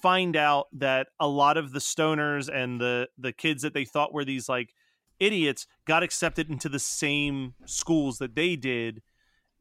find 0.01 0.36
out 0.36 0.68
that 0.74 1.08
a 1.20 1.28
lot 1.28 1.58
of 1.58 1.72
the 1.72 1.80
stoners 1.80 2.49
and 2.53 2.80
the 2.80 3.08
the 3.18 3.32
kids 3.32 3.64
that 3.64 3.74
they 3.74 3.86
thought 3.86 4.14
were 4.14 4.26
these 4.26 4.47
like 4.47 4.74
idiots 5.20 5.66
got 5.86 6.03
accepted 6.03 6.49
into 6.49 6.70
the 6.70 6.80
same 6.80 7.53
schools 7.66 8.20
that 8.20 8.36
they 8.36 8.55
did 8.55 9.01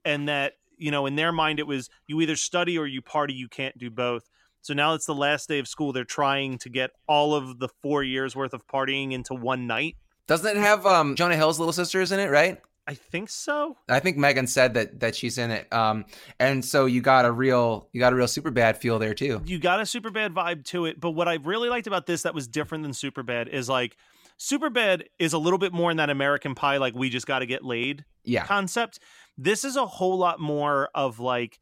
and 0.05 0.28
that 0.28 0.55
you 0.76 0.90
know 0.90 1.07
in 1.07 1.16
their 1.16 1.32
mind 1.32 1.59
it 1.59 1.66
was 1.66 1.88
you 2.07 2.20
either 2.20 2.36
study 2.36 2.78
or 2.78 2.86
you 2.86 3.01
party 3.01 3.34
you 3.34 3.49
can't 3.49 3.76
do 3.78 3.90
both. 3.90 4.28
So 4.61 4.74
now 4.74 4.94
it's 4.94 5.07
the 5.07 5.14
last 5.14 5.49
day 5.49 5.59
of 5.59 5.68
school 5.68 5.92
they're 5.92 6.05
trying 6.05 6.59
to 6.59 6.68
get 6.68 6.90
all 7.07 7.34
of 7.34 7.61
the 7.61 7.68
four 7.82 8.03
years 8.03 8.34
worth 8.34 8.53
of 8.53 8.66
partying 8.66 9.12
into 9.12 9.32
one 9.32 9.66
night 9.66 9.97
Doesn't 10.27 10.57
it 10.57 10.61
have 10.61 10.85
um, 10.87 11.14
Jonah 11.16 11.37
Hill's 11.37 11.59
little 11.59 11.72
sisters 11.72 12.12
in 12.12 12.20
it, 12.20 12.31
right? 12.31 12.61
i 12.89 12.95
think 12.95 13.29
so 13.29 13.77
I 13.89 13.99
think 13.99 14.16
Megan 14.16 14.47
said 14.47 14.74
that 14.74 15.01
that 15.01 15.16
she's 15.16 15.39
in 15.39 15.51
it. 15.51 15.66
Um, 15.72 16.05
and 16.39 16.64
so 16.64 16.87
you 16.87 17.01
got 17.01 17.24
a 17.24 17.33
real 17.33 17.89
you 17.93 17.99
got 17.99 18.12
a 18.12 18.16
real 18.16 18.29
super 18.29 18.53
bad 18.53 18.77
feel 18.77 19.01
there 19.01 19.12
too. 19.12 19.43
you 19.45 19.59
got 19.59 19.81
a 19.81 19.87
super 19.87 20.11
bad 20.11 20.33
vibe 20.33 20.64
to 20.66 20.85
it 20.87 21.01
but 21.01 21.11
what 21.11 21.27
i 21.27 21.35
really 21.43 21.68
liked 21.68 21.89
about 21.89 22.07
this 22.07 22.22
that 22.22 22.33
was 22.33 22.47
different 22.47 22.85
than 22.85 22.93
super 22.93 23.24
bad 23.24 23.49
is 23.49 23.68
like 23.68 23.97
super 24.37 24.70
bad 24.70 25.03
is 25.18 25.33
a 25.33 25.39
little 25.39 25.59
bit 25.59 25.72
more 25.72 25.91
in 25.91 25.97
that 25.97 26.11
american 26.11 26.55
pie 26.55 26.77
like 26.77 26.95
we 26.95 27.11
just 27.11 27.27
got 27.27 27.41
to 27.41 27.47
get 27.47 27.64
laid 27.64 28.05
Yeah. 28.22 28.45
concept. 28.47 29.01
This 29.37 29.64
is 29.64 29.74
a 29.74 29.85
whole 29.87 30.16
lot 30.16 30.39
more 30.39 30.89
of 30.95 31.18
like 31.18 31.59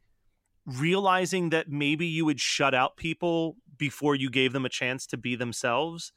realizing 0.66 1.50
that 1.50 1.70
maybe 1.70 2.06
you 2.06 2.24
would 2.24 2.40
shut 2.40 2.74
out 2.74 2.96
people 2.96 3.56
before 3.76 4.14
you 4.14 4.30
gave 4.30 4.52
them 4.52 4.64
a 4.64 4.68
chance 4.68 5.06
to 5.06 5.16
be 5.16 5.36
themselves 5.36 6.12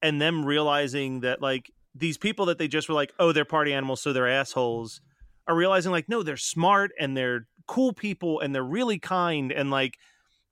and 0.00 0.20
them 0.20 0.44
realizing 0.44 1.20
that 1.20 1.40
like 1.42 1.70
these 1.94 2.16
people 2.16 2.46
that 2.46 2.58
they 2.58 2.68
just 2.68 2.88
were 2.88 2.94
like, 2.94 3.12
oh, 3.18 3.32
they're 3.32 3.44
party 3.44 3.72
animals, 3.72 4.00
so 4.00 4.12
they're 4.12 4.28
assholes, 4.28 5.00
are 5.46 5.54
realizing 5.54 5.92
like, 5.92 6.08
no, 6.08 6.22
they're 6.22 6.36
smart 6.36 6.92
and 6.98 7.16
they're 7.16 7.46
cool 7.66 7.92
people 7.92 8.40
and 8.40 8.54
they're 8.54 8.62
really 8.62 8.98
kind 8.98 9.52
and 9.52 9.70
like 9.70 9.98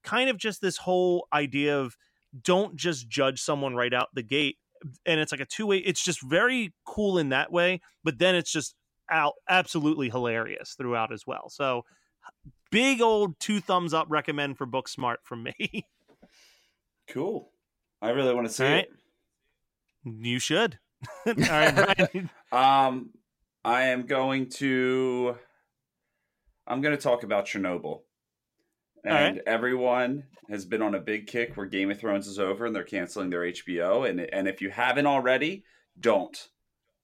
kind 0.03 0.31
of 0.31 0.37
just 0.37 0.61
this 0.61 0.77
whole 0.77 1.27
idea 1.33 1.79
of 1.79 1.97
don't 2.43 2.77
just 2.77 3.09
judge 3.09 3.41
someone 3.41 3.75
right 3.75 3.93
out 3.93 4.09
the 4.15 4.23
gate. 4.23 4.59
And 5.05 5.21
it's 5.21 5.33
like 5.33 5.41
a 5.41 5.47
two 5.47 5.67
way, 5.67 5.79
it's 5.79 6.03
just 6.03 6.23
very 6.23 6.73
cool 6.85 7.19
in 7.19 7.31
that 7.31 7.53
way, 7.53 7.81
but 8.05 8.19
then 8.19 8.35
it's 8.35 8.51
just 8.51 8.75
out 9.11 9.35
absolutely 9.49 10.09
hilarious 10.09 10.75
throughout 10.75 11.13
as 11.13 11.27
well. 11.27 11.49
So 11.51 11.85
big 12.71 13.01
old 13.01 13.39
two 13.41 13.61
thumbs 13.61 13.93
up 13.93 14.07
recommend 14.09 14.57
for 14.57 14.67
Booksmart 14.67 15.17
from 15.23 15.43
me. 15.43 15.87
Cool. 17.09 17.51
I 18.01 18.11
really 18.11 18.33
want 18.33 18.47
to 18.47 18.53
see 18.53 18.65
All 18.65 18.73
it. 18.73 18.89
you 20.05 20.39
should. 20.39 20.79
All 21.27 21.35
right. 21.35 22.29
Um, 22.53 23.11
I 23.65 23.83
am 23.85 24.07
going 24.07 24.49
to. 24.57 25.37
I'm 26.67 26.81
going 26.81 26.97
to 26.97 27.01
talk 27.01 27.23
about 27.23 27.47
Chernobyl. 27.47 28.01
And 29.05 29.37
right. 29.37 29.43
everyone 29.47 30.25
has 30.51 30.65
been 30.65 30.83
on 30.83 30.97
a 30.97 31.01
big 31.01 31.29
kick 31.29 31.57
where 31.57 31.67
Game 31.67 31.91
of 31.93 32.01
Thrones 32.01 32.27
is 32.27 32.41
over 32.41 32.67
and 32.67 32.75
they're 32.75 32.83
canceling 32.83 33.31
their 33.31 33.43
HBO. 33.43 34.09
And 34.09 34.21
and 34.21 34.49
if 34.49 34.61
you 34.61 34.71
haven't 34.71 35.07
already, 35.07 35.63
don't 35.99 36.49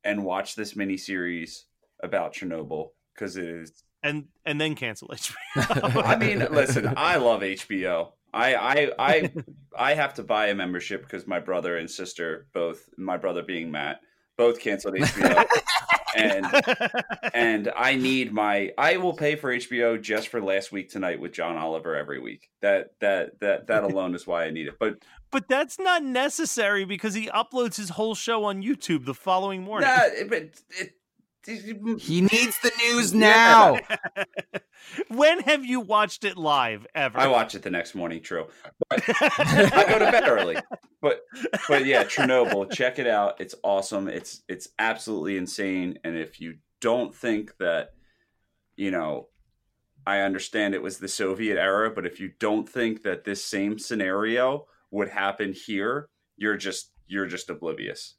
and 0.02 0.24
watch 0.24 0.54
this 0.54 0.74
miniseries 0.74 1.62
about 2.02 2.34
Chernobyl 2.34 2.90
because 3.14 3.36
it 3.36 3.44
is. 3.44 3.84
and 4.02 4.26
and 4.44 4.60
then 4.60 4.74
cancel 4.74 5.08
HBO. 5.08 6.04
I 6.04 6.16
mean, 6.16 6.46
listen, 6.50 6.92
I 6.96 7.16
love 7.16 7.42
HBO. 7.42 8.12
I 8.36 8.54
I 8.54 8.92
I 8.98 9.32
I 9.76 9.94
have 9.94 10.14
to 10.14 10.22
buy 10.22 10.48
a 10.48 10.54
membership 10.54 11.02
because 11.02 11.26
my 11.26 11.40
brother 11.40 11.76
and 11.78 11.90
sister 11.90 12.46
both, 12.52 12.88
my 12.98 13.16
brother 13.16 13.42
being 13.42 13.70
Matt, 13.70 14.00
both 14.36 14.60
canceled 14.60 14.94
HBO. 14.96 15.46
and 16.14 16.46
and 17.34 17.72
I 17.74 17.96
need 17.96 18.32
my 18.32 18.72
I 18.76 18.98
will 18.98 19.14
pay 19.14 19.36
for 19.36 19.52
HBO 19.52 20.00
just 20.00 20.28
for 20.28 20.42
last 20.42 20.70
week 20.70 20.90
tonight 20.90 21.18
with 21.18 21.32
John 21.32 21.56
Oliver 21.56 21.96
every 21.96 22.20
week. 22.20 22.50
That 22.60 22.90
that 23.00 23.40
that 23.40 23.68
that 23.68 23.84
alone 23.90 24.14
is 24.14 24.26
why 24.26 24.44
I 24.44 24.50
need 24.50 24.66
it. 24.66 24.74
But 24.78 24.98
but 25.30 25.48
that's 25.48 25.78
not 25.78 26.04
necessary 26.04 26.84
because 26.84 27.14
he 27.14 27.28
uploads 27.28 27.76
his 27.76 27.90
whole 27.90 28.14
show 28.14 28.44
on 28.44 28.62
YouTube 28.62 29.06
the 29.06 29.14
following 29.14 29.62
morning. 29.62 29.88
nah, 29.88 30.04
it, 30.04 30.28
but 30.28 30.42
it, 30.78 30.92
He 31.98 32.20
needs 32.20 32.58
the 32.60 32.72
news 32.78 33.14
now. 33.14 33.78
when 35.08 35.40
have 35.40 35.64
you 35.64 35.80
watched 35.80 36.24
it 36.24 36.36
live 36.36 36.86
ever? 36.94 37.18
I 37.18 37.26
watch 37.28 37.54
it 37.54 37.62
the 37.62 37.70
next 37.70 37.94
morning. 37.94 38.22
True, 38.22 38.46
but 38.88 39.02
I 39.08 39.84
go 39.88 39.98
to 39.98 40.10
bed 40.10 40.28
early. 40.28 40.56
But 41.00 41.20
but 41.68 41.86
yeah, 41.86 42.04
Chernobyl. 42.04 42.70
Check 42.72 42.98
it 42.98 43.06
out. 43.06 43.40
It's 43.40 43.54
awesome. 43.62 44.08
It's 44.08 44.42
it's 44.48 44.68
absolutely 44.78 45.36
insane. 45.36 45.98
And 46.04 46.16
if 46.16 46.40
you 46.40 46.56
don't 46.80 47.14
think 47.14 47.56
that, 47.58 47.90
you 48.76 48.90
know, 48.90 49.28
I 50.06 50.20
understand 50.20 50.74
it 50.74 50.82
was 50.82 50.98
the 50.98 51.08
Soviet 51.08 51.58
era, 51.58 51.90
but 51.90 52.06
if 52.06 52.20
you 52.20 52.32
don't 52.38 52.68
think 52.68 53.02
that 53.04 53.24
this 53.24 53.44
same 53.44 53.78
scenario 53.78 54.66
would 54.90 55.08
happen 55.08 55.52
here, 55.52 56.08
you're 56.36 56.56
just 56.56 56.90
you're 57.06 57.26
just 57.26 57.50
oblivious. 57.50 58.16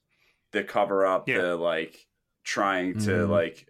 The 0.53 0.63
cover 0.63 1.05
up, 1.05 1.27
Yeah. 1.27 1.41
the 1.41 1.55
like 1.55 2.06
trying 2.47 2.97
to 2.99 3.11
Mhm. 3.11 3.29
like 3.29 3.67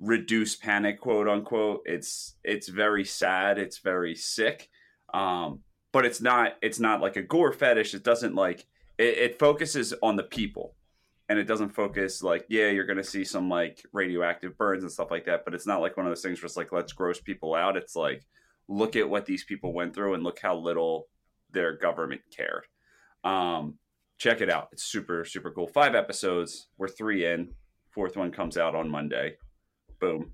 reduce 0.00 0.56
panic, 0.56 1.00
quote 1.00 1.28
unquote. 1.28 1.82
It's 1.86 2.36
it's 2.44 2.68
very 2.68 3.04
sad. 3.04 3.58
It's 3.58 3.78
very 3.78 4.14
sick. 4.16 4.68
Um, 5.14 5.62
but 5.92 6.04
it's 6.04 6.20
not 6.20 6.56
it's 6.60 6.80
not 6.80 7.00
like 7.00 7.16
a 7.16 7.22
gore 7.22 7.52
fetish. 7.52 7.94
It 7.94 8.02
doesn't 8.02 8.34
like 8.34 8.66
it, 8.98 9.18
it 9.18 9.38
focuses 9.38 9.94
on 10.02 10.16
the 10.16 10.24
people 10.24 10.74
and 11.28 11.38
it 11.38 11.44
doesn't 11.44 11.70
focus 11.70 12.22
like 12.22 12.44
yeah 12.48 12.68
you're 12.68 12.86
gonna 12.86 13.02
see 13.04 13.24
some 13.24 13.48
like 13.48 13.84
radioactive 13.92 14.56
burns 14.56 14.82
and 14.84 14.92
stuff 14.92 15.10
like 15.10 15.24
that 15.26 15.44
but 15.44 15.54
it's 15.54 15.66
not 15.66 15.80
like 15.80 15.96
one 15.96 16.06
of 16.06 16.10
those 16.10 16.22
things 16.22 16.40
where 16.40 16.46
it's 16.46 16.56
like 16.56 16.70
let's 16.72 16.92
gross 16.92 17.20
people 17.20 17.52
out 17.54 17.76
it's 17.76 17.96
like 17.96 18.24
look 18.68 18.94
at 18.96 19.10
what 19.10 19.26
these 19.26 19.42
people 19.44 19.72
went 19.74 19.92
through 19.92 20.14
and 20.14 20.22
look 20.22 20.38
how 20.40 20.54
little 20.56 21.08
their 21.50 21.76
government 21.76 22.20
cared 22.34 22.64
um 23.24 23.76
check 24.18 24.40
it 24.40 24.48
out 24.48 24.68
it's 24.72 24.84
super 24.84 25.24
super 25.24 25.50
cool 25.50 25.66
five 25.66 25.94
episodes 25.96 26.68
we're 26.78 26.86
three 26.88 27.26
in 27.26 27.50
fourth 27.96 28.16
one 28.16 28.30
comes 28.30 28.56
out 28.56 28.74
on 28.76 28.88
monday 28.88 29.34
boom 30.00 30.30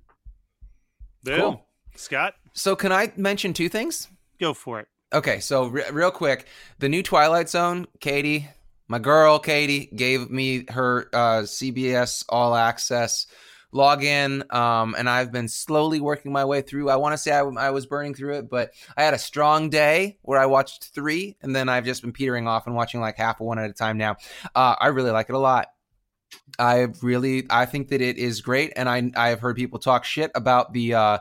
Boom. 1.25 1.39
Cool. 1.41 1.67
Scott, 1.95 2.35
So 2.53 2.75
can 2.75 2.91
I 2.91 3.13
mention 3.17 3.53
two 3.53 3.69
things? 3.69 4.09
go 4.41 4.53
for 4.55 4.81
it. 4.81 4.89
Okay, 5.13 5.39
so 5.39 5.67
re- 5.69 5.85
real 5.93 6.11
quick, 6.11 6.47
the 6.81 6.89
new 6.89 7.01
Twilight 7.01 7.49
Zone, 7.49 7.87
Katie, 8.01 8.49
my 8.89 8.99
girl 8.99 9.39
Katie, 9.39 9.89
gave 9.95 10.29
me 10.31 10.65
her 10.71 11.09
uh, 11.13 11.43
CBS 11.43 12.25
All 12.29 12.57
Access 12.57 13.29
login, 13.73 14.53
um, 14.53 14.97
and 14.99 15.09
I've 15.09 15.31
been 15.31 15.47
slowly 15.47 16.01
working 16.01 16.33
my 16.33 16.45
way 16.45 16.61
through. 16.61 16.91
I 16.91 16.97
want 16.97 17.13
to 17.13 17.19
say 17.19 17.31
I, 17.31 17.43
I 17.43 17.71
was 17.71 17.87
burning 17.87 18.15
through 18.15 18.39
it, 18.39 18.51
but 18.51 18.73
I 18.97 19.05
had 19.05 19.15
a 19.15 19.19
strong 19.19 19.71
day 19.71 20.19
where 20.23 20.41
I 20.41 20.47
watched 20.47 20.87
three, 20.93 21.37
and 21.41 21.55
then 21.55 21.69
I've 21.69 21.85
just 21.85 22.03
been 22.03 22.13
petering 22.13 22.49
off 22.49 22.67
and 22.67 22.75
watching 22.75 23.01
like 23.01 23.17
half 23.17 23.41
of 23.41 23.47
one 23.47 23.61
at 23.61 23.71
a 23.71 23.75
time 23.75 23.97
now. 23.97 24.17
Uh, 24.57 24.75
I 24.81 24.89
really 24.89 25.13
like 25.13 25.29
it 25.29 25.35
a 25.37 25.39
lot. 25.39 25.69
I 26.59 26.89
really, 27.03 27.47
I 27.51 27.67
think 27.67 27.89
that 27.89 28.01
it 28.01 28.19
is 28.19 28.41
great, 28.41 28.73
and 28.77 28.89
I 28.89 29.11
I 29.17 29.29
have 29.29 29.41
heard 29.41 29.57
people 29.57 29.79
talk 29.79 30.05
shit 30.05 30.31
about 30.35 30.73
the. 30.73 30.95
Uh, 30.95 31.19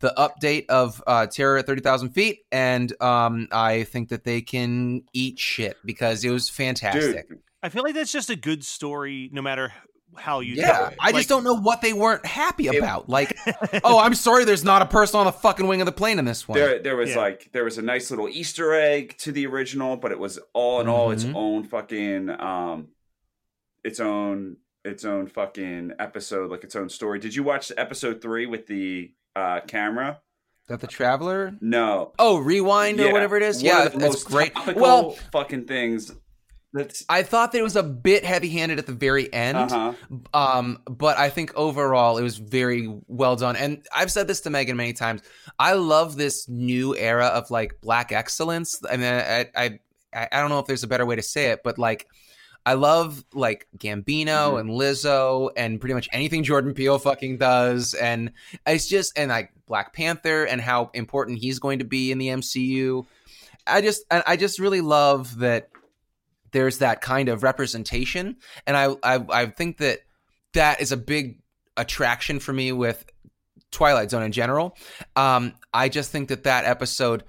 the 0.00 0.12
update 0.18 0.66
of 0.68 1.02
uh, 1.06 1.26
Terror 1.26 1.56
at 1.56 1.64
30,000 1.66 2.10
feet, 2.10 2.40
and 2.52 2.92
um, 3.02 3.48
I 3.50 3.84
think 3.84 4.10
that 4.10 4.24
they 4.24 4.42
can 4.42 5.04
eat 5.14 5.38
shit 5.38 5.78
because 5.86 6.22
it 6.22 6.28
was 6.28 6.50
fantastic. 6.50 7.30
dude 7.30 7.38
I 7.62 7.70
feel 7.70 7.82
like 7.82 7.94
that's 7.94 8.12
just 8.12 8.28
a 8.28 8.36
good 8.36 8.62
story, 8.62 9.30
no 9.32 9.40
matter 9.40 9.72
how 10.14 10.40
you. 10.40 10.52
yeah, 10.56 10.88
it. 10.88 10.96
I 11.00 11.06
Like, 11.06 11.14
just 11.16 11.30
don't 11.30 11.44
know 11.44 11.56
what 11.58 11.80
they 11.80 11.94
weren't 11.94 12.26
happy 12.26 12.66
It- 12.68 12.76
about. 12.76 13.08
Like, 13.16 13.34
oh, 13.84 13.98
I'm 13.98 14.14
sorry, 14.14 14.44
there's 14.44 14.64
not 14.64 14.82
a 14.82 14.86
person 14.86 15.18
on 15.20 15.24
the 15.24 15.32
fucking 15.32 15.66
wing 15.66 15.80
of 15.80 15.86
the 15.86 15.92
plane 15.92 16.18
in 16.18 16.26
this 16.26 16.46
one. 16.46 16.58
There, 16.58 16.78
there 16.78 16.94
was 16.96 17.12
Yeah. 17.12 17.16
like 17.16 17.48
there 17.52 17.64
was 17.64 17.78
a 17.78 17.82
nice 17.82 18.10
little 18.10 18.28
Easter 18.28 18.74
egg 18.74 19.16
to 19.20 19.32
the 19.32 19.46
original, 19.46 19.96
but 19.96 20.12
it 20.12 20.18
was 20.18 20.38
all 20.52 20.82
in 20.82 20.88
all 20.88 21.10
its 21.10 21.24
Mhm. 21.24 21.34
own 21.34 21.64
fucking 21.64 22.28
um, 22.38 22.88
its 23.86 24.00
own 24.00 24.56
its 24.84 25.04
own 25.04 25.26
fucking 25.26 25.92
episode, 25.98 26.50
like 26.50 26.64
its 26.64 26.76
own 26.76 26.88
story. 26.88 27.18
Did 27.18 27.34
you 27.34 27.42
watch 27.42 27.72
episode 27.76 28.20
three 28.20 28.46
with 28.46 28.66
the 28.66 29.12
uh, 29.34 29.60
camera? 29.66 30.20
that 30.68 30.80
the 30.80 30.86
Traveler? 30.86 31.54
No. 31.60 32.12
Oh, 32.18 32.38
Rewind 32.38 33.00
or 33.00 33.12
whatever 33.12 33.36
it 33.36 33.42
is. 33.42 33.56
one 33.58 33.64
yeah, 33.64 33.84
of 33.84 33.92
the 33.92 33.98
it's 33.98 34.06
most 34.06 34.26
great. 34.26 34.52
Well, 34.76 35.12
fucking 35.32 35.66
things. 35.66 36.12
That's 36.72 37.04
I 37.08 37.22
thought 37.22 37.52
that 37.52 37.58
it 37.58 37.62
was 37.62 37.76
a 37.76 37.82
bit 37.82 38.24
heavy-handed 38.24 38.78
at 38.78 38.86
the 38.86 38.92
very 38.92 39.32
end. 39.32 39.56
uh 39.56 39.68
huh. 39.68 39.92
Um, 40.34 40.82
but 40.90 41.16
I 41.16 41.30
think 41.30 41.54
overall 41.54 42.18
it 42.18 42.22
was 42.22 42.36
very 42.36 42.92
well 43.06 43.36
done. 43.36 43.56
And 43.56 43.86
I've 43.94 44.10
said 44.10 44.26
this 44.28 44.40
to 44.42 44.50
Megan 44.50 44.76
many 44.76 44.92
times. 44.92 45.22
I 45.58 45.74
love 45.74 46.16
this 46.16 46.48
new 46.48 46.96
era 46.96 47.26
of 47.26 47.50
like 47.50 47.80
black 47.80 48.12
excellence. 48.12 48.80
I 48.88 48.96
mean, 48.96 49.12
I 49.12 49.46
I 49.56 49.80
I 50.12 50.28
I 50.32 50.40
don't 50.40 50.50
know 50.50 50.58
if 50.58 50.66
there's 50.66 50.82
a 50.82 50.88
better 50.88 51.06
way 51.06 51.16
to 51.16 51.22
say 51.22 51.46
it, 51.46 51.60
but 51.62 51.78
like 51.78 52.08
I 52.66 52.74
love 52.74 53.24
like 53.32 53.66
Gambino 53.78 54.52
Mhm. 54.54 54.60
and 54.60 54.70
Lizzo 54.70 55.50
and 55.56 55.80
pretty 55.80 55.94
much 55.94 56.08
anything 56.12 56.42
Jordan 56.42 56.74
Peele 56.74 56.98
fucking 56.98 57.38
does. 57.38 57.94
And 57.94 58.32
it's 58.66 58.88
just 58.88 59.16
and 59.16 59.30
like 59.30 59.52
Black 59.66 59.92
Panther 59.94 60.44
and 60.44 60.60
how 60.60 60.90
important 60.92 61.38
he's 61.38 61.60
going 61.60 61.78
to 61.78 61.84
be 61.84 62.10
in 62.12 62.18
the 62.18 62.28
MCU. 62.28 63.06
I 63.68 63.80
just 63.80 64.04
I 64.10 64.36
just 64.36 64.58
really 64.58 64.80
love 64.80 65.38
that 65.38 65.70
there's 66.52 66.78
that 66.78 67.00
kind 67.00 67.28
of 67.28 67.42
representation, 67.42 68.36
and 68.66 68.76
I 68.76 68.94
I, 69.02 69.24
I 69.28 69.46
think 69.46 69.78
that 69.78 70.00
that 70.54 70.80
is 70.80 70.90
a 70.92 70.96
big 70.96 71.40
attraction 71.76 72.40
for 72.40 72.52
me 72.52 72.72
with 72.72 73.04
Twilight 73.72 74.10
Zone 74.10 74.22
in 74.22 74.32
general. 74.32 74.76
Um, 75.16 75.54
I 75.74 75.88
just 75.88 76.10
think 76.12 76.28
that 76.28 76.44
that 76.44 76.64
episode 76.64 77.24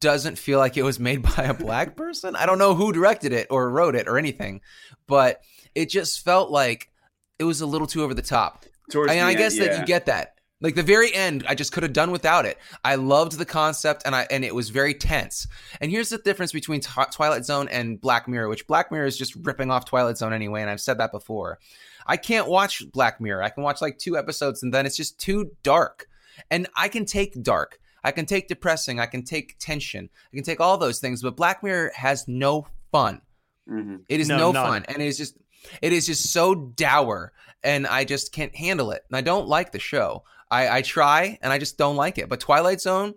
doesn't 0.00 0.38
feel 0.38 0.58
like 0.58 0.76
it 0.76 0.82
was 0.82 0.98
made 0.98 1.22
by 1.36 1.44
a 1.44 1.54
black 1.54 1.96
person. 1.96 2.36
I 2.36 2.46
don't 2.46 2.58
know 2.58 2.74
who 2.74 2.92
directed 2.92 3.32
it 3.32 3.48
or 3.50 3.70
wrote 3.70 3.94
it 3.94 4.08
or 4.08 4.18
anything, 4.18 4.60
but 5.06 5.42
it 5.74 5.90
just 5.90 6.24
felt 6.24 6.50
like 6.50 6.90
it 7.38 7.44
was 7.44 7.60
a 7.60 7.66
little 7.66 7.86
too 7.86 8.02
over 8.02 8.14
the 8.14 8.22
top. 8.22 8.64
Towards 8.90 9.12
and 9.12 9.20
I 9.20 9.30
end, 9.30 9.38
guess 9.38 9.58
that 9.58 9.78
you 9.78 9.84
get 9.84 10.06
that. 10.06 10.34
Like 10.60 10.74
the 10.74 10.82
very 10.82 11.14
end, 11.14 11.44
I 11.46 11.54
just 11.54 11.72
could 11.72 11.82
have 11.82 11.92
done 11.92 12.10
without 12.10 12.46
it. 12.46 12.56
I 12.82 12.94
loved 12.94 13.32
the 13.32 13.44
concept, 13.44 14.02
and 14.06 14.16
I 14.16 14.26
and 14.30 14.42
it 14.42 14.54
was 14.54 14.70
very 14.70 14.94
tense. 14.94 15.46
And 15.80 15.90
here's 15.90 16.08
the 16.08 16.18
difference 16.18 16.52
between 16.52 16.80
Twi- 16.80 17.08
Twilight 17.12 17.44
Zone 17.44 17.68
and 17.68 18.00
Black 18.00 18.26
Mirror, 18.26 18.48
which 18.48 18.66
Black 18.66 18.90
Mirror 18.90 19.06
is 19.06 19.18
just 19.18 19.36
ripping 19.36 19.70
off 19.70 19.84
Twilight 19.84 20.16
Zone 20.16 20.32
anyway, 20.32 20.62
and 20.62 20.70
I've 20.70 20.80
said 20.80 20.98
that 20.98 21.12
before. 21.12 21.58
I 22.06 22.16
can't 22.16 22.48
watch 22.48 22.82
Black 22.90 23.20
Mirror. 23.20 23.42
I 23.42 23.50
can 23.50 23.64
watch 23.64 23.82
like 23.82 23.98
two 23.98 24.16
episodes, 24.16 24.62
and 24.62 24.72
then 24.72 24.86
it's 24.86 24.96
just 24.96 25.18
too 25.18 25.50
dark. 25.62 26.06
And 26.50 26.68
I 26.74 26.88
can 26.88 27.04
take 27.04 27.42
dark. 27.42 27.78
I 28.06 28.12
can 28.12 28.24
take 28.24 28.46
depressing. 28.46 29.00
I 29.00 29.06
can 29.06 29.24
take 29.24 29.58
tension. 29.58 30.08
I 30.32 30.36
can 30.36 30.44
take 30.44 30.60
all 30.60 30.78
those 30.78 31.00
things. 31.00 31.22
But 31.22 31.36
Black 31.36 31.62
Mirror 31.64 31.90
has 31.96 32.28
no 32.28 32.66
fun. 32.92 33.20
Mhm. 33.68 34.04
It 34.08 34.20
is 34.20 34.28
No, 34.28 34.52
no, 34.52 34.62
fun, 34.62 34.84
and 34.86 35.02
it 35.02 35.06
is 35.06 35.18
just 35.18 35.36
it 35.82 35.92
is 35.92 36.06
just 36.06 36.32
so 36.32 36.54
dour, 36.54 37.32
and 37.64 37.84
I 37.84 38.04
just 38.04 38.32
can't 38.32 38.54
handle 38.54 38.92
it. 38.92 39.04
And 39.08 39.16
I 39.16 39.22
don't 39.22 39.48
like 39.48 39.72
the 39.72 39.80
show. 39.80 40.22
I, 40.48 40.78
I 40.78 40.82
try, 40.82 41.36
and 41.42 41.52
I 41.52 41.58
just 41.58 41.76
don't 41.76 41.96
like 41.96 42.18
it. 42.18 42.28
But 42.28 42.38
Twilight 42.38 42.80
Zone 42.80 43.14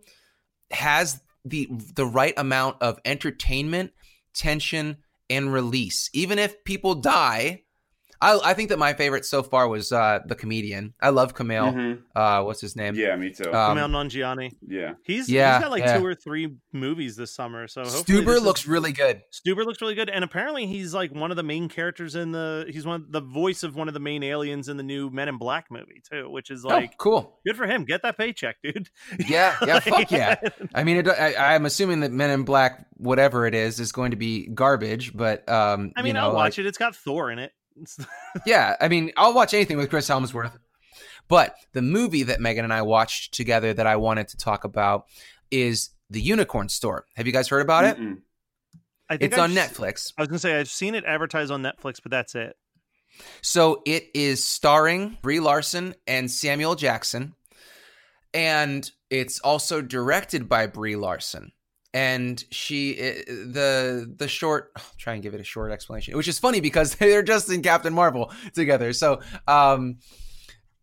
has 0.72 1.22
the 1.46 1.70
the 1.96 2.08
right 2.08 2.34
amount 2.36 2.82
of 2.82 3.00
entertainment, 3.06 3.92
tension, 4.34 4.98
and 5.30 5.54
release. 5.54 6.10
Even 6.14 6.40
if 6.40 6.64
people 6.64 6.96
die, 6.96 7.62
I, 8.22 8.38
I 8.44 8.54
think 8.54 8.70
that 8.70 8.80
my 8.80 8.94
favorite 8.94 9.26
so 9.26 9.44
far 9.44 9.68
was 9.70 9.92
uh, 9.92 10.20
the 10.26 10.36
comedian. 10.36 10.94
I 11.02 11.10
love 11.10 11.34
Kumail. 11.36 11.74
Mhm. 11.74 12.00
Uh, 12.16 12.44
what's 12.44 12.60
his 12.60 12.76
name? 12.76 12.96
Yeah, 12.96 13.16
me 13.16 13.32
too. 13.32 13.46
Um, 13.54 13.78
Kumail 13.78 13.90
Nanjiani. 13.90 14.52
yeah. 14.68 14.94
He's 15.04 15.30
yeah, 15.30 15.56
he's 15.58 15.64
got 15.64 15.72
like 15.72 15.84
yeah. 15.84 15.98
two 15.98 16.06
or 16.06 16.16
three 16.16 16.56
movies 16.74 17.16
this 17.16 17.34
summer. 17.34 17.68
So 17.68 17.84
hopefully 17.84 18.04
this 18.20 18.26
Stuber 18.28 18.36
is- 18.38 18.44
looks 18.44 18.68
really 18.68 18.92
good. 18.92 19.22
Stuber 19.32 19.66
looks 19.66 19.82
really 19.82 19.96
good, 19.96 20.10
and 20.10 20.24
apparently 20.24 20.68
he's 20.68 20.94
like 20.94 21.14
one 21.16 21.32
of 21.32 21.38
the 21.38 21.44
main 21.44 21.70
characters 21.70 22.16
in 22.16 22.32
the. 22.34 22.66
He's 22.70 22.86
one 22.86 22.96
of 23.02 23.12
the 23.12 23.22
voice 23.22 23.64
of 23.64 23.76
one 23.76 23.88
of 23.88 23.94
the 23.94 24.00
main 24.02 24.22
aliens 24.24 24.68
in 24.68 24.76
the 24.78 24.84
new 24.84 25.10
Men 25.10 25.30
in 25.30 25.38
Black 25.38 25.68
movie 25.72 26.02
too, 26.12 26.30
which 26.30 26.50
is 26.52 26.66
like 26.66 26.92
oh, 26.92 26.96
cool. 26.98 27.40
good 27.46 27.56
for 27.56 27.68
him. 27.68 27.86
Get 27.86 28.02
that 28.04 28.18
paycheck, 28.18 28.58
dude. 28.62 28.90
Yeah, 29.28 29.56
yeah, 29.66 29.74
Like- 29.80 29.84
fuck 29.84 30.12
yeah. 30.12 30.36
I 30.76 30.84
mean, 30.84 30.98
it, 30.98 31.08
I, 31.08 31.56
I'm 31.56 31.66
assuming 31.66 32.02
that 32.02 32.12
Men 32.12 32.32
in 32.32 32.44
Black, 32.44 32.86
whatever 32.98 33.46
it 33.48 33.56
is, 33.56 33.80
is 33.80 33.92
going 33.94 34.12
to 34.12 34.18
be 34.18 34.48
garbage. 34.48 35.16
But 35.16 35.48
um, 35.48 35.94
I 35.96 36.02
mean, 36.02 36.08
you 36.08 36.14
know, 36.16 36.22
I'll 36.22 36.28
like- 36.30 36.36
watch 36.36 36.60
it. 36.60 36.66
It's 36.66 36.78
got 36.78 36.96
Thor 36.98 37.32
in 37.32 37.40
it. 37.40 37.54
It's- 37.82 38.06
Yeah, 38.46 38.76
I 38.80 38.88
mean, 38.88 39.12
I'll 39.18 39.34
watch 39.34 39.54
anything 39.54 39.78
with 39.78 39.90
Chris 39.90 40.10
Hemsworth. 40.10 40.58
But 41.28 41.56
the 41.74 41.82
movie 41.82 42.24
that 42.24 42.42
Megan 42.42 42.64
and 42.64 42.74
I 42.74 42.82
watched 42.82 43.34
together 43.34 43.74
that 43.74 43.86
I 43.86 43.96
wanted 43.98 44.28
to 44.30 44.38
talk 44.38 44.64
about 44.64 45.06
is 45.52 45.90
The 46.10 46.20
Unicorn 46.22 46.70
Store. 46.70 47.06
Have 47.16 47.28
you 47.28 47.34
guys 47.34 47.48
heard 47.48 47.62
about 47.62 47.86
it? 47.86 47.98
Mm-mm. 47.98 48.18
I 49.10 49.18
think 49.18 49.32
It's 49.34 49.40
I've 49.40 49.50
on 49.50 49.56
Netflix. 49.56 50.14
I 50.18 50.22
was 50.24 50.28
gonna 50.28 50.40
say 50.40 50.60
I've 50.60 50.70
seen 50.70 50.96
it 50.96 51.04
advertised 51.06 51.52
on 51.52 51.62
Netflix, 51.64 51.96
but 52.02 52.12
that's 52.12 52.36
it. 52.36 52.56
So 53.42 53.82
it 53.86 54.06
is 54.14 54.44
starring 54.46 55.18
Brie 55.22 55.40
Larson 55.40 55.96
and 56.08 56.30
Samuel 56.30 56.76
Jackson, 56.76 57.34
and 58.34 58.90
it's 59.10 59.40
also 59.40 59.82
directed 59.82 60.48
by 60.48 60.68
Brie 60.68 60.96
Larson. 60.96 61.52
And 61.94 62.44
she, 62.52 62.96
the 62.96 64.14
the 64.16 64.28
short, 64.28 64.72
I'll 64.76 64.84
try 64.98 65.14
and 65.14 65.24
give 65.24 65.34
it 65.34 65.42
a 65.42 65.44
short 65.44 65.72
explanation, 65.72 66.16
which 66.16 66.28
is 66.28 66.38
funny 66.38 66.60
because 66.60 66.96
they're 66.96 67.24
just 67.24 67.52
in 67.52 67.62
Captain 67.64 67.94
Marvel 67.94 68.32
together. 68.54 68.94
So, 68.94 69.22
um, 69.48 69.98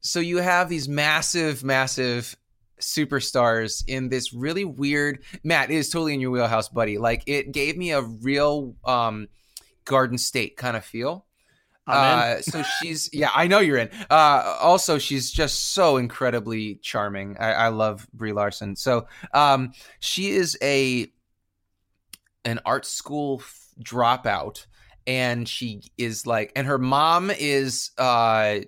so 0.01 0.21
you 0.21 0.39
have 0.39 0.69
these 0.69 0.89
massive, 0.89 1.63
massive 1.63 2.37
superstars 2.81 3.85
in 3.87 4.09
this 4.09 4.33
really 4.33 4.65
weird. 4.65 5.23
Matt 5.43 5.71
is 5.71 5.91
totally 5.91 6.15
in 6.15 6.21
your 6.21 6.31
wheelhouse, 6.31 6.69
buddy. 6.69 6.99
Like 6.99 7.23
it 7.27 7.53
gave 7.53 7.77
me 7.77 7.93
a 7.93 8.03
real 8.03 8.75
um, 8.85 9.29
Garden 9.85 10.19
State 10.19 10.57
kind 10.57 10.77
of 10.77 10.85
feel. 10.85 11.27
Uh, 11.87 12.41
so 12.41 12.63
she's 12.63 13.09
yeah, 13.13 13.31
I 13.35 13.47
know 13.47 13.61
you're 13.61 13.79
in. 13.79 13.91
Uh, 14.11 14.57
also, 14.61 14.99
she's 14.99 15.31
just 15.31 15.73
so 15.73 15.97
incredibly 15.97 16.77
charming. 16.77 17.37
I, 17.39 17.53
I 17.53 17.69
love 17.69 18.07
Brie 18.13 18.33
Larson. 18.33 18.75
So 18.77 19.07
um, 19.33 19.73
she 20.01 20.31
is 20.31 20.59
a 20.63 21.13
an 22.45 22.61
art 22.65 22.87
school 22.87 23.41
f- 23.41 23.69
dropout, 23.81 24.67
and 25.07 25.49
she 25.49 25.83
is 25.97 26.27
like, 26.27 26.53
and 26.57 26.67
her 26.67 26.79
mom 26.79 27.31
is 27.31 27.91
uh, 27.99 28.61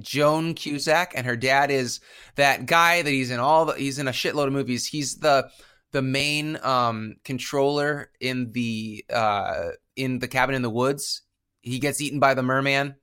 Joan 0.00 0.54
Cusack, 0.54 1.12
and 1.16 1.26
her 1.26 1.36
dad 1.36 1.70
is 1.70 2.00
that 2.36 2.66
guy 2.66 3.02
that 3.02 3.10
he's 3.10 3.30
in 3.30 3.40
all 3.40 3.66
the 3.66 3.72
he's 3.74 3.98
in 3.98 4.08
a 4.08 4.12
shitload 4.12 4.46
of 4.46 4.52
movies. 4.52 4.86
He's 4.86 5.16
the 5.16 5.48
the 5.92 6.02
main 6.02 6.58
um, 6.62 7.16
controller 7.24 8.10
in 8.20 8.52
the 8.52 9.04
uh, 9.12 9.70
in 9.96 10.18
the 10.18 10.28
cabin 10.28 10.54
in 10.54 10.62
the 10.62 10.70
woods. 10.70 11.22
He 11.66 11.80
gets 11.80 12.00
eaten 12.00 12.20
by 12.20 12.34
the 12.34 12.44
merman. 12.44 12.94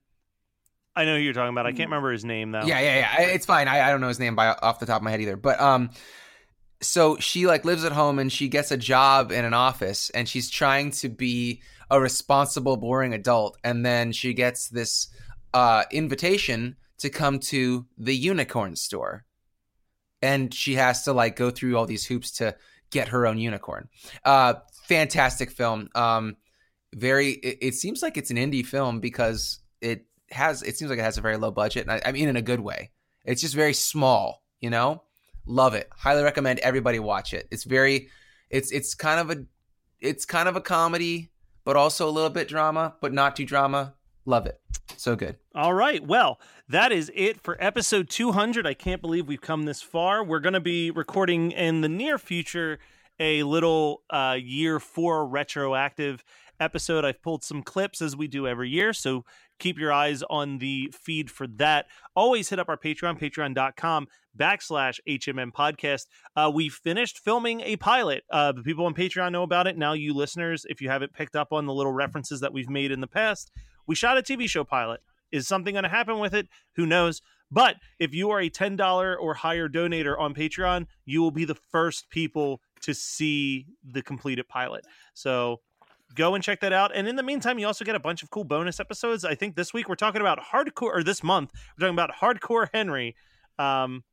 I 0.96 1.04
know 1.04 1.16
who 1.16 1.22
you're 1.22 1.34
talking 1.34 1.52
about. 1.52 1.66
I 1.66 1.72
can't 1.72 1.90
remember 1.90 2.12
his 2.12 2.24
name 2.24 2.50
though. 2.50 2.62
Yeah, 2.62 2.80
yeah, 2.80 2.98
yeah. 3.18 3.26
It's 3.26 3.44
fine. 3.44 3.68
I, 3.68 3.86
I 3.86 3.90
don't 3.90 4.00
know 4.00 4.08
his 4.08 4.18
name 4.18 4.34
by 4.34 4.48
off 4.48 4.80
the 4.80 4.86
top 4.86 4.96
of 4.96 5.02
my 5.02 5.10
head 5.10 5.20
either. 5.20 5.36
But 5.36 5.60
um, 5.60 5.90
so 6.80 7.18
she 7.18 7.46
like 7.46 7.66
lives 7.66 7.84
at 7.84 7.92
home 7.92 8.18
and 8.18 8.32
she 8.32 8.48
gets 8.48 8.70
a 8.70 8.76
job 8.78 9.32
in 9.32 9.44
an 9.44 9.52
office 9.52 10.08
and 10.10 10.26
she's 10.26 10.48
trying 10.48 10.92
to 10.92 11.10
be 11.10 11.60
a 11.90 12.00
responsible, 12.00 12.78
boring 12.78 13.12
adult. 13.12 13.58
And 13.62 13.84
then 13.84 14.12
she 14.12 14.32
gets 14.32 14.68
this 14.68 15.08
uh 15.52 15.84
invitation 15.90 16.76
to 16.98 17.10
come 17.10 17.38
to 17.40 17.84
the 17.98 18.16
unicorn 18.16 18.76
store, 18.76 19.26
and 20.22 20.54
she 20.54 20.76
has 20.76 21.02
to 21.04 21.12
like 21.12 21.36
go 21.36 21.50
through 21.50 21.76
all 21.76 21.86
these 21.86 22.06
hoops 22.06 22.30
to 22.38 22.56
get 22.90 23.08
her 23.08 23.26
own 23.26 23.38
unicorn. 23.38 23.88
Uh, 24.24 24.54
fantastic 24.84 25.50
film. 25.50 25.90
Um, 25.94 26.36
very. 26.94 27.32
It, 27.32 27.58
it 27.60 27.74
seems 27.74 28.02
like 28.02 28.16
it's 28.16 28.30
an 28.30 28.36
indie 28.36 28.64
film 28.64 29.00
because 29.00 29.60
it 29.80 30.06
has. 30.30 30.62
It 30.62 30.76
seems 30.76 30.90
like 30.90 30.98
it 30.98 31.02
has 31.02 31.18
a 31.18 31.22
very 31.22 31.36
low 31.36 31.50
budget. 31.50 31.82
And 31.82 31.92
I, 31.92 32.02
I 32.06 32.12
mean, 32.12 32.28
in 32.28 32.36
a 32.36 32.42
good 32.42 32.60
way. 32.60 32.90
It's 33.24 33.40
just 33.40 33.54
very 33.54 33.74
small. 33.74 34.42
You 34.60 34.70
know, 34.70 35.02
love 35.46 35.74
it. 35.74 35.88
Highly 35.96 36.22
recommend 36.22 36.58
everybody 36.60 36.98
watch 36.98 37.34
it. 37.34 37.48
It's 37.50 37.64
very. 37.64 38.08
It's 38.50 38.70
it's 38.72 38.94
kind 38.94 39.20
of 39.20 39.36
a. 39.36 39.44
It's 40.00 40.24
kind 40.24 40.48
of 40.48 40.56
a 40.56 40.60
comedy, 40.60 41.30
but 41.64 41.76
also 41.76 42.08
a 42.08 42.12
little 42.12 42.30
bit 42.30 42.48
drama, 42.48 42.94
but 43.00 43.12
not 43.12 43.36
too 43.36 43.46
drama. 43.46 43.94
Love 44.26 44.46
it. 44.46 44.60
So 44.96 45.16
good. 45.16 45.36
All 45.54 45.74
right. 45.74 46.04
Well, 46.04 46.40
that 46.68 46.92
is 46.92 47.10
it 47.14 47.40
for 47.40 47.56
episode 47.62 48.08
200. 48.08 48.66
I 48.66 48.74
can't 48.74 49.02
believe 49.02 49.26
we've 49.26 49.40
come 49.40 49.64
this 49.64 49.82
far. 49.82 50.24
We're 50.24 50.40
going 50.40 50.54
to 50.54 50.60
be 50.60 50.90
recording 50.90 51.52
in 51.52 51.82
the 51.82 51.88
near 51.88 52.18
future 52.18 52.78
a 53.18 53.42
little 53.42 54.02
uh, 54.10 54.36
year 54.40 54.80
four 54.80 55.26
retroactive 55.26 56.24
episode. 56.60 57.04
I've 57.04 57.22
pulled 57.22 57.44
some 57.44 57.62
clips 57.62 58.00
as 58.00 58.16
we 58.16 58.28
do 58.28 58.46
every 58.46 58.70
year. 58.70 58.92
So 58.92 59.24
keep 59.58 59.78
your 59.78 59.92
eyes 59.92 60.22
on 60.28 60.58
the 60.58 60.92
feed 60.92 61.30
for 61.30 61.46
that. 61.46 61.86
Always 62.14 62.48
hit 62.48 62.58
up 62.58 62.68
our 62.68 62.76
Patreon, 62.76 63.20
patreon.com 63.20 64.08
backslash 64.36 64.98
HMM 65.08 65.52
podcast. 65.52 66.06
Uh, 66.36 66.50
we 66.52 66.68
finished 66.68 67.18
filming 67.18 67.60
a 67.60 67.76
pilot. 67.76 68.24
Uh, 68.30 68.52
the 68.52 68.62
people 68.62 68.86
on 68.86 68.94
Patreon 68.94 69.32
know 69.32 69.42
about 69.42 69.66
it. 69.66 69.76
Now, 69.76 69.92
you 69.92 70.14
listeners, 70.14 70.66
if 70.68 70.80
you 70.80 70.88
haven't 70.88 71.12
picked 71.12 71.36
up 71.36 71.52
on 71.52 71.66
the 71.66 71.74
little 71.74 71.92
references 71.92 72.40
that 72.40 72.52
we've 72.52 72.70
made 72.70 72.90
in 72.90 73.00
the 73.00 73.06
past, 73.06 73.50
we 73.86 73.94
shot 73.94 74.18
a 74.18 74.22
TV 74.22 74.48
show 74.48 74.64
pilot. 74.64 75.00
Is 75.30 75.48
something 75.48 75.74
going 75.74 75.84
to 75.84 75.88
happen 75.88 76.20
with 76.20 76.34
it? 76.34 76.48
Who 76.76 76.86
knows? 76.86 77.20
But 77.50 77.76
if 77.98 78.14
you 78.14 78.30
are 78.30 78.40
a 78.40 78.50
$10 78.50 79.16
or 79.20 79.34
higher 79.34 79.68
donator 79.68 80.18
on 80.18 80.34
Patreon, 80.34 80.86
you 81.04 81.22
will 81.22 81.30
be 81.30 81.44
the 81.44 81.54
first 81.54 82.08
people 82.10 82.60
to 82.84 82.94
see 82.94 83.66
the 83.84 84.02
completed 84.02 84.48
pilot. 84.48 84.86
So 85.12 85.60
go 86.14 86.34
and 86.34 86.42
check 86.42 86.60
that 86.60 86.72
out. 86.72 86.90
And 86.94 87.06
in 87.08 87.16
the 87.16 87.22
meantime, 87.22 87.58
you 87.58 87.66
also 87.66 87.84
get 87.84 87.94
a 87.94 88.00
bunch 88.00 88.22
of 88.22 88.30
cool 88.30 88.44
bonus 88.44 88.80
episodes. 88.80 89.24
I 89.24 89.34
think 89.34 89.56
this 89.56 89.74
week 89.74 89.88
we're 89.88 89.94
talking 89.96 90.20
about 90.20 90.38
hardcore, 90.40 90.92
or 90.94 91.02
this 91.02 91.22
month 91.22 91.50
we're 91.78 91.86
talking 91.88 91.94
about 91.98 92.10
hardcore 92.16 92.68
Henry. 92.72 93.16
Um, 93.58 94.04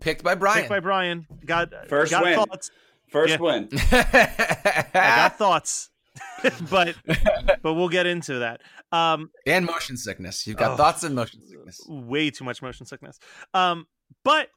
Picked 0.00 0.22
by 0.22 0.34
Brian. 0.36 0.58
picked 0.58 0.68
by 0.70 0.80
Brian. 0.80 1.26
Got 1.44 1.72
First 1.88 2.12
got 2.12 2.22
win. 2.24 2.34
thoughts. 2.36 2.70
First 3.10 3.30
Yeah. 3.32 3.40
win. 3.40 3.68
I 3.92 4.86
got 4.92 5.38
thoughts, 5.38 5.90
but 6.70 6.94
but 7.62 7.74
we'll 7.74 7.88
get 7.88 8.06
into 8.06 8.38
that. 8.38 8.60
Um, 8.92 9.30
and 9.46 9.66
motion 9.66 9.96
sickness. 9.96 10.46
You've 10.46 10.56
got 10.58 10.72
Oh. 10.72 10.76
thoughts 10.76 11.02
and 11.02 11.14
motion 11.14 11.40
sickness. 11.46 11.80
way 11.88 12.30
too 12.30 12.44
much 12.44 12.62
motion 12.62 12.86
sickness. 12.86 13.18
Um, 13.54 13.86
but 14.24 14.48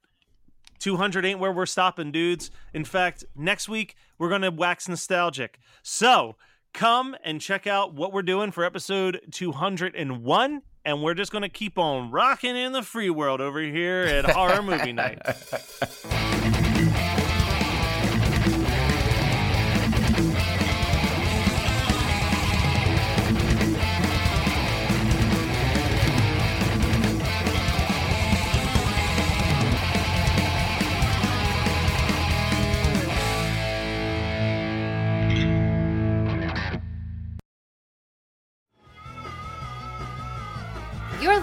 200 0.80 1.26
ain't 1.26 1.39
where 1.39 1.51
we're 1.51 1.65
stopping, 1.65 2.11
dudes. 2.11 2.51
In 2.73 2.86
fact, 2.86 3.23
next 3.36 3.69
week 3.69 3.95
we're 4.17 4.30
gonna 4.30 4.51
wax 4.51 4.88
nostalgic. 4.88 5.59
So 5.84 6.36
come 6.73 7.15
and 7.23 7.39
check 7.41 7.67
out 7.67 7.93
what 7.93 8.11
we're 8.13 8.21
doing 8.21 8.51
for 8.51 8.63
episode 8.63 9.21
201, 9.32 10.61
and 10.84 11.01
we're 11.01 11.13
just 11.13 11.32
gonna 11.32 11.49
keep 11.49 11.78
on 11.78 12.11
rocking 12.11 12.55
in 12.55 12.71
the 12.71 12.84
free 12.84 13.09
world 13.09 13.41
over 13.41 13.61
here 13.61 14.01
at 14.01 14.30
Horror 14.30 14.61
Movie 14.61 14.93
Night. 14.93 15.21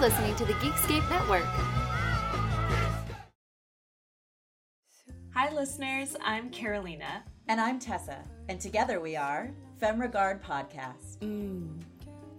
listening 0.03 0.35
to 0.35 0.43
the 0.43 0.51
Geekscape 0.55 1.09
Network. 1.09 1.45
Hi, 5.33 5.49
listeners. 5.53 6.17
I'm 6.21 6.49
Carolina. 6.49 7.23
And 7.47 7.57
I'm 7.61 7.79
Tessa. 7.79 8.17
And 8.49 8.59
together 8.59 8.99
we 8.99 9.15
are 9.15 9.51
Femme 9.79 10.01
Regard 10.01 10.43
Podcast. 10.43 11.19
Mmm, 11.19 11.81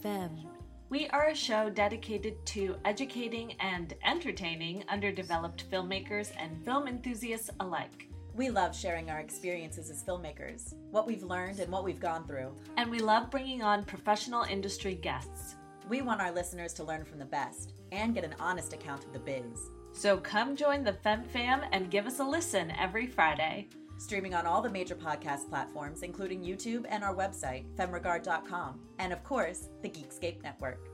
femme. 0.02 0.46
We 0.90 1.08
are 1.08 1.28
a 1.28 1.34
show 1.34 1.70
dedicated 1.70 2.44
to 2.48 2.76
educating 2.84 3.54
and 3.60 3.94
entertaining 4.04 4.84
underdeveloped 4.90 5.64
filmmakers 5.70 6.32
and 6.38 6.62
film 6.66 6.86
enthusiasts 6.86 7.48
alike. 7.60 8.10
We 8.34 8.50
love 8.50 8.76
sharing 8.76 9.08
our 9.08 9.20
experiences 9.20 9.88
as 9.88 10.04
filmmakers, 10.04 10.74
what 10.90 11.06
we've 11.06 11.22
learned 11.22 11.60
and 11.60 11.72
what 11.72 11.84
we've 11.84 11.98
gone 11.98 12.26
through. 12.26 12.54
And 12.76 12.90
we 12.90 12.98
love 12.98 13.30
bringing 13.30 13.62
on 13.62 13.84
professional 13.84 14.42
industry 14.42 14.96
guests. 14.96 15.54
We 15.88 16.00
want 16.00 16.20
our 16.20 16.32
listeners 16.32 16.72
to 16.74 16.84
learn 16.84 17.04
from 17.04 17.18
the 17.18 17.24
best 17.26 17.74
and 17.92 18.14
get 18.14 18.24
an 18.24 18.34
honest 18.40 18.72
account 18.72 19.04
of 19.04 19.12
the 19.12 19.18
biz. 19.18 19.70
So 19.92 20.16
come 20.16 20.56
join 20.56 20.82
the 20.82 20.94
Fem 20.94 21.24
Fam 21.24 21.62
and 21.72 21.90
give 21.90 22.06
us 22.06 22.20
a 22.20 22.24
listen 22.24 22.72
every 22.72 23.06
Friday. 23.06 23.68
Streaming 23.98 24.34
on 24.34 24.46
all 24.46 24.60
the 24.60 24.70
major 24.70 24.96
podcast 24.96 25.48
platforms, 25.48 26.02
including 26.02 26.42
YouTube 26.42 26.84
and 26.88 27.04
our 27.04 27.14
website, 27.14 27.64
femregard.com, 27.76 28.80
and 28.98 29.12
of 29.12 29.22
course, 29.22 29.68
the 29.82 29.88
Geekscape 29.88 30.42
Network. 30.42 30.93